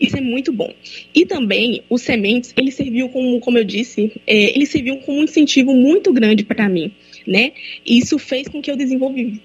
Isso 0.00 0.16
é 0.16 0.20
muito 0.20 0.52
bom. 0.52 0.72
E 1.12 1.26
também 1.26 1.82
o 1.90 1.98
Sementes, 1.98 2.54
ele 2.56 2.70
serviu 2.70 3.08
como, 3.08 3.40
como 3.40 3.58
eu 3.58 3.64
disse, 3.64 4.12
é, 4.26 4.54
ele 4.54 4.64
serviu 4.64 4.98
como 4.98 5.18
um 5.18 5.24
incentivo 5.24 5.74
muito 5.74 6.12
grande 6.12 6.44
para 6.44 6.68
mim 6.68 6.92
né? 7.26 7.52
Isso 7.84 8.18
fez 8.18 8.48
com 8.48 8.60
que 8.60 8.70
eu 8.70 8.76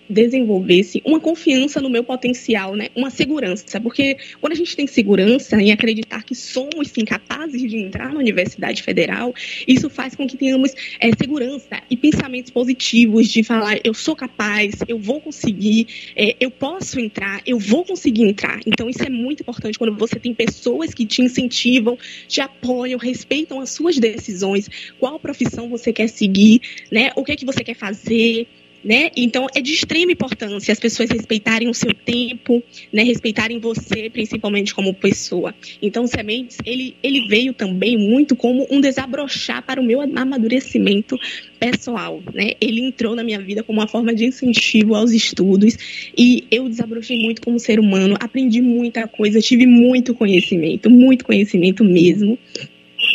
desenvolvesse 0.10 1.02
uma 1.06 1.20
confiança 1.20 1.82
no 1.82 1.90
meu 1.90 2.04
potencial, 2.04 2.76
né? 2.76 2.90
Uma 2.96 3.10
segurança, 3.10 3.80
porque 3.80 4.18
quando 4.42 4.54
a 4.54 4.56
gente 4.56 4.76
tem 4.76 4.88
segurança 4.88 5.62
em 5.62 5.72
acreditar 5.72 6.24
que 6.24 6.36
somos 6.36 6.90
sim 6.90 7.06
capazes 7.06 7.62
de 7.62 7.78
entrar 7.78 8.14
na 8.14 8.20
Universidade 8.20 8.82
Federal, 8.84 9.34
isso 9.68 9.90
faz 9.90 10.16
com 10.16 10.28
que 10.28 10.38
tenhamos 10.38 10.74
é, 11.00 11.10
segurança 11.18 11.82
e 11.90 11.98
pensamentos 11.98 12.52
positivos 12.52 13.30
de 13.30 13.44
falar 13.44 13.80
eu 13.84 13.94
sou 13.94 14.16
capaz, 14.16 14.76
eu 14.88 14.98
vou 14.98 15.22
conseguir, 15.22 15.88
é, 16.16 16.36
eu 16.40 16.52
posso 16.52 17.00
entrar, 17.00 17.42
eu 17.46 17.60
vou 17.60 17.84
conseguir 17.84 18.24
entrar. 18.24 18.60
Então 18.66 18.90
isso 18.90 19.04
é 19.04 19.10
muito 19.10 19.42
importante 19.42 19.78
quando 19.78 19.96
você 19.96 20.20
tem 20.20 20.34
pessoas 20.34 20.94
que 20.94 21.06
te 21.06 21.22
incentivam, 21.22 21.98
te 22.28 22.42
apoiam, 22.42 23.00
respeitam 23.00 23.60
as 23.60 23.72
suas 23.72 23.98
decisões, 23.98 24.70
qual 25.00 25.20
profissão 25.20 25.70
você 25.70 25.92
quer 25.92 26.08
seguir, 26.08 26.62
né? 26.92 27.12
O 27.16 27.24
que 27.24 27.32
é 27.32 27.36
que 27.36 27.46
você 27.46 27.64
quer 27.66 27.76
fazer, 27.76 28.48
né? 28.86 29.10
Então 29.18 29.48
é 29.56 29.62
de 29.62 29.74
extrema 29.74 30.12
importância 30.12 30.72
as 30.72 30.80
pessoas 30.80 31.10
respeitarem 31.10 31.68
o 31.68 31.74
seu 31.74 31.92
tempo, 31.92 32.64
né? 32.94 33.02
Respeitarem 33.02 33.58
você, 33.58 34.12
principalmente 34.12 34.76
como 34.76 34.94
pessoa. 34.94 35.56
Então 35.82 36.06
Sementes 36.06 36.58
ele 36.64 36.96
ele 37.02 37.28
veio 37.28 37.52
também 37.52 37.98
muito 37.98 38.36
como 38.36 38.68
um 38.70 38.80
desabrochar 38.80 39.66
para 39.66 39.82
o 39.82 39.84
meu 39.84 40.02
amadurecimento 40.02 41.18
pessoal, 41.60 42.22
né? 42.32 42.52
Ele 42.62 42.82
entrou 42.82 43.16
na 43.16 43.24
minha 43.24 43.40
vida 43.40 43.64
como 43.64 43.80
uma 43.80 43.88
forma 43.88 44.14
de 44.14 44.26
incentivo 44.26 44.94
aos 44.94 45.12
estudos 45.12 45.76
e 46.16 46.46
eu 46.52 46.70
desabrochei 46.70 47.18
muito 47.18 47.42
como 47.42 47.60
ser 47.60 47.80
humano, 47.80 48.16
aprendi 48.20 48.62
muita 48.62 49.08
coisa, 49.08 49.42
tive 49.42 49.66
muito 49.66 50.14
conhecimento, 50.14 50.92
muito 50.92 51.26
conhecimento 51.26 51.84
mesmo. 51.84 52.38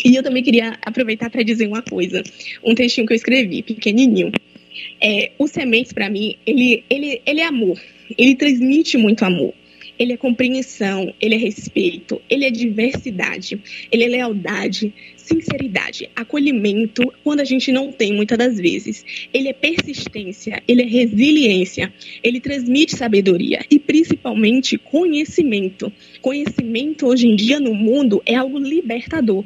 E 0.04 0.14
eu 0.14 0.22
também 0.22 0.42
queria 0.42 0.78
aproveitar 0.84 1.30
para 1.30 1.42
dizer 1.42 1.66
uma 1.66 1.82
coisa, 1.82 2.22
um 2.64 2.74
textinho 2.74 3.06
que 3.06 3.12
eu 3.12 3.16
escrevi, 3.16 3.62
pequenininho. 3.62 4.32
É, 5.00 5.32
o 5.38 5.46
Sementes, 5.46 5.92
para 5.92 6.08
mim, 6.08 6.36
ele, 6.46 6.84
ele, 6.88 7.20
ele 7.26 7.40
é 7.40 7.46
amor, 7.46 7.78
ele 8.16 8.34
transmite 8.34 8.96
muito 8.96 9.24
amor 9.24 9.54
ele 10.00 10.14
é 10.14 10.16
compreensão, 10.16 11.12
ele 11.20 11.34
é 11.34 11.38
respeito, 11.38 12.22
ele 12.30 12.46
é 12.46 12.50
diversidade, 12.50 13.60
ele 13.92 14.02
é 14.02 14.08
lealdade, 14.08 14.94
sinceridade, 15.30 16.10
acolhimento 16.16 17.02
quando 17.22 17.40
a 17.40 17.44
gente 17.44 17.70
não 17.70 17.92
tem 17.92 18.12
muitas 18.12 18.36
das 18.36 18.58
vezes. 18.58 19.04
Ele 19.32 19.48
é 19.48 19.52
persistência, 19.52 20.62
ele 20.66 20.82
é 20.82 20.86
resiliência, 20.86 21.92
ele 22.22 22.40
transmite 22.40 22.96
sabedoria 22.96 23.64
e 23.70 23.78
principalmente 23.78 24.76
conhecimento. 24.76 25.92
Conhecimento 26.20 27.06
hoje 27.06 27.28
em 27.28 27.36
dia 27.36 27.60
no 27.60 27.74
mundo 27.74 28.20
é 28.26 28.34
algo 28.34 28.58
libertador. 28.58 29.44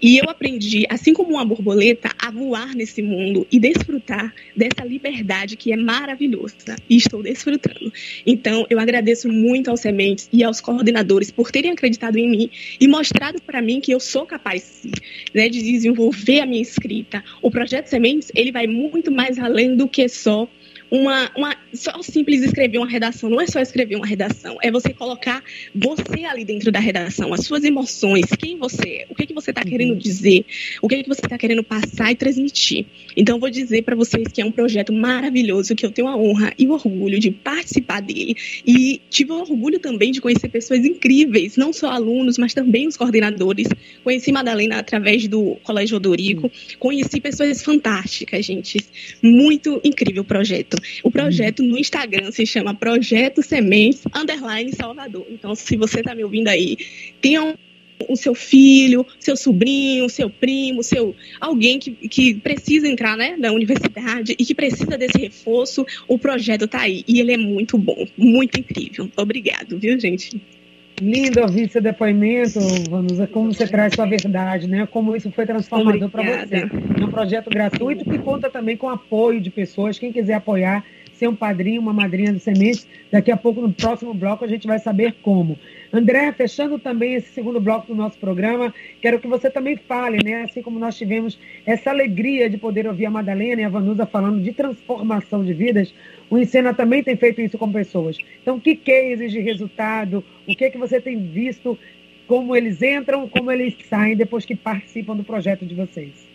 E 0.00 0.18
eu 0.18 0.28
aprendi, 0.28 0.86
assim 0.88 1.12
como 1.12 1.30
uma 1.30 1.44
borboleta, 1.44 2.10
a 2.18 2.30
voar 2.30 2.74
nesse 2.74 3.02
mundo 3.02 3.46
e 3.50 3.58
desfrutar 3.58 4.32
dessa 4.56 4.84
liberdade 4.86 5.56
que 5.56 5.72
é 5.72 5.76
maravilhosa. 5.76 6.76
E 6.88 6.96
estou 6.96 7.22
desfrutando. 7.22 7.92
Então, 8.26 8.66
eu 8.70 8.78
agradeço 8.78 9.28
muito 9.28 9.70
aos 9.70 9.80
sementes 9.80 10.28
e 10.32 10.44
aos 10.44 10.60
coordenadores 10.60 11.30
por 11.30 11.50
terem 11.50 11.72
acreditado 11.72 12.16
em 12.16 12.28
mim 12.28 12.50
e 12.80 12.86
mostrado 12.86 13.40
para 13.42 13.60
mim 13.60 13.80
que 13.80 13.92
eu 13.92 14.00
sou 14.00 14.26
capaz 14.26 14.84
né, 15.32 15.48
de 15.48 15.62
desenvolver 15.62 16.40
a 16.40 16.46
minha 16.46 16.62
escrita. 16.62 17.22
O 17.40 17.50
projeto 17.50 17.86
Sementes, 17.86 18.30
ele 18.34 18.52
vai 18.52 18.66
muito 18.66 19.10
mais 19.10 19.38
além 19.38 19.76
do 19.76 19.88
que 19.88 20.08
só 20.08 20.48
uma, 20.90 21.30
uma 21.36 21.56
só 21.72 22.00
simples 22.02 22.42
escrever 22.42 22.78
uma 22.78 22.88
redação, 22.88 23.28
não 23.28 23.40
é 23.40 23.46
só 23.46 23.60
escrever 23.60 23.96
uma 23.96 24.06
redação, 24.06 24.56
é 24.62 24.70
você 24.70 24.92
colocar 24.94 25.42
você 25.74 26.24
ali 26.24 26.44
dentro 26.44 26.70
da 26.70 26.78
redação, 26.78 27.34
as 27.34 27.44
suas 27.44 27.64
emoções, 27.64 28.26
quem 28.38 28.56
você 28.58 28.94
é, 28.94 29.06
o 29.08 29.14
que, 29.14 29.26
que 29.26 29.34
você 29.34 29.50
está 29.50 29.62
querendo 29.62 29.92
uhum. 29.92 29.98
dizer, 29.98 30.44
o 30.80 30.88
que, 30.88 31.02
que 31.02 31.08
você 31.08 31.20
está 31.20 31.36
querendo 31.36 31.62
passar 31.62 32.12
e 32.12 32.14
transmitir. 32.14 32.86
Então, 33.16 33.38
vou 33.38 33.50
dizer 33.50 33.82
para 33.82 33.96
vocês 33.96 34.28
que 34.28 34.40
é 34.40 34.44
um 34.44 34.52
projeto 34.52 34.92
maravilhoso, 34.92 35.74
que 35.74 35.84
eu 35.84 35.90
tenho 35.90 36.08
a 36.08 36.16
honra 36.16 36.52
e 36.58 36.66
o 36.66 36.72
orgulho 36.72 37.18
de 37.18 37.30
participar 37.30 38.00
dele. 38.00 38.36
E 38.66 39.00
tive 39.10 39.32
o 39.32 39.40
orgulho 39.40 39.78
também 39.78 40.12
de 40.12 40.20
conhecer 40.20 40.48
pessoas 40.48 40.84
incríveis, 40.84 41.56
não 41.56 41.72
só 41.72 41.90
alunos, 41.90 42.38
mas 42.38 42.54
também 42.54 42.86
os 42.86 42.96
coordenadores. 42.96 43.68
Conheci 44.02 44.30
Madalena 44.30 44.78
através 44.78 45.26
do 45.26 45.56
Colégio 45.62 45.96
Odorico, 45.96 46.50
conheci 46.78 47.20
pessoas 47.20 47.62
fantásticas, 47.62 48.44
gente. 48.44 48.78
Muito 49.22 49.80
incrível 49.82 50.22
o 50.22 50.24
projeto. 50.24 50.73
O 51.02 51.10
projeto 51.10 51.62
no 51.62 51.78
Instagram 51.78 52.30
se 52.30 52.46
chama 52.46 52.74
Projeto 52.74 53.42
Sementes 53.42 54.02
Underline 54.14 54.72
Salvador. 54.74 55.26
Então, 55.30 55.54
se 55.54 55.76
você 55.76 56.00
está 56.00 56.14
me 56.14 56.24
ouvindo 56.24 56.48
aí, 56.48 56.76
tenha 57.20 57.42
um 57.42 57.54
o 58.08 58.16
seu 58.16 58.34
filho, 58.34 59.06
seu 59.18 59.36
sobrinho, 59.36 60.08
seu 60.08 60.28
primo, 60.28 60.82
seu 60.82 61.14
alguém 61.40 61.78
que, 61.78 61.92
que 61.92 62.34
precisa 62.34 62.88
entrar 62.88 63.16
né, 63.16 63.36
na 63.38 63.52
universidade 63.52 64.34
e 64.38 64.44
que 64.44 64.54
precisa 64.54 64.98
desse 64.98 65.18
reforço, 65.18 65.86
o 66.08 66.18
projeto 66.18 66.64
está 66.64 66.80
aí. 66.80 67.04
E 67.06 67.20
ele 67.20 67.32
é 67.32 67.36
muito 67.36 67.78
bom, 67.78 68.06
muito 68.16 68.58
incrível. 68.58 69.10
Obrigado, 69.16 69.78
viu, 69.78 69.98
gente? 69.98 70.40
Lindo 71.00 71.40
ouvir 71.40 71.68
seu 71.68 71.82
depoimento, 71.82 72.60
Vanusa, 72.88 73.26
como 73.26 73.52
você 73.52 73.66
traz 73.66 73.94
sua 73.94 74.06
verdade, 74.06 74.68
né? 74.68 74.86
Como 74.86 75.16
isso 75.16 75.30
foi 75.32 75.44
transformador 75.44 76.08
para 76.08 76.22
você. 76.22 76.68
É 77.00 77.04
um 77.04 77.10
projeto 77.10 77.50
gratuito 77.50 78.04
que 78.04 78.16
conta 78.18 78.48
também 78.48 78.76
com 78.76 78.88
apoio 78.88 79.40
de 79.40 79.50
pessoas. 79.50 79.98
Quem 79.98 80.12
quiser 80.12 80.34
apoiar, 80.34 80.84
ser 81.14 81.26
um 81.26 81.34
padrinho, 81.34 81.80
uma 81.80 81.92
madrinha 81.92 82.32
do 82.32 82.38
Semente, 82.38 82.86
daqui 83.10 83.32
a 83.32 83.36
pouco, 83.36 83.60
no 83.60 83.72
próximo 83.72 84.14
bloco, 84.14 84.44
a 84.44 84.48
gente 84.48 84.68
vai 84.68 84.78
saber 84.78 85.16
como. 85.20 85.58
André, 85.92 86.32
fechando 86.32 86.78
também 86.78 87.14
esse 87.14 87.32
segundo 87.32 87.60
bloco 87.60 87.88
do 87.88 87.94
nosso 87.94 88.18
programa, 88.18 88.72
quero 89.00 89.18
que 89.18 89.26
você 89.26 89.50
também 89.50 89.76
fale, 89.76 90.18
né? 90.24 90.42
Assim 90.42 90.62
como 90.62 90.78
nós 90.78 90.96
tivemos 90.96 91.38
essa 91.66 91.90
alegria 91.90 92.48
de 92.48 92.56
poder 92.56 92.86
ouvir 92.86 93.06
a 93.06 93.10
Madalena 93.10 93.62
e 93.62 93.64
a 93.64 93.68
Vanusa 93.68 94.06
falando 94.06 94.40
de 94.40 94.52
transformação 94.52 95.44
de 95.44 95.54
vidas, 95.54 95.94
o 96.30 96.38
Encena 96.38 96.74
também 96.74 97.02
tem 97.02 97.16
feito 97.16 97.40
isso 97.40 97.58
com 97.58 97.70
pessoas. 97.70 98.18
Então, 98.42 98.58
que 98.58 98.74
cases 98.76 99.32
de 99.32 99.40
resultado, 99.40 100.24
o 100.46 100.54
que, 100.54 100.64
é 100.64 100.70
que 100.70 100.78
você 100.78 101.00
tem 101.00 101.18
visto, 101.18 101.78
como 102.26 102.54
eles 102.56 102.82
entram, 102.82 103.28
como 103.28 103.50
eles 103.50 103.74
saem 103.88 104.16
depois 104.16 104.44
que 104.44 104.56
participam 104.56 105.16
do 105.16 105.24
projeto 105.24 105.64
de 105.64 105.74
vocês? 105.74 106.26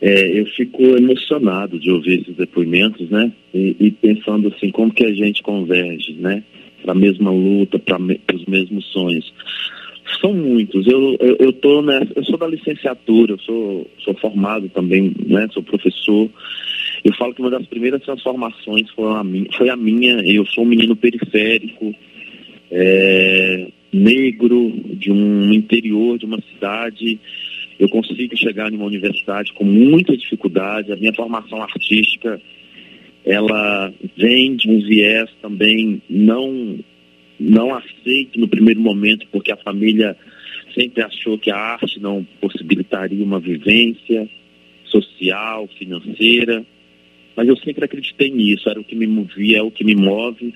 É, 0.00 0.38
eu 0.38 0.46
fico 0.46 0.82
emocionado 0.82 1.78
de 1.78 1.90
ouvir 1.90 2.20
esses 2.20 2.36
depoimentos, 2.36 3.08
né? 3.10 3.32
E, 3.54 3.76
e 3.78 3.90
pensando 3.90 4.48
assim, 4.48 4.70
como 4.70 4.92
que 4.92 5.04
a 5.04 5.12
gente 5.14 5.42
converge, 5.42 6.14
né? 6.14 6.42
para 6.84 6.92
a 6.92 6.94
mesma 6.94 7.30
luta, 7.30 7.78
para 7.78 7.98
me, 7.98 8.20
os 8.32 8.44
mesmos 8.44 8.84
sonhos. 8.92 9.32
São 10.20 10.34
muitos. 10.34 10.86
Eu, 10.86 11.16
eu, 11.18 11.36
eu, 11.40 11.52
tô 11.54 11.80
nessa, 11.80 12.12
eu 12.14 12.24
sou 12.24 12.36
da 12.36 12.46
licenciatura, 12.46 13.32
eu 13.32 13.38
sou, 13.38 13.90
sou 14.04 14.14
formado 14.14 14.68
também, 14.68 15.12
né, 15.26 15.48
sou 15.52 15.62
professor. 15.62 16.28
Eu 17.04 17.12
falo 17.14 17.34
que 17.34 17.42
uma 17.42 17.50
das 17.50 17.66
primeiras 17.66 18.02
transformações 18.02 18.90
foi 18.92 19.12
a 19.12 19.22
minha, 19.22 19.46
foi 19.52 19.68
a 19.68 19.76
minha 19.76 20.22
eu 20.24 20.46
sou 20.46 20.64
um 20.64 20.68
menino 20.68 20.96
periférico, 20.96 21.94
é, 22.70 23.68
negro, 23.92 24.72
de 24.94 25.12
um 25.12 25.52
interior 25.52 26.18
de 26.18 26.24
uma 26.24 26.40
cidade. 26.40 27.20
Eu 27.78 27.90
consigo 27.90 28.34
chegar 28.36 28.72
em 28.72 28.76
uma 28.76 28.86
universidade 28.86 29.52
com 29.52 29.64
muita 29.64 30.16
dificuldade. 30.16 30.92
A 30.92 30.96
minha 30.96 31.12
formação 31.12 31.62
artística 31.62 32.40
ela 33.24 33.92
vem 34.16 34.56
de 34.56 34.70
um 34.70 34.80
viés 34.80 35.30
também 35.40 36.00
não, 36.08 36.78
não 37.38 37.74
aceito 37.74 38.38
no 38.38 38.48
primeiro 38.48 38.80
momento, 38.80 39.26
porque 39.30 39.52
a 39.52 39.56
família 39.56 40.16
sempre 40.74 41.02
achou 41.02 41.38
que 41.38 41.50
a 41.50 41.56
arte 41.56 42.00
não 42.00 42.26
possibilitaria 42.40 43.24
uma 43.24 43.40
vivência 43.40 44.28
social, 44.84 45.68
financeira, 45.78 46.64
mas 47.36 47.48
eu 47.48 47.56
sempre 47.56 47.84
acreditei 47.84 48.30
nisso, 48.30 48.68
era 48.68 48.80
o 48.80 48.84
que 48.84 48.94
me 48.94 49.06
movia, 49.06 49.58
é 49.58 49.62
o 49.62 49.70
que 49.70 49.84
me 49.84 49.94
move. 49.94 50.54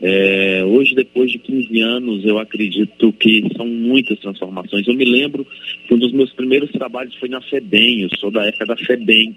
É, 0.00 0.62
hoje, 0.64 0.94
depois 0.94 1.30
de 1.30 1.38
15 1.38 1.80
anos, 1.80 2.24
eu 2.24 2.38
acredito 2.38 3.12
que 3.12 3.44
são 3.56 3.66
muitas 3.66 4.18
transformações. 4.18 4.86
Eu 4.86 4.94
me 4.94 5.04
lembro 5.04 5.46
que 5.86 5.94
um 5.94 5.98
dos 5.98 6.12
meus 6.12 6.32
primeiros 6.32 6.70
trabalhos 6.72 7.14
foi 7.16 7.28
na 7.28 7.40
FEBEM, 7.40 8.02
eu 8.02 8.10
sou 8.18 8.30
da 8.30 8.44
época 8.44 8.66
da 8.66 8.76
FEBEM. 8.76 9.36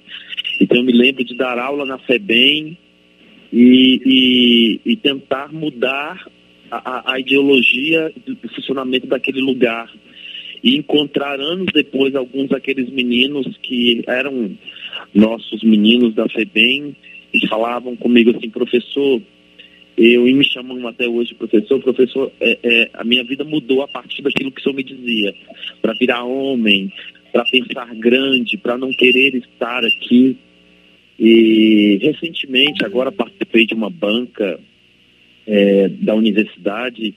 Então, 0.59 0.77
eu 0.77 0.83
me 0.83 0.91
lembro 0.91 1.23
de 1.23 1.35
dar 1.35 1.57
aula 1.57 1.85
na 1.85 1.97
FEBEM 1.99 2.77
e, 3.53 4.01
e, 4.05 4.91
e 4.91 4.95
tentar 4.97 5.53
mudar 5.53 6.27
a, 6.69 7.13
a 7.13 7.19
ideologia 7.19 8.11
do 8.25 8.35
funcionamento 8.49 9.07
daquele 9.07 9.41
lugar. 9.41 9.91
E 10.63 10.75
encontrar 10.75 11.39
anos 11.39 11.67
depois 11.73 12.15
alguns 12.15 12.49
daqueles 12.49 12.89
meninos 12.89 13.45
que 13.61 14.03
eram 14.07 14.57
nossos 15.13 15.63
meninos 15.63 16.13
da 16.13 16.27
FEBEM 16.29 16.95
e 17.33 17.47
falavam 17.47 17.95
comigo 17.95 18.35
assim, 18.35 18.49
professor, 18.49 19.21
eu 19.97 20.27
e 20.27 20.33
me 20.33 20.45
chamam 20.45 20.87
até 20.87 21.07
hoje 21.07 21.33
professor, 21.33 21.81
professor, 21.81 22.31
é, 22.39 22.59
é, 22.63 22.89
a 22.93 23.03
minha 23.03 23.23
vida 23.23 23.43
mudou 23.43 23.81
a 23.81 23.87
partir 23.87 24.21
daquilo 24.21 24.51
que 24.51 24.61
o 24.61 24.63
senhor 24.63 24.75
me 24.75 24.83
dizia, 24.83 25.33
para 25.81 25.93
virar 25.93 26.23
homem, 26.23 26.91
para 27.31 27.43
pensar 27.45 27.93
grande, 27.95 28.57
para 28.57 28.77
não 28.77 28.91
querer 28.91 29.35
estar 29.35 29.83
aqui. 29.83 30.37
E 31.19 31.97
recentemente, 32.01 32.85
agora 32.85 33.11
participei 33.11 33.65
de 33.65 33.73
uma 33.73 33.89
banca 33.89 34.59
é, 35.47 35.89
da 35.89 36.13
universidade 36.13 37.15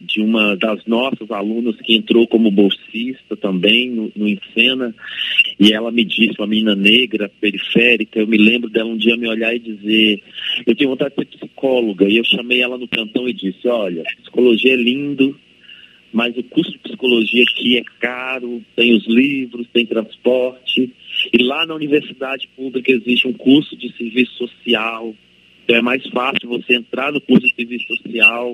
de 0.00 0.20
uma 0.22 0.56
das 0.56 0.84
nossas 0.86 1.30
alunas 1.30 1.76
que 1.82 1.94
entrou 1.94 2.26
como 2.26 2.50
bolsista 2.50 3.36
também 3.36 3.90
no, 3.90 4.28
Encena, 4.28 4.94
e 5.58 5.72
ela 5.72 5.92
me 5.92 6.04
disse, 6.04 6.36
uma 6.38 6.46
menina 6.46 6.74
negra, 6.74 7.30
periférica, 7.40 8.18
eu 8.18 8.26
me 8.26 8.38
lembro 8.38 8.70
dela 8.70 8.88
um 8.88 8.96
dia 8.96 9.16
me 9.16 9.28
olhar 9.28 9.54
e 9.54 9.58
dizer, 9.58 10.22
eu 10.66 10.74
tenho 10.74 10.90
vontade 10.90 11.14
de 11.14 11.22
ser 11.22 11.38
psicóloga, 11.38 12.08
e 12.08 12.16
eu 12.16 12.24
chamei 12.24 12.62
ela 12.62 12.78
no 12.78 12.88
cantão 12.88 13.28
e 13.28 13.34
disse, 13.34 13.68
olha, 13.68 14.02
psicologia 14.22 14.72
é 14.72 14.76
lindo, 14.76 15.38
mas 16.12 16.36
o 16.36 16.42
curso 16.44 16.72
de 16.72 16.78
psicologia 16.78 17.44
aqui 17.44 17.76
é 17.76 17.82
caro, 18.00 18.62
tem 18.74 18.94
os 18.94 19.06
livros, 19.06 19.66
tem 19.72 19.84
transporte, 19.84 20.90
e 21.30 21.42
lá 21.42 21.66
na 21.66 21.74
universidade 21.74 22.48
pública 22.56 22.90
existe 22.90 23.28
um 23.28 23.34
curso 23.34 23.76
de 23.76 23.94
serviço 23.96 24.32
social, 24.38 25.14
então 25.64 25.76
é 25.76 25.82
mais 25.82 26.04
fácil 26.08 26.48
você 26.48 26.74
entrar 26.74 27.12
no 27.12 27.20
curso 27.20 27.46
de 27.46 27.54
serviço 27.54 27.86
social, 27.96 28.52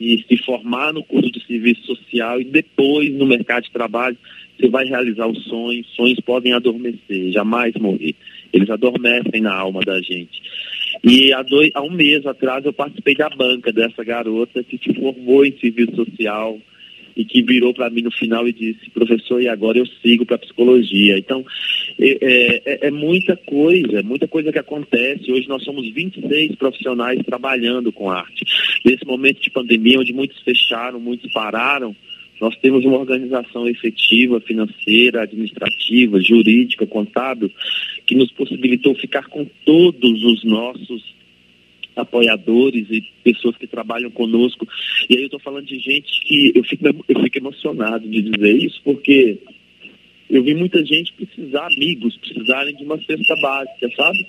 e 0.00 0.24
se 0.28 0.36
formar 0.38 0.92
no 0.92 1.02
curso 1.04 1.30
de 1.30 1.44
serviço 1.46 1.82
social 1.84 2.40
e 2.40 2.44
depois 2.44 3.12
no 3.12 3.26
mercado 3.26 3.64
de 3.64 3.70
trabalho 3.70 4.16
você 4.58 4.68
vai 4.68 4.84
realizar 4.86 5.26
os 5.26 5.42
sonhos. 5.44 5.86
Sonhos 5.94 6.20
podem 6.20 6.52
adormecer, 6.52 7.32
jamais 7.32 7.74
morrer. 7.74 8.14
Eles 8.52 8.70
adormecem 8.70 9.40
na 9.40 9.54
alma 9.54 9.80
da 9.80 10.00
gente. 10.00 10.40
E 11.02 11.32
há, 11.32 11.42
dois, 11.42 11.70
há 11.74 11.82
um 11.82 11.90
mês 11.90 12.24
atrás 12.24 12.64
eu 12.64 12.72
participei 12.72 13.14
da 13.14 13.28
banca 13.28 13.72
dessa 13.72 14.04
garota 14.04 14.62
que 14.62 14.78
se 14.78 14.94
formou 14.94 15.44
em 15.44 15.56
serviço 15.58 15.96
social, 15.96 16.58
e 17.16 17.24
que 17.24 17.42
virou 17.42 17.72
para 17.72 17.90
mim 17.90 18.02
no 18.02 18.10
final 18.10 18.46
e 18.48 18.52
disse, 18.52 18.90
professor, 18.90 19.40
e 19.40 19.48
agora 19.48 19.78
eu 19.78 19.86
sigo 20.02 20.26
para 20.26 20.38
psicologia. 20.38 21.16
Então, 21.16 21.44
é, 21.98 22.18
é, 22.64 22.86
é, 22.88 22.90
muita 22.90 23.36
coisa, 23.36 24.02
muita 24.02 24.26
coisa 24.26 24.52
que 24.52 24.58
acontece. 24.58 25.30
Hoje 25.30 25.48
nós 25.48 25.62
somos 25.62 25.88
26 25.92 26.56
profissionais 26.56 27.20
trabalhando 27.24 27.92
com 27.92 28.10
arte. 28.10 28.44
Nesse 28.84 29.04
momento 29.06 29.40
de 29.40 29.50
pandemia, 29.50 30.00
onde 30.00 30.12
muitos 30.12 30.40
fecharam, 30.42 30.98
muitos 30.98 31.32
pararam, 31.32 31.94
nós 32.40 32.56
temos 32.56 32.84
uma 32.84 32.98
organização 32.98 33.68
efetiva, 33.68 34.40
financeira, 34.40 35.22
administrativa, 35.22 36.20
jurídica, 36.20 36.86
contábil, 36.86 37.50
que 38.06 38.14
nos 38.14 38.30
possibilitou 38.32 38.94
ficar 38.96 39.28
com 39.28 39.46
todos 39.64 40.24
os 40.24 40.44
nossos 40.44 41.14
apoiadores 41.96 42.86
e 42.90 43.02
pessoas 43.22 43.56
que 43.56 43.66
trabalham 43.66 44.10
conosco. 44.10 44.66
E 45.08 45.16
aí 45.16 45.22
eu 45.22 45.26
estou 45.26 45.40
falando 45.40 45.66
de 45.66 45.78
gente 45.78 46.20
que 46.24 46.52
eu 46.54 46.64
fico, 46.64 46.86
eu 46.86 47.22
fico 47.22 47.38
emocionado 47.38 48.08
de 48.08 48.22
dizer 48.22 48.56
isso, 48.56 48.80
porque 48.84 49.38
eu 50.28 50.42
vi 50.42 50.54
muita 50.54 50.84
gente 50.84 51.12
precisar, 51.12 51.66
amigos, 51.66 52.16
precisarem 52.16 52.74
de 52.74 52.84
uma 52.84 52.98
cesta 53.02 53.36
básica, 53.40 53.88
sabe? 53.96 54.26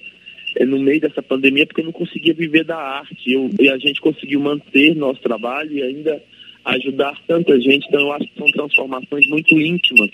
É 0.58 0.66
no 0.66 0.80
meio 0.80 1.02
dessa 1.02 1.22
pandemia, 1.22 1.66
porque 1.66 1.82
eu 1.82 1.86
não 1.86 1.92
conseguia 1.92 2.34
viver 2.34 2.64
da 2.64 2.78
arte. 2.78 3.32
Eu, 3.32 3.50
e 3.60 3.70
a 3.70 3.78
gente 3.78 4.00
conseguiu 4.00 4.40
manter 4.40 4.96
nosso 4.96 5.20
trabalho 5.22 5.72
e 5.78 5.82
ainda 5.82 6.22
ajudar 6.66 7.20
tanta 7.28 7.60
gente. 7.60 7.88
Então, 7.88 8.00
eu 8.02 8.12
acho 8.14 8.28
que 8.28 8.38
são 8.38 8.48
transformações 8.52 9.28
muito 9.28 9.60
íntimas, 9.60 10.10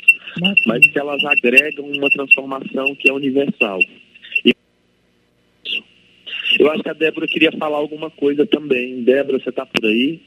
mas 0.66 0.91
que 0.91 0.99
elas 0.99 1.24
agregam 1.24 1.86
uma 1.86 2.10
transformação 2.10 2.95
que 2.95 3.10
é 3.10 3.14
universal. 3.14 3.80
Eu 6.60 6.72
acho 6.72 6.84
que 6.84 6.89
a 6.89 6.93
Débora 6.93 7.28
queria 7.28 7.52
falar 7.54 7.78
alguma 7.78 8.10
coisa 8.10 8.45
também. 8.45 9.04
Débora, 9.04 9.39
você 9.39 9.49
está 9.49 9.66
por 9.66 9.86
aí? 9.86 10.20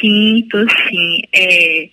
Sim, 0.00 0.46
tô 0.50 0.58
sim. 0.68 1.20
É, 1.32 1.88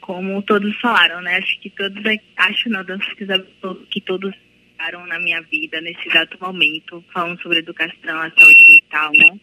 como 0.00 0.42
todos 0.42 0.74
falaram, 0.80 1.20
né? 1.20 1.36
Acho 1.36 1.60
que 1.60 1.70
todos, 1.70 2.02
acho 2.36 2.70
não, 2.70 2.84
que 3.90 4.00
todos 4.00 4.34
falaram 4.76 5.06
na 5.06 5.18
minha 5.18 5.40
vida 5.42 5.80
nesse 5.80 6.08
exato 6.08 6.38
momento, 6.40 7.04
falando 7.12 7.40
sobre 7.42 7.58
educação, 7.58 8.18
a 8.18 8.30
saúde 8.30 8.64
mental, 8.68 9.10
né? 9.12 9.38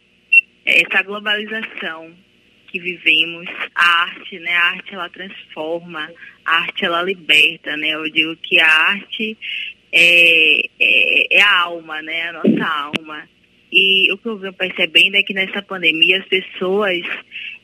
Essa 0.66 1.04
globalização 1.04 2.12
que 2.68 2.80
vivemos, 2.80 3.48
a 3.76 4.04
arte, 4.04 4.40
né? 4.40 4.52
A 4.52 4.66
arte 4.72 4.94
ela 4.96 5.10
transforma, 5.10 6.12
a 6.44 6.56
arte 6.62 6.84
ela 6.84 7.04
liberta, 7.04 7.78
né? 7.78 7.90
Eu 7.90 8.04
digo 8.12 8.36
que 8.38 8.60
a 8.60 8.68
arte 8.68 9.38
é, 9.96 10.62
é, 10.80 11.38
é, 11.38 11.42
a 11.42 11.62
alma, 11.62 12.02
né? 12.02 12.30
A 12.30 12.34
nossa 12.34 12.68
alma. 12.68 13.30
E 13.72 14.12
o 14.12 14.18
que 14.18 14.28
eu 14.28 14.38
venho 14.38 14.54
percebendo 14.54 15.16
é 15.16 15.24
que 15.24 15.34
nessa 15.34 15.62
pandemia 15.62 16.20
as 16.20 16.28
pessoas, 16.28 17.00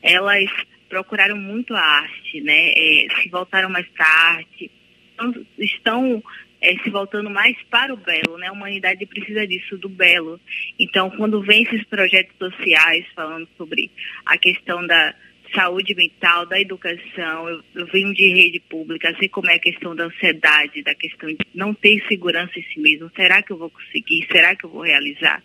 elas 0.02 0.50
procuraram 0.88 1.36
muito 1.36 1.74
a 1.74 1.80
arte, 1.80 2.40
né? 2.40 2.70
É, 2.70 3.06
se 3.20 3.28
voltaram 3.28 3.68
mais 3.68 3.86
para 3.88 4.06
a 4.06 4.30
arte, 4.36 4.70
estão, 5.10 5.46
estão 5.58 6.24
é, 6.62 6.76
se 6.78 6.90
voltando 6.90 7.28
mais 7.28 7.56
para 7.70 7.92
o 7.92 7.98
belo, 7.98 8.38
né? 8.38 8.46
A 8.46 8.52
humanidade 8.52 9.04
precisa 9.04 9.46
disso, 9.46 9.76
do 9.76 9.88
belo. 9.88 10.40
Então, 10.78 11.10
quando 11.10 11.42
vem 11.42 11.64
esses 11.64 11.84
projetos 11.84 12.34
sociais 12.38 13.04
falando 13.14 13.46
sobre 13.58 13.90
a 14.24 14.38
questão 14.38 14.86
da 14.86 15.14
saúde 15.54 15.94
mental, 15.94 16.46
da 16.46 16.60
educação, 16.60 17.48
eu, 17.48 17.62
eu 17.74 17.86
venho 17.86 18.12
de 18.14 18.26
rede 18.34 18.60
pública, 18.60 19.10
assim 19.10 19.28
como 19.28 19.50
é 19.50 19.54
a 19.54 19.58
questão 19.58 19.94
da 19.94 20.04
ansiedade, 20.04 20.82
da 20.82 20.94
questão 20.94 21.28
de 21.28 21.38
não 21.54 21.74
ter 21.74 22.02
segurança 22.08 22.58
em 22.58 22.62
si 22.62 22.80
mesmo. 22.80 23.10
Será 23.14 23.42
que 23.42 23.52
eu 23.52 23.58
vou 23.58 23.70
conseguir? 23.70 24.26
Será 24.30 24.54
que 24.56 24.64
eu 24.64 24.70
vou 24.70 24.82
realizar? 24.82 25.42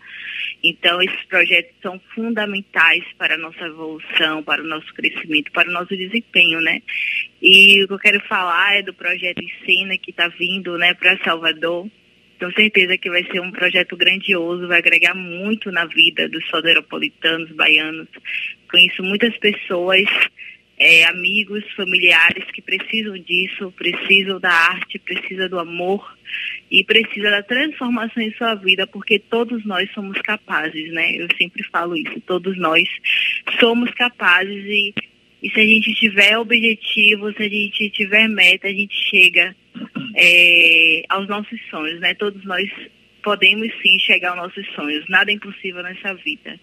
Então, 0.63 1.01
esses 1.01 1.23
projetos 1.25 1.73
são 1.81 1.99
fundamentais 2.15 3.03
para 3.17 3.35
a 3.35 3.37
nossa 3.37 3.65
evolução, 3.65 4.43
para 4.43 4.61
o 4.61 4.67
nosso 4.67 4.91
crescimento, 4.93 5.51
para 5.51 5.69
o 5.69 5.73
nosso 5.73 5.95
desempenho, 5.95 6.59
né? 6.61 6.81
E 7.41 7.83
o 7.83 7.87
que 7.87 7.93
eu 7.93 7.99
quero 7.99 8.19
falar 8.21 8.77
é 8.77 8.81
do 8.81 8.93
projeto 8.93 9.41
Ensina, 9.41 9.97
que 9.97 10.11
está 10.11 10.27
vindo 10.27 10.77
né, 10.77 10.93
para 10.93 11.17
Salvador. 11.23 11.87
Tenho 12.37 12.53
certeza 12.53 12.97
que 12.97 13.09
vai 13.09 13.23
ser 13.23 13.39
um 13.39 13.51
projeto 13.51 13.97
grandioso, 13.97 14.67
vai 14.67 14.79
agregar 14.79 15.15
muito 15.15 15.71
na 15.71 15.85
vida 15.85 16.29
dos 16.29 16.47
soteropolitanos, 16.47 17.51
baianos. 17.51 18.07
Conheço 18.69 19.01
muitas 19.01 19.35
pessoas, 19.37 20.07
é, 20.77 21.05
amigos, 21.05 21.63
familiares 21.75 22.45
que 22.51 22.61
precisam 22.61 23.17
disso, 23.17 23.73
precisam 23.75 24.39
da 24.39 24.51
arte, 24.51 24.99
precisam 24.99 25.49
do 25.49 25.57
amor 25.57 26.15
e 26.69 26.83
precisam 26.83 27.31
da 27.31 27.41
transformação 27.41 28.21
em 28.21 28.31
sua 28.33 28.53
vida, 28.53 28.85
porque 28.85 29.17
todos 29.17 29.65
nós 29.65 29.91
somos 29.93 30.21
capazes, 30.21 30.91
né? 30.93 31.15
Eu 31.15 31.27
sempre 31.37 31.63
falo 31.63 31.95
isso, 31.95 32.21
todos 32.21 32.55
nós 32.57 32.87
somos 33.59 33.89
capazes 33.91 34.63
e, 34.65 34.93
e 35.41 35.49
se 35.49 35.59
a 35.59 35.65
gente 35.65 35.93
tiver 35.95 36.37
objetivo, 36.37 37.33
se 37.33 37.43
a 37.43 37.49
gente 37.49 37.89
tiver 37.89 38.27
meta, 38.27 38.67
a 38.67 38.73
gente 38.73 38.95
chega 39.09 39.55
é, 40.15 41.03
aos 41.09 41.27
nossos 41.27 41.59
sonhos, 41.69 41.99
né? 41.99 42.13
Todos 42.15 42.43
nós 42.45 42.69
podemos 43.23 43.67
sim 43.81 43.99
chegar 43.99 44.29
aos 44.29 44.37
nossos 44.37 44.65
sonhos. 44.73 45.05
Nada 45.09 45.31
é 45.31 45.33
impossível 45.33 45.83
nessa 45.83 46.13
vida. 46.13 46.59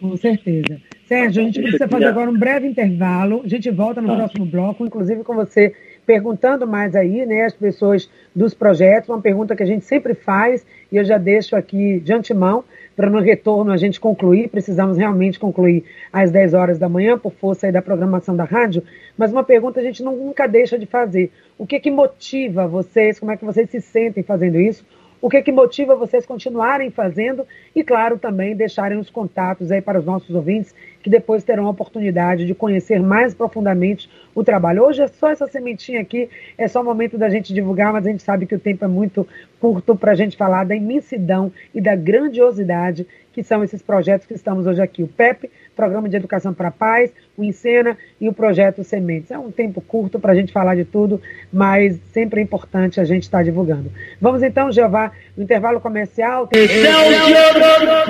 Com 0.00 0.16
certeza. 0.16 0.80
Sérgio, 1.04 1.42
a 1.42 1.44
gente 1.46 1.60
precisa 1.60 1.86
fazer 1.86 2.06
agora 2.06 2.28
um 2.28 2.36
breve 2.36 2.66
intervalo. 2.66 3.42
A 3.44 3.48
gente 3.48 3.70
volta 3.70 4.00
no 4.00 4.08
tá. 4.08 4.16
próximo 4.16 4.44
bloco, 4.44 4.84
inclusive 4.84 5.22
com 5.22 5.34
você 5.34 5.74
perguntando 6.04 6.66
mais 6.66 6.96
aí, 6.96 7.24
né, 7.24 7.44
as 7.44 7.54
pessoas 7.54 8.10
dos 8.34 8.54
projetos, 8.54 9.08
uma 9.08 9.20
pergunta 9.20 9.54
que 9.54 9.62
a 9.62 9.66
gente 9.66 9.84
sempre 9.84 10.14
faz 10.14 10.66
e 10.90 10.96
eu 10.96 11.04
já 11.04 11.18
deixo 11.18 11.54
aqui 11.54 12.00
de 12.00 12.12
antemão 12.12 12.64
para 12.96 13.10
no 13.10 13.20
retorno 13.20 13.72
a 13.72 13.76
gente 13.76 14.00
concluir, 14.00 14.48
precisamos 14.48 14.96
realmente 14.96 15.38
concluir 15.38 15.84
às 16.12 16.30
10 16.30 16.54
horas 16.54 16.78
da 16.78 16.88
manhã 16.88 17.18
por 17.18 17.32
força 17.32 17.66
aí 17.66 17.72
da 17.72 17.82
programação 17.82 18.36
da 18.36 18.44
rádio, 18.44 18.82
mas 19.16 19.32
uma 19.32 19.44
pergunta 19.44 19.80
a 19.80 19.82
gente 19.82 20.02
nunca 20.02 20.46
deixa 20.46 20.78
de 20.78 20.86
fazer. 20.86 21.30
O 21.58 21.66
que 21.66 21.80
que 21.80 21.90
motiva 21.90 22.66
vocês, 22.66 23.18
como 23.18 23.32
é 23.32 23.36
que 23.36 23.44
vocês 23.44 23.70
se 23.70 23.80
sentem 23.80 24.22
fazendo 24.22 24.60
isso? 24.60 24.84
o 25.22 25.30
que, 25.30 25.40
que 25.40 25.52
motiva 25.52 25.94
vocês 25.94 26.26
continuarem 26.26 26.90
fazendo 26.90 27.46
e, 27.74 27.84
claro, 27.84 28.18
também 28.18 28.56
deixarem 28.56 28.98
os 28.98 29.08
contatos 29.08 29.70
aí 29.70 29.80
para 29.80 30.00
os 30.00 30.04
nossos 30.04 30.34
ouvintes 30.34 30.74
que 31.02 31.10
depois 31.10 31.42
terão 31.42 31.66
a 31.66 31.70
oportunidade 31.70 32.46
de 32.46 32.54
conhecer 32.54 33.02
mais 33.02 33.34
profundamente 33.34 34.08
o 34.34 34.44
trabalho. 34.44 34.84
Hoje 34.84 35.02
é 35.02 35.08
só 35.08 35.30
essa 35.30 35.46
sementinha 35.46 36.00
aqui, 36.00 36.28
é 36.56 36.68
só 36.68 36.80
o 36.80 36.84
momento 36.84 37.18
da 37.18 37.28
gente 37.28 37.52
divulgar, 37.52 37.92
mas 37.92 38.06
a 38.06 38.10
gente 38.10 38.22
sabe 38.22 38.46
que 38.46 38.54
o 38.54 38.58
tempo 38.58 38.84
é 38.84 38.88
muito 38.88 39.26
curto 39.60 39.96
para 39.96 40.12
a 40.12 40.14
gente 40.14 40.36
falar 40.36 40.64
da 40.64 40.74
imensidão 40.74 41.52
e 41.74 41.80
da 41.80 41.94
grandiosidade 41.94 43.06
que 43.32 43.42
são 43.42 43.64
esses 43.64 43.82
projetos 43.82 44.26
que 44.26 44.34
estamos 44.34 44.66
hoje 44.66 44.80
aqui. 44.80 45.02
O 45.02 45.08
PEP, 45.08 45.50
Programa 45.74 46.08
de 46.08 46.16
Educação 46.16 46.52
para 46.52 46.68
a 46.68 46.70
Paz, 46.70 47.10
o 47.36 47.42
Encena 47.42 47.96
e 48.20 48.28
o 48.28 48.32
Projeto 48.32 48.84
Sementes. 48.84 49.30
É 49.30 49.38
um 49.38 49.50
tempo 49.50 49.80
curto 49.80 50.20
para 50.20 50.32
a 50.32 50.34
gente 50.34 50.52
falar 50.52 50.74
de 50.74 50.84
tudo, 50.84 51.20
mas 51.52 51.98
sempre 52.12 52.40
é 52.40 52.42
importante 52.42 53.00
a 53.00 53.04
gente 53.04 53.22
estar 53.22 53.38
tá 53.38 53.44
divulgando. 53.44 53.90
Vamos 54.20 54.42
então, 54.42 54.70
Jeová, 54.70 55.12
no 55.36 55.42
intervalo 55.42 55.80
comercial. 55.80 56.46
Tem... 56.46 56.68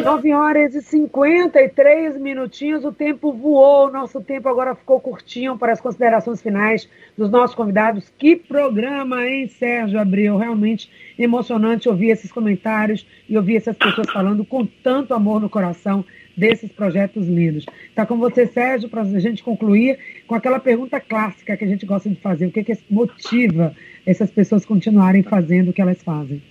9 0.03 0.33
horas 0.33 0.75
e 0.75 0.83
53 0.83 2.21
minutinhos, 2.21 2.82
o 2.85 2.93
tempo 2.93 3.33
voou, 3.33 3.89
o 3.89 3.93
nosso 3.93 4.21
tempo 4.21 4.49
agora 4.49 4.75
ficou 4.75 5.01
curtinho 5.01 5.57
para 5.59 5.73
as 5.73 5.81
considerações 5.81 6.43
finais 6.43 6.89
dos 7.17 7.31
nossos 7.31 7.55
convidados. 7.55 8.13
Que 8.19 8.37
programa, 8.37 9.27
hein, 9.27 9.49
Sérgio 9.49 9.99
Abreu? 9.99 10.37
Realmente 10.37 10.91
emocionante 11.19 11.89
ouvir 11.89 12.11
esses 12.11 12.33
comentários 12.33 13.07
e 13.29 13.37
ouvir 13.37 13.57
essas 13.57 13.77
pessoas 13.77 14.11
falando 14.11 14.45
com 14.45 14.67
tanto 14.67 15.15
amor 15.15 15.41
no 15.41 15.49
coração 15.49 16.05
desses 16.37 16.73
projetos 16.73 17.27
lindos. 17.27 17.67
Está 17.89 18.07
com 18.07 18.17
você, 18.19 18.47
Sérgio, 18.47 18.89
para 18.89 19.03
a 19.03 19.21
gente 19.21 19.43
concluir 19.43 19.99
com 20.27 20.35
aquela 20.35 20.59
pergunta 20.59 21.01
clássica 21.01 21.57
que 21.57 21.65
a 21.65 21.69
gente 21.69 21.87
gosta 21.87 22.09
de 22.09 22.17
fazer: 22.17 22.47
o 22.47 22.53
que, 22.53 22.65
que 22.65 22.77
motiva 22.91 23.75
essas 24.07 24.31
pessoas 24.31 24.65
continuarem 24.65 25.23
fazendo 25.23 25.71
o 25.71 25.73
que 25.73 25.83
elas 25.83 26.03
fazem? 26.03 26.43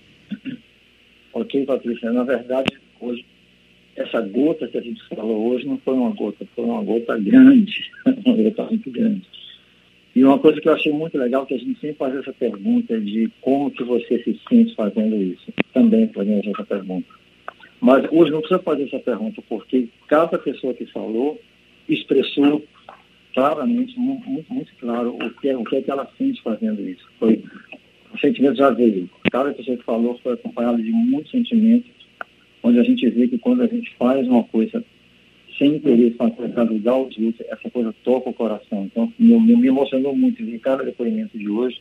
Ok, 1.34 1.66
Patrícia. 1.66 2.12
Na 2.12 2.24
verdade, 2.24 2.80
hoje, 3.00 3.26
essa 3.96 4.22
gota 4.22 4.68
que 4.68 4.78
a 4.78 4.82
gente 4.82 5.02
falou 5.08 5.50
hoje 5.50 5.68
não 5.68 5.78
foi 5.80 5.94
uma 5.94 6.12
gota, 6.12 6.46
foi 6.56 6.66
uma 6.66 6.84
gota 6.84 7.18
grande, 7.18 7.92
uma 8.26 8.36
gota 8.36 8.64
muito 8.66 8.92
grande. 8.92 9.22
E 10.14 10.24
uma 10.24 10.39
coisa 10.39 10.60
que 10.60 10.68
eu 10.68 10.74
achei 10.74 10.92
muito 10.92 11.18
legal 11.18 11.46
que 11.46 11.54
a 11.54 11.58
gente 11.58 11.80
sempre 11.80 11.96
faz 11.96 12.16
essa 12.16 12.34
pergunta 12.34 13.00
de 13.00 13.32
como 13.39 13.72
que 13.72 13.84
você 13.84 14.22
se 14.24 14.38
sente 14.50 14.76
fazendo 14.76 15.16
isso. 15.16 15.54
Também 15.74 16.10
fazendo 16.10 16.50
essa 16.50 16.66
pergunta. 16.66 17.08
Mas 17.80 18.06
hoje 18.12 18.32
não 18.32 18.39
precisa 18.39 18.62
fazer 18.62 18.84
essa 18.84 19.00
pergunta, 19.00 19.42
porque 19.48 19.88
cada 20.08 20.38
pessoa 20.38 20.74
que 20.74 20.86
falou 20.88 21.39
expressou 21.88 22.64
claramente, 23.34 23.98
muito, 23.98 24.30
muito 24.30 24.72
claro, 24.80 25.16
o 25.16 25.30
que, 25.39 25.50
é, 25.50 25.58
o 25.58 25.64
que 25.64 25.78
é 25.78 25.82
que 25.82 25.89
ela 25.89 26.08
sente 26.18 26.42
fazendo 26.42 26.82
isso. 26.82 27.04
Foi, 27.18 27.42
o 28.14 28.20
sentimento 28.20 28.58
já 28.58 28.70
veio. 28.70 29.10
Cada 29.32 29.54
pessoa 29.54 29.78
que 29.78 29.84
falou 29.84 30.20
foi 30.22 30.34
acompanhada 30.34 30.82
de 30.82 30.92
muitos 30.92 31.32
sentimentos, 31.32 31.89
onde 32.64 32.80
a 32.80 32.84
gente 32.84 33.09
vê 33.09 33.28
que 33.28 33.38
quando 33.38 33.62
a 33.62 33.68
gente 33.68 33.93
faz 33.97 34.28
uma 34.28 34.43
coisa 34.43 34.84
sem 35.57 35.76
interesse 35.76 36.16
para 36.16 36.64
ajudar 36.64 36.95
os 36.95 37.18
outros, 37.18 37.41
essa 37.47 37.70
coisa 37.70 37.93
toca 38.03 38.30
o 38.30 38.34
coração. 38.34 38.86
Então, 38.86 39.12
me, 39.20 39.38
me 39.38 39.68
emocionou 39.68 40.16
muito 40.16 40.43
ver 40.43 40.59
cada 40.59 40.84
depoimento 40.84 41.38
de 41.38 41.49
hoje. 41.49 41.80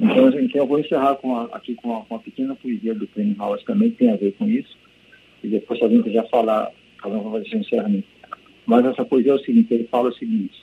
Então, 0.00 0.28
então 0.28 0.62
eu 0.62 0.66
vou 0.66 0.78
encerrar 0.78 1.16
com 1.16 1.36
a, 1.36 1.44
aqui 1.52 1.74
com 1.74 1.88
uma, 1.88 2.04
com 2.04 2.14
uma 2.14 2.20
pequena 2.20 2.54
poesia 2.54 2.94
do 2.94 3.06
Prêmio 3.08 3.36
House 3.36 3.62
também, 3.64 3.90
tem 3.90 4.10
a 4.10 4.16
ver 4.16 4.32
com 4.32 4.48
isso 4.48 4.76
e 5.42 5.48
depois 5.48 5.78
se 5.78 5.84
alguém 5.84 6.02
quiser 6.02 6.28
falar, 6.28 6.70
cada 6.98 7.16
um 7.16 7.30
vai 7.30 7.42
fazer 7.42 7.56
encerramento. 7.56 8.08
Mas 8.66 8.84
essa 8.84 9.04
poesia 9.04 9.32
é 9.32 9.34
o 9.34 9.44
seguinte, 9.44 9.72
ele 9.72 9.84
fala 9.84 10.10
o 10.10 10.14
seguinte, 10.14 10.62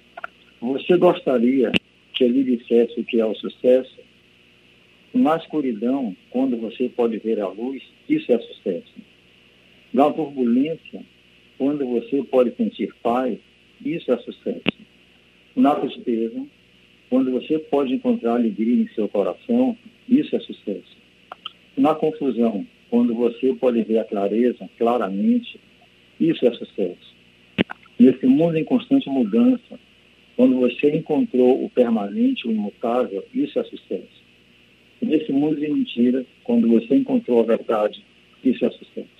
você 0.62 0.98
gostaria 0.98 1.72
que 2.14 2.24
ele 2.24 2.44
dissesse 2.44 3.00
o 3.00 3.04
que 3.04 3.20
é 3.20 3.26
o 3.26 3.36
sucesso? 3.36 4.00
Na 5.14 5.38
escuridão, 5.38 6.16
quando 6.30 6.58
você 6.58 6.90
pode 6.90 7.18
ver 7.18 7.40
a 7.40 7.48
luz, 7.48 7.82
isso 8.08 8.32
é 8.32 8.38
sucesso. 8.40 8.94
Na 9.96 10.12
turbulência, 10.12 11.02
quando 11.58 11.86
você 11.86 12.22
pode 12.22 12.54
sentir 12.58 12.94
paz, 13.02 13.40
isso 13.82 14.12
é 14.12 14.18
sucesso. 14.18 14.78
Na 15.56 15.74
tristeza, 15.76 16.46
quando 17.10 17.32
você 17.32 17.58
pode 17.60 17.94
encontrar 17.94 18.34
alegria 18.34 18.84
em 18.84 18.90
seu 18.90 19.08
coração, 19.08 19.78
isso 20.10 20.36
é 20.36 20.40
sucesso. 20.42 20.98
Na 21.78 21.96
confusão, 21.96 22.68
quando 22.90 23.16
você 23.16 23.54
pode 23.54 23.82
ver 23.84 24.00
a 24.00 24.04
clareza 24.04 24.70
claramente, 24.78 25.58
isso 26.20 26.46
é 26.46 26.52
sucesso. 26.52 27.16
Nesse 27.98 28.28
mundo 28.28 28.58
em 28.58 28.66
constante 28.66 29.10
mudança, 29.10 29.80
quando 30.36 30.58
você 30.58 30.94
encontrou 30.94 31.64
o 31.64 31.70
permanente, 31.70 32.46
o 32.46 32.52
imutável, 32.52 33.24
isso 33.34 33.58
é 33.58 33.64
sucesso. 33.64 34.26
Nesse 35.02 35.32
mundo 35.32 35.56
de 35.56 35.70
mentiras, 35.70 36.26
quando 36.44 36.68
você 36.68 36.98
encontrou 36.98 37.40
a 37.40 37.44
verdade, 37.44 38.04
isso 38.44 38.66
é 38.66 38.70
sucesso. 38.72 39.15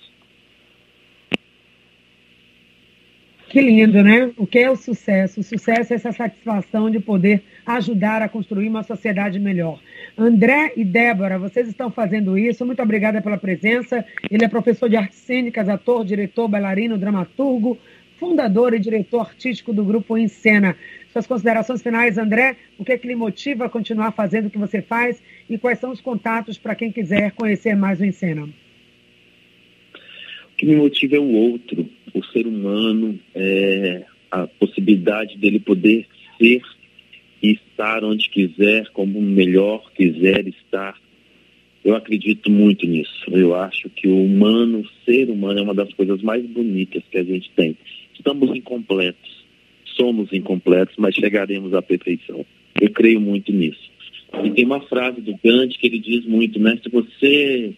Que 3.56 3.62
lindo, 3.62 4.04
né? 4.04 4.30
O 4.36 4.46
que 4.46 4.58
é 4.58 4.70
o 4.70 4.76
sucesso? 4.76 5.40
O 5.40 5.42
sucesso 5.42 5.94
é 5.94 5.96
essa 5.96 6.12
satisfação 6.12 6.90
de 6.90 7.00
poder 7.00 7.42
ajudar 7.64 8.20
a 8.20 8.28
construir 8.28 8.68
uma 8.68 8.82
sociedade 8.82 9.38
melhor. 9.38 9.80
André 10.14 10.74
e 10.76 10.84
Débora, 10.84 11.38
vocês 11.38 11.66
estão 11.66 11.90
fazendo 11.90 12.36
isso. 12.36 12.66
Muito 12.66 12.82
obrigada 12.82 13.22
pela 13.22 13.38
presença. 13.38 14.04
Ele 14.30 14.44
é 14.44 14.48
professor 14.48 14.90
de 14.90 14.96
artes 14.98 15.16
cênicas, 15.20 15.70
ator, 15.70 16.04
diretor, 16.04 16.48
bailarino, 16.48 16.98
dramaturgo, 16.98 17.78
fundador 18.18 18.74
e 18.74 18.78
diretor 18.78 19.20
artístico 19.20 19.72
do 19.72 19.82
grupo 19.82 20.18
Em 20.18 20.28
Cena. 20.28 20.76
Suas 21.10 21.26
considerações 21.26 21.82
finais, 21.82 22.18
André, 22.18 22.56
o 22.76 22.84
que 22.84 22.92
é 22.92 22.98
que 22.98 23.08
lhe 23.08 23.16
motiva 23.16 23.64
a 23.64 23.70
continuar 23.70 24.12
fazendo 24.12 24.48
o 24.48 24.50
que 24.50 24.58
você 24.58 24.82
faz 24.82 25.22
e 25.48 25.56
quais 25.56 25.78
são 25.78 25.92
os 25.92 26.00
contatos 26.02 26.58
para 26.58 26.74
quem 26.74 26.92
quiser 26.92 27.30
conhecer 27.30 27.74
mais 27.74 28.00
o 28.00 28.04
Em 28.04 28.12
Cena? 28.12 28.42
O 28.42 28.50
que 30.58 30.66
me 30.66 30.76
motiva 30.76 31.16
é 31.16 31.18
o 31.18 31.32
outro, 31.32 31.88
o 32.16 32.24
ser 32.24 32.46
humano, 32.46 33.18
é, 33.34 34.04
a 34.30 34.46
possibilidade 34.46 35.36
dele 35.36 35.60
poder 35.60 36.06
ser 36.38 36.62
e 37.42 37.52
estar 37.52 38.02
onde 38.02 38.30
quiser, 38.30 38.88
como 38.88 39.20
melhor 39.20 39.92
quiser 39.92 40.48
estar. 40.48 40.98
Eu 41.84 41.94
acredito 41.94 42.50
muito 42.50 42.86
nisso. 42.86 43.30
Eu 43.30 43.54
acho 43.54 43.90
que 43.90 44.08
o 44.08 44.24
humano, 44.24 44.80
o 44.80 45.04
ser 45.04 45.28
humano, 45.28 45.60
é 45.60 45.62
uma 45.62 45.74
das 45.74 45.92
coisas 45.92 46.22
mais 46.22 46.44
bonitas 46.46 47.02
que 47.10 47.18
a 47.18 47.22
gente 47.22 47.50
tem. 47.54 47.76
Estamos 48.14 48.56
incompletos, 48.56 49.44
somos 49.94 50.32
incompletos, 50.32 50.96
mas 50.96 51.14
chegaremos 51.14 51.74
à 51.74 51.82
perfeição. 51.82 52.44
Eu 52.80 52.90
creio 52.90 53.20
muito 53.20 53.52
nisso. 53.52 53.90
E 54.42 54.50
tem 54.50 54.64
uma 54.64 54.80
frase 54.80 55.20
do 55.20 55.38
Gandhi 55.44 55.78
que 55.78 55.86
ele 55.86 55.98
diz 55.98 56.24
muito, 56.24 56.58
né? 56.58 56.78
Se 56.82 56.88
você 56.88 57.74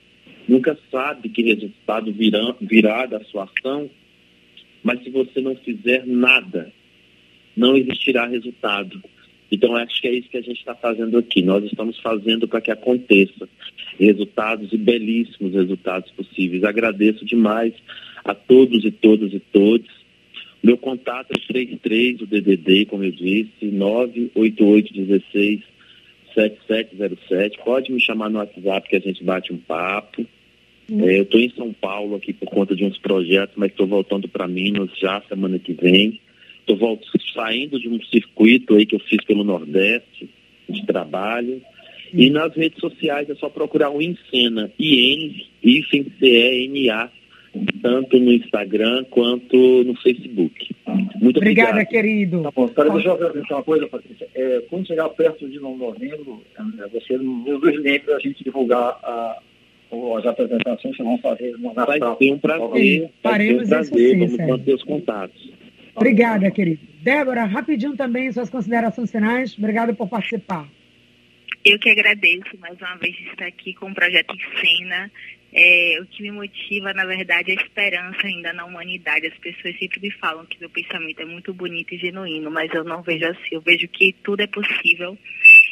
nunca 0.49 0.78
sabe 0.91 1.28
que 1.28 1.43
resultado 1.43 2.12
virá, 2.12 2.55
virá 2.61 3.05
da 3.05 3.20
sua 3.24 3.45
ação, 3.45 3.91
mas 4.82 5.02
se 5.02 5.10
você 5.10 5.40
não 5.40 5.56
fizer 5.56 6.06
nada, 6.06 6.72
não 7.56 7.76
existirá 7.76 8.26
resultado. 8.26 9.02
Então, 9.50 9.74
acho 9.76 10.00
que 10.00 10.08
é 10.08 10.12
isso 10.12 10.28
que 10.28 10.36
a 10.36 10.42
gente 10.42 10.58
está 10.58 10.74
fazendo 10.74 11.16
aqui. 11.16 11.42
Nós 11.42 11.64
estamos 11.64 11.98
fazendo 12.00 12.46
para 12.46 12.60
que 12.60 12.70
aconteça 12.70 13.48
resultados 13.98 14.72
e 14.72 14.76
belíssimos 14.76 15.54
resultados 15.54 16.10
possíveis. 16.12 16.64
Agradeço 16.64 17.24
demais 17.24 17.72
a 18.24 18.34
todos 18.34 18.84
e 18.84 18.90
todas 18.90 19.32
e 19.32 19.40
todos. 19.40 19.88
Meu 20.62 20.76
contato 20.76 21.32
é 21.32 21.40
33, 21.46 22.20
o 22.20 22.26
DDD, 22.26 22.86
como 22.86 23.04
eu 23.04 23.12
disse, 23.12 23.64
98816 23.64 25.62
7707. 26.34 27.58
Pode 27.64 27.90
me 27.90 28.00
chamar 28.00 28.28
no 28.28 28.38
WhatsApp 28.38 28.88
que 28.88 28.96
a 28.96 29.00
gente 29.00 29.24
bate 29.24 29.52
um 29.52 29.58
papo. 29.58 30.26
Uhum. 30.91 31.09
É, 31.09 31.18
eu 31.18 31.22
estou 31.24 31.41
em 31.41 31.51
São 31.51 31.72
Paulo 31.72 32.16
aqui 32.16 32.32
por 32.32 32.47
conta 32.47 32.74
de 32.74 32.84
uns 32.84 32.99
projetos, 32.99 33.55
mas 33.57 33.70
estou 33.70 33.86
voltando 33.86 34.26
para 34.28 34.49
Minas 34.49 34.91
já 34.99 35.20
semana 35.28 35.59
que 35.59 35.72
vem. 35.74 36.20
Estou 36.61 36.99
saindo 37.34 37.78
de 37.78 37.89
um 37.89 38.03
circuito 38.05 38.74
aí 38.74 38.86
que 38.86 38.95
eu 38.95 39.01
fiz 39.01 39.22
pelo 39.24 39.45
Nordeste 39.45 40.28
de 40.68 40.86
trabalho. 40.86 41.62
Uhum. 42.12 42.20
E 42.20 42.30
nas 42.30 42.55
redes 42.55 42.80
sociais 42.80 43.28
é 43.28 43.34
só 43.34 43.49
procurar 43.51 43.91
o 43.91 44.01
Encena, 44.01 44.70
I-N-C-E-N-A, 44.78 45.51
tanto 47.82 48.18
no 48.18 48.32
Instagram 48.32 49.05
quanto 49.11 49.57
no 49.84 49.95
Facebook. 49.97 50.74
Muito 51.20 51.39
Obrigada, 51.39 51.70
obrigado. 51.70 51.91
querido. 51.91 52.43
Tá 52.43 52.51
bom, 52.51 52.68
cara, 52.68 52.91
deixa 52.91 53.09
eu 53.09 53.16
perguntar 53.16 53.57
uma 53.57 53.62
coisa, 53.62 53.86
Patrícia. 53.89 54.28
É, 54.34 54.62
quando 54.68 54.86
chegar 54.86 55.09
perto 55.11 55.49
de 55.49 55.59
novembro, 55.59 56.43
você 56.93 57.16
nos 57.18 57.62
lembre 57.62 58.01
para 58.01 58.16
a 58.16 58.20
gente 58.20 58.43
divulgar 58.45 58.99
a, 59.03 59.39
as 59.91 60.26
apresentações 60.26 60.97
que 60.97 61.03
vão 61.03 61.18
fazer 61.18 61.53
no 61.59 61.72
Vai 61.72 61.99
ser 61.99 62.32
um 62.32 62.39
prazer. 62.39 63.11
Faremos 63.22 63.64
um 63.64 63.68
prazer. 63.68 64.11
Sim, 64.11 64.18
Vamos 64.18 64.49
manter 64.49 64.74
os 64.74 64.84
contatos. 64.84 65.51
Obrigada, 65.95 66.51
querido. 66.51 66.80
Débora, 67.03 67.45
rapidinho 67.45 67.97
também 67.97 68.30
suas 68.30 68.51
considerações 68.51 69.11
finais. 69.11 69.57
Obrigada 69.59 69.93
por 69.95 70.09
participar. 70.09 70.68
Eu 71.64 71.78
que 71.78 71.91
agradeço 71.91 72.57
mais 72.59 72.78
uma 72.80 72.97
vez 72.97 73.14
estar 73.30 73.47
aqui 73.47 73.74
com 73.74 73.91
o 73.91 73.95
projeto 73.95 74.34
em 74.34 74.61
cena. 74.61 75.11
É, 75.53 75.99
o 76.01 76.07
que 76.07 76.22
me 76.22 76.30
motiva, 76.30 76.93
na 76.93 77.05
verdade, 77.05 77.51
é 77.51 77.59
a 77.59 77.62
esperança 77.62 78.26
ainda 78.26 78.53
na 78.53 78.64
humanidade. 78.64 79.26
As 79.26 79.39
pessoas 79.39 79.76
sempre 79.78 80.01
me 80.01 80.11
falam 80.12 80.47
que 80.47 80.61
meu 80.61 80.70
pensamento 80.70 81.20
é 81.20 81.24
muito 81.24 81.53
bonito 81.53 81.95
e 81.95 81.99
genuíno, 81.99 82.51
mas 82.51 82.72
eu 82.72 82.84
não 82.84 83.03
vejo 83.03 83.26
assim. 83.26 83.49
Eu 83.53 83.61
vejo 83.61 83.89
que 83.89 84.14
tudo 84.22 84.41
é 84.43 84.47
possível 84.47 85.16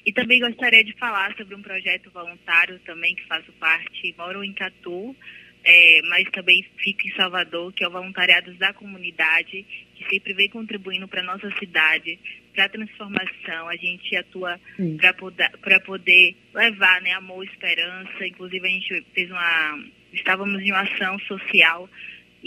E 0.06 0.12
também 0.12 0.38
gostaria 0.38 0.84
de 0.84 0.92
falar 0.92 1.34
sobre 1.36 1.56
um 1.56 1.62
projeto 1.62 2.08
voluntário 2.12 2.78
também 2.86 3.16
que 3.16 3.26
faço 3.26 3.52
parte, 3.54 4.14
moro 4.16 4.44
em 4.44 4.52
Catu, 4.52 5.16
é, 5.64 6.00
mas 6.08 6.30
também 6.30 6.64
fico 6.78 7.08
em 7.08 7.16
Salvador, 7.16 7.72
que 7.72 7.82
é 7.82 7.88
o 7.88 7.90
Voluntariados 7.90 8.56
da 8.56 8.72
Comunidade, 8.72 9.66
que 9.96 10.08
sempre 10.08 10.32
vem 10.32 10.48
contribuindo 10.48 11.08
para 11.08 11.22
a 11.22 11.24
nossa 11.24 11.50
cidade, 11.58 12.20
para 12.54 12.66
a 12.66 12.68
transformação. 12.68 13.68
A 13.68 13.74
gente 13.74 14.14
atua 14.14 14.60
para 15.60 15.80
poder, 15.80 16.36
levar 16.54 17.02
né, 17.02 17.10
amor 17.10 17.44
e 17.44 17.48
esperança. 17.48 18.24
Inclusive, 18.24 18.64
a 18.64 18.70
gente 18.70 19.04
fez 19.12 19.28
uma. 19.28 19.84
Estávamos 20.12 20.62
em 20.62 20.70
uma 20.70 20.82
ação 20.82 21.18
social 21.20 21.90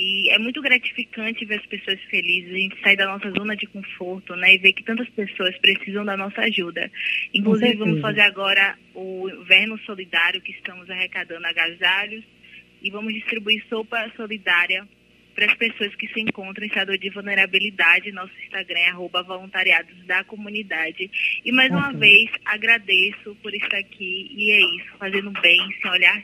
e 0.02 0.32
é 0.32 0.40
muito 0.40 0.62
gratificante 0.62 1.44
ver 1.44 1.56
as 1.56 1.66
pessoas 1.66 2.00
felizes, 2.04 2.54
a 2.54 2.58
gente 2.58 2.82
sair 2.82 2.96
da 2.96 3.06
nossa 3.06 3.30
zona 3.32 3.54
de 3.54 3.68
conforto, 3.68 4.34
né? 4.34 4.56
E 4.56 4.58
ver 4.58 4.72
que 4.72 4.82
tantas 4.82 5.10
pessoas 5.10 5.58
precisam 5.58 6.06
da 6.06 6.16
nossa 6.16 6.40
ajuda. 6.40 6.90
Inclusive, 7.34 7.76
vamos 7.76 8.00
fazer 8.00 8.22
agora 8.22 8.78
o 8.96 9.30
Inverno 9.30 9.78
Solidário, 9.80 10.40
que 10.40 10.54
estamos 10.54 10.90
arrecadando 10.90 11.46
agasalhos 11.46 12.24
e 12.82 12.90
vamos 12.90 13.14
distribuir 13.14 13.62
sopa 13.68 14.10
solidária 14.16 14.88
para 15.36 15.48
as 15.48 15.56
pessoas 15.56 15.94
que 15.96 16.08
se 16.08 16.22
encontram 16.22 16.64
em 16.64 16.70
estado 16.70 16.98
de 16.98 17.10
vulnerabilidade. 17.10 18.14
Nosso 18.14 18.32
Instagram 18.46 18.80
é 18.80 18.90
arroba 18.92 19.22
voluntariados 19.22 20.06
da 20.06 20.24
comunidade. 20.24 21.12
E 21.44 21.52
mais 21.52 21.72
uma 21.72 21.92
vez, 21.92 22.32
agradeço 22.46 23.36
por 23.44 23.54
estar 23.54 23.80
aqui 23.80 24.32
e 24.34 24.52
é 24.52 24.60
isso, 24.78 24.98
fazendo 24.98 25.32
bem, 25.42 25.60
sem 25.82 25.92
olhar, 25.92 26.24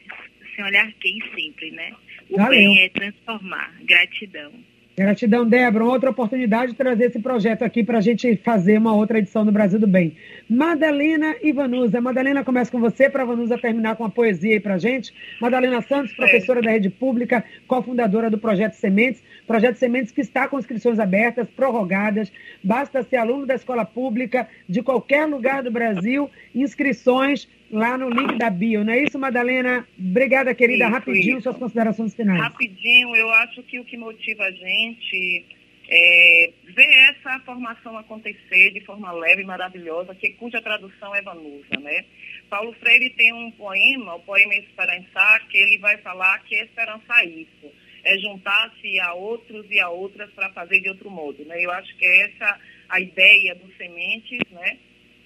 sem 0.55 0.63
olhar 0.63 0.89
quem 0.93 1.19
sempre, 1.36 1.71
né? 1.71 1.91
O 2.30 2.38
Valeu. 2.38 2.49
bem 2.49 2.82
é 2.82 2.89
transformar. 2.89 3.73
Gratidão. 3.84 4.51
Gratidão, 4.97 5.45
Débora. 5.45 5.84
Outra 5.84 6.09
oportunidade 6.09 6.71
de 6.71 6.78
trazer 6.78 7.07
esse 7.07 7.19
projeto 7.19 7.63
aqui 7.63 7.84
para 7.84 7.97
a 7.97 8.01
gente 8.01 8.38
fazer 8.38 8.78
uma 8.78 8.95
outra 8.95 9.19
edição 9.19 9.45
do 9.45 9.51
Brasil 9.51 9.78
do 9.78 9.86
Bem. 9.86 10.15
Madalena 10.49 11.36
e 11.43 11.51
Vanusa. 11.51 11.99
Madalena, 11.99 12.45
começa 12.45 12.71
com 12.71 12.80
você, 12.80 13.09
para 13.09 13.23
a 13.23 13.26
Vanusa 13.26 13.57
terminar 13.57 13.97
com 13.97 14.05
a 14.05 14.09
poesia 14.09 14.53
aí 14.53 14.59
para 14.59 14.76
a 14.76 14.78
gente. 14.78 15.13
Madalena 15.41 15.82
Santos, 15.82 16.13
professora 16.15 16.61
é. 16.61 16.63
da 16.63 16.71
Rede 16.71 16.89
Pública, 16.89 17.43
cofundadora 17.67 18.30
do 18.30 18.38
Projeto 18.38 18.76
Sementes. 18.76 19.21
Projeto 19.45 19.76
Sementes 19.76 20.13
que 20.13 20.21
está 20.21 20.47
com 20.47 20.57
inscrições 20.57 20.97
abertas, 20.97 21.49
prorrogadas. 21.49 22.32
Basta 22.63 23.03
ser 23.03 23.17
aluno 23.17 23.45
da 23.45 23.55
escola 23.55 23.84
pública 23.84 24.47
de 24.67 24.82
qualquer 24.82 25.26
lugar 25.26 25.61
do 25.61 25.71
Brasil. 25.71 26.32
Inscrições 26.55 27.49
lá 27.72 27.97
no 27.97 28.09
link 28.09 28.38
da 28.38 28.49
bio, 28.49 28.84
não 28.84 28.93
é 28.93 29.03
isso, 29.03 29.18
Madalena? 29.18 29.88
Obrigada, 29.97 30.53
querida. 30.53 30.86
Isso, 30.86 30.93
Rapidinho, 30.93 31.34
isso. 31.38 31.41
suas 31.41 31.57
considerações 31.57 32.16
finais. 32.16 32.41
Rapidinho, 32.41 33.16
eu 33.16 33.30
acho 33.32 33.63
que 33.63 33.80
o 33.80 33.86
que 33.86 33.97
motiva 33.97 34.43
a 34.43 34.51
gente 34.51 35.45
é 35.88 36.51
ver 36.63 36.89
essa 37.09 37.39
formação 37.41 37.97
acontecer 37.97 38.72
de 38.72 38.82
forma 38.82 39.11
leve 39.11 39.43
e 39.43 39.45
maravilhosa, 39.45 40.16
que, 40.16 40.32
cuja 40.32 40.61
tradução 40.61 41.16
é 41.16 41.22
Vanusa, 41.22 41.80
né? 41.80 42.05
Paulo 42.49 42.74
Freire 42.80 43.09
tem 43.11 43.34
um 43.34 43.51
poema, 43.51 44.16
o 44.16 44.20
poema 44.22 44.55
Esperançar, 44.55 45.47
que 45.47 45.57
ele 45.57 45.78
vai 45.78 45.97
falar 45.97 46.39
que 46.43 46.55
esperança 46.55 47.22
é 47.22 47.26
isso, 47.26 47.72
é 48.03 48.18
juntar-se 48.18 48.99
a 48.99 49.13
outros 49.13 49.66
e 49.70 49.80
a 49.80 49.89
outras 49.89 50.30
para 50.32 50.49
fazer 50.53 50.80
de 50.80 50.89
outro 50.89 51.09
modo, 51.09 51.43
né? 51.45 51.63
Eu 51.63 51.72
acho 51.72 51.95
que 51.97 52.05
é 52.05 52.32
essa 52.32 52.59
a 52.89 52.99
ideia 52.99 53.55
dos 53.55 53.76
sementes, 53.78 54.39
né? 54.51 54.78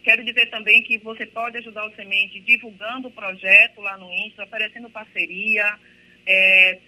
Quero 0.03 0.23
dizer 0.23 0.49
também 0.49 0.81
que 0.83 0.97
você 0.97 1.25
pode 1.25 1.57
ajudar 1.57 1.85
o 1.85 1.95
Semente 1.95 2.39
divulgando 2.39 3.07
o 3.07 3.11
projeto 3.11 3.81
lá 3.81 3.97
no 3.97 4.11
Insta, 4.11 4.43
oferecendo 4.43 4.89
parceria, 4.89 5.77
é, 6.25 6.79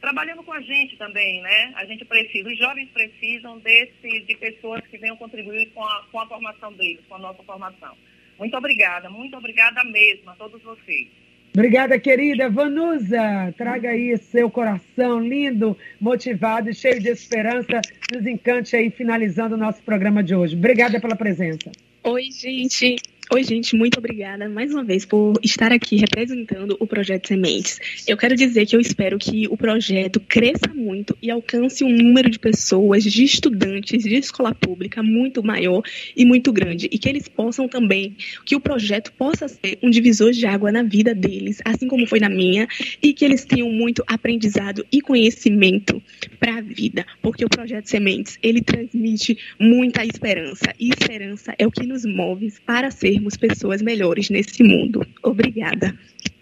trabalhando 0.00 0.42
com 0.42 0.52
a 0.52 0.60
gente 0.60 0.96
também, 0.96 1.42
né? 1.42 1.72
A 1.76 1.84
gente 1.84 2.04
precisa, 2.04 2.48
os 2.48 2.58
jovens 2.58 2.88
precisam 2.90 3.58
desse, 3.58 4.20
de 4.20 4.36
pessoas 4.36 4.86
que 4.86 4.98
venham 4.98 5.16
contribuir 5.16 5.66
com 5.70 5.84
a, 5.84 6.04
com 6.10 6.20
a 6.20 6.26
formação 6.26 6.72
deles, 6.72 7.00
com 7.08 7.16
a 7.16 7.18
nossa 7.18 7.42
formação. 7.42 7.96
Muito 8.38 8.56
obrigada, 8.56 9.10
muito 9.10 9.36
obrigada 9.36 9.84
mesmo 9.84 10.30
a 10.30 10.34
todos 10.34 10.62
vocês. 10.62 11.08
Obrigada, 11.52 11.98
querida. 11.98 12.48
Vanusa, 12.48 13.52
traga 13.56 13.90
aí 13.90 14.16
seu 14.16 14.48
coração 14.48 15.20
lindo, 15.20 15.76
motivado 16.00 16.70
e 16.70 16.74
cheio 16.74 17.00
de 17.00 17.08
esperança. 17.08 17.80
Nos 18.14 18.24
encante 18.24 18.76
aí, 18.76 18.88
finalizando 18.88 19.56
o 19.56 19.58
nosso 19.58 19.82
programa 19.82 20.22
de 20.22 20.34
hoje. 20.34 20.54
Obrigada 20.54 21.00
pela 21.00 21.16
presença. 21.16 21.70
Oi, 22.02 22.30
gente. 22.32 22.96
Oi, 23.32 23.44
gente, 23.44 23.76
muito 23.76 23.96
obrigada 23.96 24.48
mais 24.48 24.74
uma 24.74 24.82
vez 24.82 25.04
por 25.04 25.34
estar 25.40 25.70
aqui 25.70 25.94
representando 25.94 26.76
o 26.80 26.84
Projeto 26.84 27.28
Sementes. 27.28 27.78
Eu 28.04 28.16
quero 28.16 28.34
dizer 28.34 28.66
que 28.66 28.74
eu 28.74 28.80
espero 28.80 29.18
que 29.18 29.46
o 29.46 29.56
projeto 29.56 30.18
cresça 30.18 30.74
muito 30.74 31.16
e 31.22 31.30
alcance 31.30 31.84
um 31.84 31.96
número 31.96 32.28
de 32.28 32.40
pessoas, 32.40 33.04
de 33.04 33.22
estudantes 33.22 34.02
de 34.02 34.16
escola 34.16 34.52
pública 34.52 35.00
muito 35.00 35.44
maior 35.44 35.80
e 36.16 36.24
muito 36.24 36.52
grande. 36.52 36.88
E 36.90 36.98
que 36.98 37.08
eles 37.08 37.28
possam 37.28 37.68
também, 37.68 38.16
que 38.44 38.56
o 38.56 38.60
projeto 38.60 39.12
possa 39.12 39.46
ser 39.46 39.78
um 39.80 39.90
divisor 39.90 40.32
de 40.32 40.44
água 40.44 40.72
na 40.72 40.82
vida 40.82 41.14
deles, 41.14 41.62
assim 41.64 41.86
como 41.86 42.08
foi 42.08 42.18
na 42.18 42.28
minha, 42.28 42.66
e 43.00 43.12
que 43.12 43.24
eles 43.24 43.44
tenham 43.44 43.70
muito 43.70 44.02
aprendizado 44.08 44.84
e 44.90 45.00
conhecimento 45.00 46.02
para 46.40 46.56
a 46.56 46.60
vida. 46.60 47.06
Porque 47.22 47.44
o 47.44 47.48
Projeto 47.48 47.86
Sementes, 47.86 48.40
ele 48.42 48.60
transmite 48.60 49.38
muita 49.56 50.04
esperança. 50.04 50.74
E 50.80 50.88
esperança 50.88 51.54
é 51.56 51.64
o 51.64 51.70
que 51.70 51.86
nos 51.86 52.04
move 52.04 52.52
para 52.66 52.90
ser 52.90 53.19
sermos 53.20 53.36
pessoas 53.36 53.82
melhores 53.82 54.30
nesse 54.30 54.62
mundo. 54.62 55.06
Obrigada. 55.22 55.94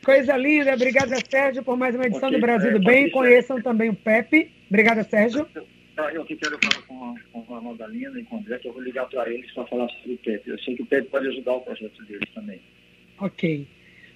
Coisa 0.05 0.37
linda. 0.37 0.75
Obrigada, 0.75 1.17
Sérgio, 1.29 1.63
por 1.63 1.77
mais 1.77 1.95
uma 1.95 2.07
edição 2.07 2.29
okay, 2.29 2.39
do 2.39 2.41
Brasil 2.41 2.71
é, 2.71 2.73
do 2.73 2.81
Bem. 2.81 3.11
Conheçam 3.11 3.61
também 3.61 3.91
o 3.91 3.95
Pepe. 3.95 4.51
Obrigada, 4.69 5.03
Sérgio. 5.03 5.47
Eu 6.15 6.23
aqui 6.23 6.37
quero 6.37 6.57
falar 6.63 6.87
com 6.87 7.05
a, 7.05 7.43
com 7.43 7.55
a 7.57 7.61
Madalena 7.61 8.21
e 8.21 8.25
com 8.25 8.37
o 8.37 8.39
André, 8.39 8.59
que 8.59 8.69
eu 8.69 8.73
vou 8.73 8.81
ligar 8.81 9.07
para 9.09 9.29
eles 9.29 9.51
para 9.51 9.67
falar 9.67 9.89
sobre 9.89 10.13
o 10.13 10.19
Pepe. 10.19 10.51
Eu 10.51 10.59
sei 10.61 10.77
que 10.77 10.83
o 10.83 10.87
Pepe 10.87 11.09
pode 11.09 11.27
ajudar 11.27 11.55
o 11.55 11.61
projeto 11.61 12.05
deles 12.05 12.31
também. 12.33 12.61
Ok. 13.19 13.67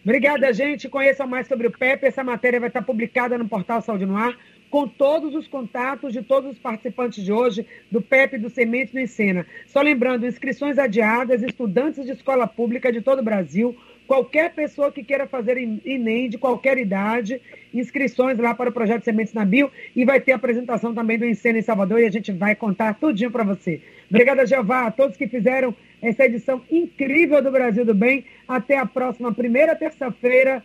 Obrigada, 0.04 0.52
gente. 0.52 0.88
Conheçam 0.88 1.26
mais 1.26 1.48
sobre 1.48 1.66
o 1.66 1.70
Pepe. 1.72 2.06
Essa 2.06 2.22
matéria 2.22 2.60
vai 2.60 2.68
estar 2.68 2.82
publicada 2.82 3.36
no 3.36 3.48
portal 3.48 3.82
Saúde 3.82 4.06
no 4.06 4.16
Ar 4.16 4.36
com 4.72 4.88
todos 4.88 5.34
os 5.34 5.46
contatos 5.46 6.14
de 6.14 6.22
todos 6.22 6.52
os 6.52 6.58
participantes 6.58 7.22
de 7.22 7.30
hoje, 7.30 7.66
do 7.90 8.00
PEP 8.00 8.38
do 8.38 8.48
Sementes 8.48 8.94
no 8.94 9.00
Encena. 9.00 9.46
Só 9.66 9.82
lembrando, 9.82 10.26
inscrições 10.26 10.78
adiadas, 10.78 11.42
estudantes 11.42 12.06
de 12.06 12.12
escola 12.12 12.46
pública 12.46 12.90
de 12.90 13.02
todo 13.02 13.18
o 13.18 13.22
Brasil, 13.22 13.76
qualquer 14.06 14.54
pessoa 14.54 14.90
que 14.90 15.04
queira 15.04 15.26
fazer 15.26 15.58
Enem 15.58 16.30
de 16.30 16.38
qualquer 16.38 16.78
idade, 16.78 17.38
inscrições 17.74 18.38
lá 18.38 18.54
para 18.54 18.70
o 18.70 18.72
projeto 18.72 19.04
Sementes 19.04 19.34
na 19.34 19.44
Bio 19.44 19.70
e 19.94 20.06
vai 20.06 20.18
ter 20.20 20.32
apresentação 20.32 20.94
também 20.94 21.18
do 21.18 21.26
Encena 21.26 21.58
em 21.58 21.62
Salvador 21.62 22.00
e 22.00 22.06
a 22.06 22.10
gente 22.10 22.32
vai 22.32 22.54
contar 22.54 22.94
tudinho 22.94 23.30
para 23.30 23.44
você. 23.44 23.82
Obrigada, 24.08 24.46
Jeová, 24.46 24.86
a 24.86 24.90
todos 24.90 25.18
que 25.18 25.28
fizeram 25.28 25.74
essa 26.00 26.24
edição 26.24 26.62
incrível 26.70 27.42
do 27.42 27.50
Brasil 27.50 27.84
do 27.84 27.94
Bem. 27.94 28.24
Até 28.48 28.78
a 28.78 28.86
próxima 28.86 29.34
primeira 29.34 29.76
terça-feira 29.76 30.64